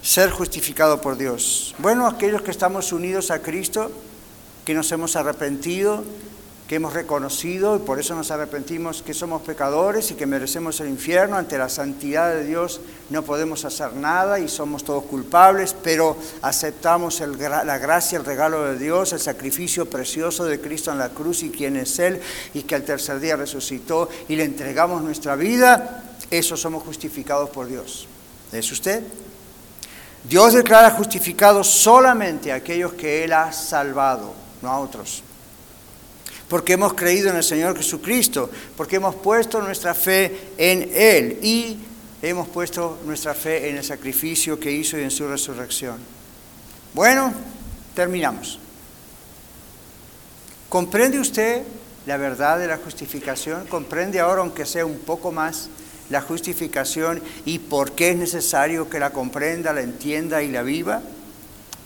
ser 0.00 0.30
justificado 0.30 1.00
por 1.00 1.16
Dios? 1.16 1.74
Bueno, 1.78 2.06
aquellos 2.06 2.42
que 2.42 2.52
estamos 2.52 2.92
unidos 2.92 3.32
a 3.32 3.42
Cristo, 3.42 3.90
que 4.64 4.72
nos 4.72 4.92
hemos 4.92 5.16
arrepentido, 5.16 6.04
que 6.70 6.76
hemos 6.76 6.92
reconocido 6.92 7.74
y 7.74 7.80
por 7.80 7.98
eso 7.98 8.14
nos 8.14 8.30
arrepentimos 8.30 9.02
que 9.02 9.12
somos 9.12 9.42
pecadores 9.42 10.12
y 10.12 10.14
que 10.14 10.24
merecemos 10.24 10.78
el 10.78 10.88
infierno 10.88 11.36
ante 11.36 11.58
la 11.58 11.68
santidad 11.68 12.32
de 12.32 12.44
Dios, 12.44 12.80
no 13.08 13.24
podemos 13.24 13.64
hacer 13.64 13.94
nada 13.94 14.38
y 14.38 14.46
somos 14.46 14.84
todos 14.84 15.02
culpables, 15.06 15.74
pero 15.82 16.16
aceptamos 16.42 17.18
la 17.18 17.78
gracia, 17.78 18.18
el 18.18 18.24
regalo 18.24 18.62
de 18.66 18.78
Dios, 18.78 19.12
el 19.12 19.18
sacrificio 19.18 19.90
precioso 19.90 20.44
de 20.44 20.60
Cristo 20.60 20.92
en 20.92 20.98
la 20.98 21.08
cruz 21.08 21.42
y 21.42 21.50
quién 21.50 21.74
es 21.74 21.98
Él 21.98 22.20
y 22.54 22.62
que 22.62 22.76
al 22.76 22.84
tercer 22.84 23.18
día 23.18 23.34
resucitó 23.34 24.08
y 24.28 24.36
le 24.36 24.44
entregamos 24.44 25.02
nuestra 25.02 25.34
vida, 25.34 26.04
eso 26.30 26.56
somos 26.56 26.84
justificados 26.84 27.50
por 27.50 27.66
Dios. 27.66 28.06
¿Es 28.52 28.70
usted? 28.70 29.02
Dios 30.22 30.52
declara 30.52 30.92
justificados 30.92 31.66
solamente 31.66 32.52
a 32.52 32.54
aquellos 32.54 32.92
que 32.92 33.24
Él 33.24 33.32
ha 33.32 33.50
salvado, 33.50 34.32
no 34.62 34.68
a 34.70 34.78
otros 34.78 35.24
porque 36.50 36.72
hemos 36.72 36.94
creído 36.94 37.30
en 37.30 37.36
el 37.36 37.44
Señor 37.44 37.76
Jesucristo, 37.76 38.50
porque 38.76 38.96
hemos 38.96 39.14
puesto 39.14 39.62
nuestra 39.62 39.94
fe 39.94 40.50
en 40.58 40.90
Él 40.92 41.38
y 41.42 41.78
hemos 42.20 42.48
puesto 42.48 42.98
nuestra 43.06 43.34
fe 43.34 43.70
en 43.70 43.76
el 43.76 43.84
sacrificio 43.84 44.58
que 44.58 44.72
hizo 44.72 44.98
y 44.98 45.02
en 45.02 45.12
su 45.12 45.28
resurrección. 45.28 45.98
Bueno, 46.92 47.32
terminamos. 47.94 48.58
¿Comprende 50.68 51.20
usted 51.20 51.62
la 52.04 52.16
verdad 52.16 52.58
de 52.58 52.66
la 52.66 52.78
justificación? 52.78 53.68
¿Comprende 53.68 54.18
ahora, 54.18 54.40
aunque 54.40 54.66
sea 54.66 54.84
un 54.84 54.98
poco 54.98 55.30
más, 55.30 55.68
la 56.10 56.20
justificación 56.20 57.22
y 57.44 57.60
por 57.60 57.92
qué 57.92 58.10
es 58.10 58.16
necesario 58.16 58.90
que 58.90 58.98
la 58.98 59.10
comprenda, 59.10 59.72
la 59.72 59.82
entienda 59.82 60.42
y 60.42 60.50
la 60.50 60.64
viva? 60.64 61.00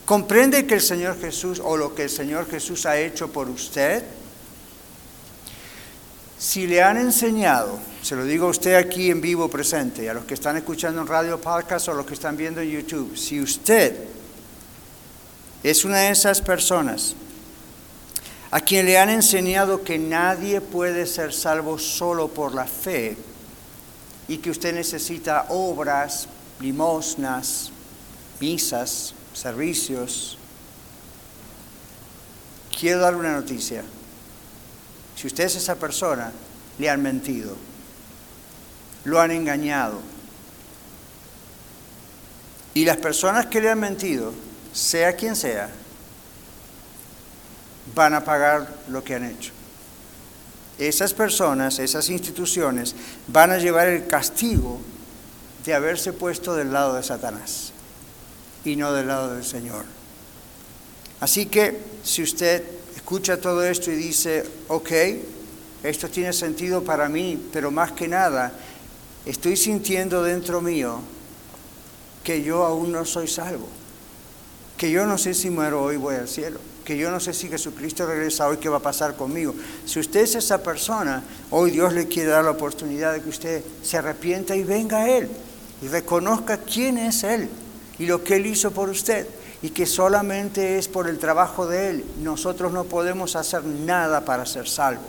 ¿Comprende 0.06 0.66
que 0.66 0.74
el 0.74 0.80
Señor 0.80 1.20
Jesús 1.20 1.60
o 1.62 1.76
lo 1.76 1.94
que 1.94 2.04
el 2.04 2.10
Señor 2.10 2.48
Jesús 2.48 2.86
ha 2.86 2.98
hecho 2.98 3.30
por 3.30 3.50
usted? 3.50 4.02
Si 6.39 6.66
le 6.66 6.82
han 6.82 6.97
enseñado, 6.97 7.78
se 8.03 8.16
lo 8.16 8.24
digo 8.24 8.47
a 8.47 8.51
usted 8.51 8.74
aquí 8.74 9.11
en 9.11 9.20
vivo 9.20 9.49
presente, 9.49 10.11
a 10.11 10.14
los 10.14 10.24
que 10.24 10.35
están 10.35 10.57
escuchando 10.57 11.01
en 11.01 11.07
radio 11.07 11.41
podcast 11.41 11.89
o 11.89 11.93
a 11.93 11.95
los 11.95 12.07
que 12.07 12.14
están 12.14 12.37
viendo 12.37 12.61
en 12.61 12.70
YouTube, 12.70 13.16
si 13.16 13.41
usted 13.41 13.97
es 15.62 15.85
una 15.85 15.99
de 15.99 16.11
esas 16.11 16.43
personas 16.43 17.14
a 18.51 18.61
quien 18.61 18.87
le 18.87 18.99
han 18.99 19.09
enseñado 19.09 19.82
que 19.82 19.99
nadie 19.99 20.61
puede 20.61 21.07
ser 21.07 21.32
salvo 21.32 21.76
solo 21.76 22.28
por 22.28 22.55
la 22.55 22.66
fe 22.66 23.16
y 24.28 24.39
que 24.39 24.51
usted 24.51 24.72
necesita 24.72 25.47
obras, 25.49 26.28
limosnas, 26.61 27.72
misas, 28.41 29.14
servicios, 29.32 30.39
quiero 32.78 33.01
dar 33.01 33.16
una 33.16 33.32
noticia. 33.32 33.82
Si 35.16 35.26
usted 35.26 35.44
es 35.44 35.56
esa 35.56 35.76
persona, 35.76 36.32
le 36.78 36.90
han 36.90 37.02
mentido, 37.02 37.56
lo 39.04 39.20
han 39.20 39.30
engañado. 39.30 40.00
Y 42.74 42.84
las 42.84 42.96
personas 42.96 43.46
que 43.46 43.60
le 43.60 43.70
han 43.70 43.78
mentido, 43.78 44.32
sea 44.72 45.14
quien 45.14 45.36
sea, 45.36 45.70
van 47.94 48.14
a 48.14 48.24
pagar 48.24 48.68
lo 48.88 49.04
que 49.04 49.14
han 49.14 49.24
hecho. 49.24 49.52
Esas 50.78 51.14
personas, 51.14 51.78
esas 51.78 52.10
instituciones, 52.10 52.96
van 53.28 53.52
a 53.52 53.58
llevar 53.58 53.86
el 53.86 54.08
castigo 54.08 54.80
de 55.64 55.74
haberse 55.74 56.12
puesto 56.12 56.54
del 56.54 56.72
lado 56.72 56.94
de 56.94 57.02
Satanás 57.02 57.72
y 58.64 58.74
no 58.74 58.92
del 58.92 59.06
lado 59.06 59.34
del 59.34 59.44
Señor. 59.44 59.84
Así 61.20 61.46
que 61.46 61.80
si 62.02 62.22
usted 62.22 62.64
escucha 63.05 63.36
todo 63.36 63.62
esto 63.62 63.90
y 63.90 63.96
dice, 63.96 64.46
ok, 64.66 64.90
esto 65.82 66.09
tiene 66.09 66.32
sentido 66.32 66.82
para 66.82 67.07
mí, 67.07 67.38
pero 67.52 67.70
más 67.70 67.92
que 67.92 68.09
nada, 68.09 68.50
estoy 69.26 69.59
sintiendo 69.59 70.22
dentro 70.22 70.62
mío 70.62 71.00
que 72.22 72.42
yo 72.42 72.64
aún 72.64 72.92
no 72.92 73.05
soy 73.05 73.28
salvo, 73.28 73.68
que 74.78 74.90
yo 74.90 75.05
no 75.05 75.18
sé 75.18 75.34
si 75.34 75.50
muero 75.50 75.82
hoy 75.82 75.98
voy 75.98 76.14
al 76.14 76.28
cielo, 76.28 76.59
que 76.82 76.96
yo 76.96 77.11
no 77.11 77.20
sé 77.20 77.34
si 77.34 77.48
Jesucristo 77.48 78.07
regresa 78.07 78.48
hoy, 78.48 78.57
qué 78.57 78.70
va 78.70 78.78
a 78.78 78.80
pasar 78.80 79.16
conmigo. 79.16 79.55
Si 79.84 80.00
usted 80.00 80.20
es 80.20 80.36
esa 80.36 80.62
persona, 80.62 81.22
hoy 81.50 81.72
Dios 81.72 81.92
le 81.92 82.09
quiere 82.09 82.30
dar 82.30 82.44
la 82.44 82.52
oportunidad 82.52 83.12
de 83.12 83.20
que 83.20 83.28
usted 83.28 83.62
se 83.82 83.98
arrepienta 83.98 84.57
y 84.57 84.64
venga 84.64 85.00
a 85.00 85.11
Él 85.11 85.28
y 85.82 85.88
reconozca 85.88 86.57
quién 86.57 86.96
es 86.96 87.22
Él 87.22 87.50
y 87.98 88.07
lo 88.07 88.24
que 88.24 88.36
Él 88.36 88.46
hizo 88.46 88.70
por 88.70 88.88
usted 88.88 89.26
y 89.64 89.70
que 89.70 89.86
solamente 89.86 90.76
es 90.76 90.88
por 90.88 91.08
el 91.08 91.18
trabajo 91.18 91.66
de 91.66 91.88
Él. 91.88 92.04
Nosotros 92.18 92.70
no 92.74 92.84
podemos 92.84 93.34
hacer 93.34 93.64
nada 93.64 94.22
para 94.22 94.44
ser 94.44 94.68
salvos. 94.68 95.06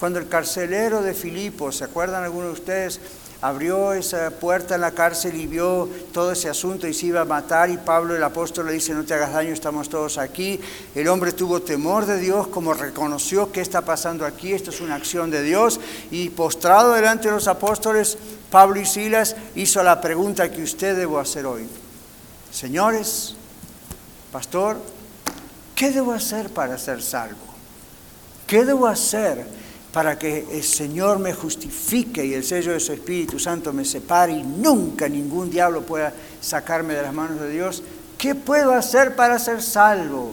Cuando 0.00 0.18
el 0.18 0.28
carcelero 0.28 1.02
de 1.02 1.12
Filipo, 1.12 1.70
¿se 1.72 1.84
acuerdan 1.84 2.24
algunos 2.24 2.48
de 2.48 2.54
ustedes? 2.54 3.00
Abrió 3.42 3.92
esa 3.92 4.30
puerta 4.30 4.76
en 4.76 4.80
la 4.80 4.92
cárcel 4.92 5.36
y 5.36 5.46
vio 5.46 5.90
todo 6.10 6.32
ese 6.32 6.48
asunto 6.48 6.88
y 6.88 6.94
se 6.94 7.04
iba 7.04 7.20
a 7.20 7.26
matar 7.26 7.68
y 7.68 7.76
Pablo 7.76 8.16
el 8.16 8.22
apóstol 8.22 8.64
le 8.64 8.72
dice, 8.72 8.94
no 8.94 9.04
te 9.04 9.12
hagas 9.12 9.34
daño, 9.34 9.52
estamos 9.52 9.90
todos 9.90 10.16
aquí. 10.16 10.58
El 10.94 11.06
hombre 11.08 11.32
tuvo 11.32 11.60
temor 11.60 12.06
de 12.06 12.18
Dios, 12.18 12.46
como 12.48 12.72
reconoció 12.72 13.52
qué 13.52 13.60
está 13.60 13.82
pasando 13.82 14.24
aquí, 14.24 14.54
esto 14.54 14.70
es 14.70 14.80
una 14.80 14.94
acción 14.94 15.30
de 15.30 15.42
Dios 15.42 15.80
y 16.10 16.30
postrado 16.30 16.94
delante 16.94 17.28
de 17.28 17.34
los 17.34 17.46
apóstoles, 17.46 18.16
Pablo 18.50 18.80
y 18.80 18.86
Silas 18.86 19.36
hizo 19.54 19.82
la 19.82 20.00
pregunta 20.00 20.50
que 20.50 20.62
usted 20.62 20.96
debo 20.96 21.18
hacer 21.18 21.44
hoy. 21.44 21.68
Señores, 22.50 23.36
pastor, 24.32 24.76
¿qué 25.74 25.90
debo 25.90 26.12
hacer 26.12 26.50
para 26.50 26.78
ser 26.78 27.02
salvo? 27.02 27.36
¿Qué 28.46 28.64
debo 28.64 28.86
hacer 28.86 29.46
para 29.92 30.18
que 30.18 30.46
el 30.52 30.62
Señor 30.62 31.18
me 31.18 31.32
justifique 31.32 32.24
y 32.24 32.34
el 32.34 32.44
sello 32.44 32.72
de 32.72 32.80
su 32.80 32.92
Espíritu 32.92 33.38
Santo 33.38 33.72
me 33.72 33.84
separe 33.84 34.32
y 34.32 34.42
nunca 34.42 35.08
ningún 35.08 35.50
diablo 35.50 35.82
pueda 35.82 36.12
sacarme 36.40 36.94
de 36.94 37.02
las 37.02 37.14
manos 37.14 37.40
de 37.40 37.50
Dios? 37.50 37.82
¿Qué 38.16 38.34
puedo 38.34 38.72
hacer 38.72 39.16
para 39.16 39.38
ser 39.38 39.62
salvo? 39.62 40.32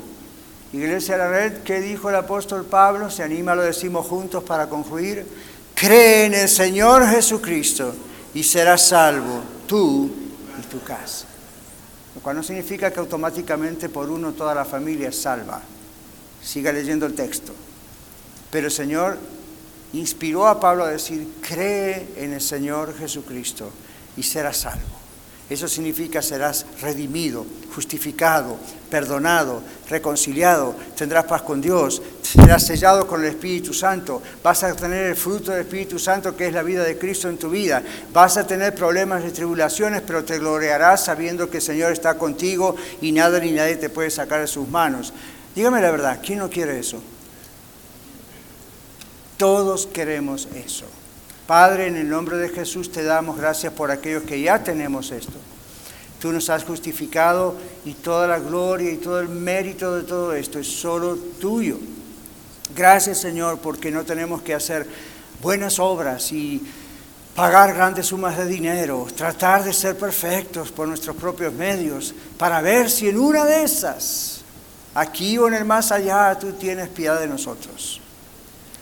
Iglesia 0.74 1.18
de 1.18 1.24
la 1.24 1.30
Red, 1.30 1.64
¿qué 1.64 1.80
dijo 1.80 2.10
el 2.10 2.16
apóstol 2.16 2.66
Pablo? 2.66 3.10
Se 3.10 3.24
anima, 3.24 3.56
lo 3.56 3.62
decimos 3.62 4.06
juntos 4.08 4.44
para 4.44 4.68
concluir. 4.68 5.26
Cree 5.74 6.26
en 6.26 6.34
el 6.34 6.50
Señor 6.50 7.08
Jesucristo 7.08 7.94
y 8.34 8.44
serás 8.44 8.88
salvo 8.88 9.42
tú 9.68 10.10
y 10.60 10.62
tu 10.68 10.82
casa 10.82 11.28
lo 12.16 12.22
cual 12.22 12.38
no 12.38 12.44
significa 12.44 12.92
que 12.92 13.00
automáticamente 13.00 13.90
por 13.90 14.10
uno 14.10 14.32
toda 14.32 14.56
la 14.56 14.66
familia 14.66 15.10
es 15.10 15.22
salva. 15.22 15.62
Siga 16.42 16.72
leyendo 16.72 17.06
el 17.06 17.14
texto. 17.14 17.54
Pero 18.50 18.68
el 18.68 18.74
Señor 18.74 19.18
inspiró 19.92 20.48
a 20.48 20.60
Pablo 20.60 20.86
a 20.86 20.90
decir, 20.90 21.28
cree 21.42 22.08
en 22.16 22.34
el 22.34 22.42
Señor 22.42 22.98
Jesucristo 22.98 23.70
y 24.16 24.24
serás 24.24 24.58
salvo. 24.58 24.95
Eso 25.48 25.68
significa 25.68 26.24
serás 26.24 26.66
redimido, 26.82 27.46
justificado, 27.76 28.58
perdonado, 28.90 29.62
reconciliado, 29.88 30.76
tendrás 30.98 31.26
paz 31.26 31.44
con 31.44 31.62
Dios, 31.62 32.02
serás 32.24 32.66
sellado 32.66 33.06
con 33.06 33.22
el 33.22 33.30
Espíritu 33.30 33.72
Santo, 33.72 34.24
vas 34.44 34.64
a 34.64 34.76
tener 34.76 35.06
el 35.06 35.16
fruto 35.16 35.52
del 35.52 35.62
Espíritu 35.62 36.00
Santo 36.00 36.36
que 36.36 36.48
es 36.48 36.54
la 36.54 36.64
vida 36.64 36.84
de 36.84 36.98
Cristo 36.98 37.30
en 37.30 37.38
tu 37.38 37.52
vida, 37.52 37.84
vas 38.12 38.38
a 38.38 38.48
tener 38.48 38.74
problemas 38.74 39.24
y 39.24 39.32
tribulaciones, 39.32 40.02
pero 40.02 40.24
te 40.24 40.40
gloriarás 40.40 41.06
sabiendo 41.06 41.48
que 41.48 41.58
el 41.58 41.64
Señor 41.64 41.92
está 41.92 42.18
contigo 42.18 42.76
y 43.02 43.12
nada 43.12 43.40
ni 43.40 43.52
nadie 43.52 43.76
te 43.76 43.90
puede 43.90 44.10
sacar 44.10 44.42
de 44.42 44.48
sus 44.48 44.68
manos. 44.68 45.14
Dígame 45.56 45.80
la 45.80 45.92
verdad, 45.92 46.20
¿quién 46.26 46.40
no 46.40 46.50
quiere 46.50 46.80
eso? 46.80 47.02
Todos 49.38 49.86
queremos 49.86 50.48
eso. 50.56 50.86
Padre, 51.48 51.88
en 51.88 51.96
el 51.96 52.10
nombre 52.10 52.38
de 52.38 52.50
Jesús 52.50 52.92
te 52.92 53.04
damos 53.04 53.38
gracias 53.38 53.72
por 53.74 53.92
aquellos 53.92 54.24
que 54.24 54.42
ya 54.42 54.64
tenemos 54.64 55.12
esto. 55.12 55.34
Tú 56.20 56.32
nos 56.32 56.50
has 56.50 56.64
justificado 56.64 57.56
y 57.86 57.94
toda 57.94 58.26
la 58.28 58.40
gloria 58.40 58.92
y 58.92 58.98
todo 58.98 59.20
el 59.20 59.30
mérito 59.30 59.96
de 59.96 60.04
todo 60.04 60.34
esto 60.34 60.58
es 60.58 60.68
solo 60.68 61.16
tuyo. 61.16 61.78
Gracias 62.76 63.20
Señor 63.20 63.60
porque 63.60 63.92
no 63.92 64.04
tenemos 64.04 64.42
que 64.42 64.56
hacer 64.56 64.88
buenas 65.42 65.78
obras 65.78 66.32
y 66.32 66.66
pagar 67.36 67.76
grandes 67.76 68.08
sumas 68.08 68.38
de 68.38 68.48
dinero, 68.48 69.06
tratar 69.16 69.64
de 69.64 69.74
ser 69.74 69.98
perfectos 69.98 70.72
por 70.72 70.88
nuestros 70.88 71.16
propios 71.16 71.54
medios 71.54 72.16
para 72.40 72.62
ver 72.62 72.90
si 72.90 73.08
en 73.08 73.20
una 73.20 73.46
de 73.46 73.64
esas, 73.64 74.42
aquí 74.96 75.38
o 75.38 75.48
en 75.48 75.54
el 75.54 75.66
más 75.66 75.92
allá, 75.92 76.40
tú 76.40 76.54
tienes 76.54 76.88
piedad 76.90 77.20
de 77.20 77.28
nosotros. 77.28 78.02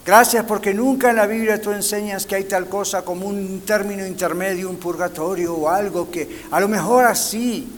Gracias 0.06 0.44
porque 0.44 0.74
nunca 0.74 1.12
en 1.12 1.16
la 1.16 1.28
Biblia 1.28 1.62
tú 1.62 1.72
enseñas 1.72 2.26
que 2.26 2.36
hay 2.36 2.44
tal 2.44 2.68
cosa 2.68 3.04
como 3.04 3.26
un 3.26 3.62
término 3.62 4.06
intermedio, 4.06 4.70
un 4.70 4.76
purgatorio 4.76 5.56
o 5.56 5.70
algo 5.70 6.12
que 6.12 6.44
a 6.52 6.60
lo 6.60 6.68
mejor 6.68 7.06
así. 7.06 7.70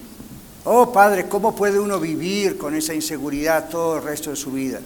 Oh 0.63 0.91
Padre, 0.91 1.27
¿cómo 1.27 1.55
puede 1.55 1.79
uno 1.79 1.99
vivir 1.99 2.57
con 2.57 2.73
esa 2.73 2.95
inseguridad 2.95 3.69
todo 3.69 3.97
el 3.97 4.03
resto 4.03 4.31
de 4.31 4.35
su 4.35 4.51
vida? 4.51 4.79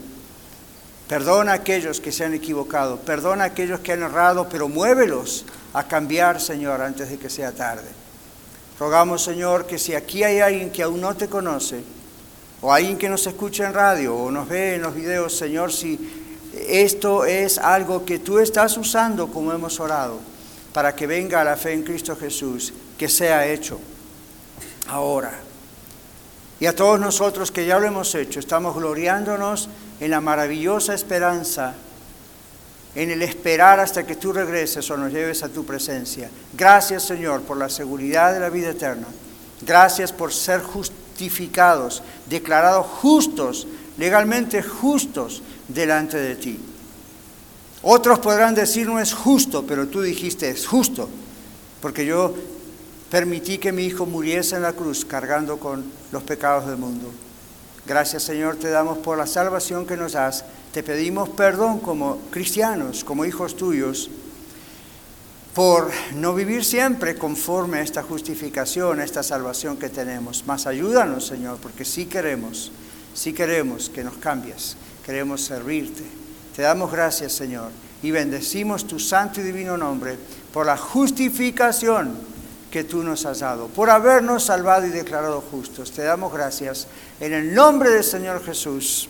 Perdona 1.08 1.54
a 1.54 1.56
aquellos 1.56 2.02
que 2.02 2.12
se 2.12 2.26
han 2.26 2.34
equivocado, 2.34 2.98
perdona 2.98 3.46
a 3.46 3.48
aquellos 3.48 3.80
que 3.80 3.94
han 3.94 4.04
errado, 4.04 4.48
pero 4.50 4.68
muévelos 4.68 5.46
a 5.74 5.88
cambiar, 5.88 6.42
Señor, 6.42 6.82
antes 6.82 7.10
de 7.10 7.18
que 7.18 7.30
sea 7.30 7.54
tarde. 7.54 7.88
Rogamos, 8.78 9.24
Señor, 9.24 9.66
que 9.66 9.80
si 9.80 9.96
aquí 9.96 10.24
hay 10.24 10.40
alguien 10.40 10.72
que 10.72 10.84
aún 10.84 11.00
no 11.00 11.16
te 11.16 11.30
conoce, 11.30 11.84
o 12.62 12.74
alguien 12.74 12.98
que 12.98 13.10
nos 13.10 13.26
escucha 13.26 13.66
en 13.66 13.74
radio 13.74 14.16
o 14.16 14.32
nos 14.32 14.48
ve 14.50 14.76
en 14.76 14.82
los 14.82 14.94
videos, 14.94 15.36
Señor, 15.36 15.72
si 15.72 16.18
esto 16.54 17.26
es 17.26 17.58
algo 17.58 18.06
que 18.06 18.20
tú 18.20 18.39
estás 18.39 18.78
usando 18.78 19.28
como 19.28 19.54
hemos 19.54 19.80
orado 19.80 20.20
para 20.74 20.95
que 20.95 21.08
venga 21.08 21.43
la 21.43 21.58
fe 21.58 21.74
en 21.74 21.84
Cristo 21.84 22.16
Jesús, 22.16 22.74
que 22.97 23.10
sea 23.10 23.47
hecho 23.47 23.80
ahora. 24.88 25.32
Y 26.60 26.66
a 26.66 26.76
todos 26.76 27.00
nosotros 27.00 27.52
que 27.52 27.66
ya 27.66 27.80
lo 27.80 27.88
hemos 27.88 28.14
hecho, 28.16 28.39
estamos 28.39 28.76
gloriándonos 28.76 29.70
en 30.00 30.12
la 30.12 30.22
maravillosa 30.22 30.93
esperanza, 30.93 31.74
en 32.95 33.12
el 33.12 33.22
esperar 33.22 33.80
hasta 33.80 34.06
que 34.06 34.16
tú 34.16 34.34
regreses 34.34 34.89
o 34.89 34.97
nos 34.97 35.14
lleves 35.14 35.43
a 35.43 35.50
tu 35.50 35.66
presencia. 35.66 36.30
Gracias 36.54 37.04
Señor 37.04 37.41
por 37.41 37.58
la 37.58 37.70
seguridad 37.70 38.34
de 38.34 38.39
la 38.39 38.50
vida 38.50 38.72
eterna. 38.72 39.08
Gracias 39.62 40.12
por 40.12 40.34
ser 40.34 40.62
justificados, 40.62 42.04
declarados 42.28 42.88
justos, 42.88 43.68
legalmente 43.97 44.62
justos 44.64 45.43
delante 45.70 46.17
de 46.17 46.36
ti. 46.36 46.59
Otros 47.82 48.20
podrán 48.20 48.55
decir 48.55 48.88
no 48.88 48.99
es 48.99 49.13
justo, 49.13 49.65
pero 49.65 49.88
tú 49.88 50.01
dijiste 50.01 50.49
es 50.49 50.67
justo, 50.67 51.07
porque 51.82 52.05
yo 52.05 52.34
permití 53.09 53.57
que 53.57 53.72
mi 53.72 53.86
hijo 53.86 54.05
muriese 54.05 54.57
en 54.57 54.63
la 54.63 54.74
cruz 54.74 55.05
cargando 55.05 55.57
con 55.57 55.86
los 56.11 56.24
pecados 56.24 56.67
del 56.67 56.78
mundo. 56.78 57.09
Gracias 57.86 58.24
Señor 58.24 58.57
te 58.57 58.70
damos 58.70 58.97
por 58.97 59.17
la 59.17 59.26
salvación 59.26 59.86
que 59.86 59.95
nos 59.95 60.13
das. 60.13 60.43
Te 60.74 60.84
pedimos 60.84 61.30
perdón 61.30 61.80
como 61.80 62.20
cristianos, 62.30 63.03
como 63.03 63.26
hijos 63.26 63.55
tuyos, 63.55 64.09
por 65.55 65.89
no 66.15 66.36
vivir 66.36 66.63
siempre 66.63 67.15
conforme 67.15 67.80
a 67.80 67.82
esta 67.82 68.03
justificación, 68.03 68.99
a 68.99 69.03
esta 69.05 69.24
salvación 69.24 69.78
que 69.78 69.89
tenemos. 69.89 70.45
Más 70.45 70.67
ayúdanos 70.67 71.26
Señor, 71.26 71.57
porque 71.61 71.86
sí 71.86 72.05
queremos, 72.05 72.74
sí 73.13 73.32
queremos 73.32 73.89
que 73.89 74.03
nos 74.03 74.17
cambies 74.17 74.76
queremos 75.06 75.41
servirte. 75.41 76.04
Te 76.56 76.62
damos 76.64 76.91
gracias, 76.91 77.34
Señor, 77.34 77.72
y 78.02 78.12
bendecimos 78.12 78.86
tu 78.88 79.00
santo 79.00 79.39
y 79.41 79.43
divino 79.43 79.78
nombre 79.78 80.18
por 80.54 80.66
la 80.66 80.78
justificación 80.78 82.18
que 82.72 82.84
tú 82.84 83.04
nos 83.04 83.26
has 83.26 83.39
dado, 83.39 83.68
por 83.68 83.89
habernos 83.89 84.43
salvado 84.43 84.86
y 84.86 84.89
declarado 84.89 85.41
justos. 85.41 85.91
Te 85.91 86.04
damos 86.04 86.32
gracias 86.32 86.88
en 87.20 87.34
el 87.34 87.54
nombre 87.54 87.89
del 87.89 88.04
Señor 88.04 88.43
Jesús. 88.43 89.10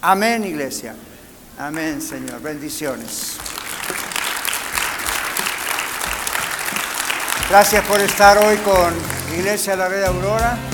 Amén, 0.00 0.44
iglesia. 0.44 0.94
Amén, 1.58 2.02
Señor. 2.02 2.40
Bendiciones. 2.42 3.36
Gracias 7.48 7.84
por 7.86 8.00
estar 8.00 8.38
hoy 8.38 8.56
con 8.58 8.92
Iglesia 9.38 9.76
La 9.76 9.88
Red 9.88 10.04
Aurora. 10.04 10.73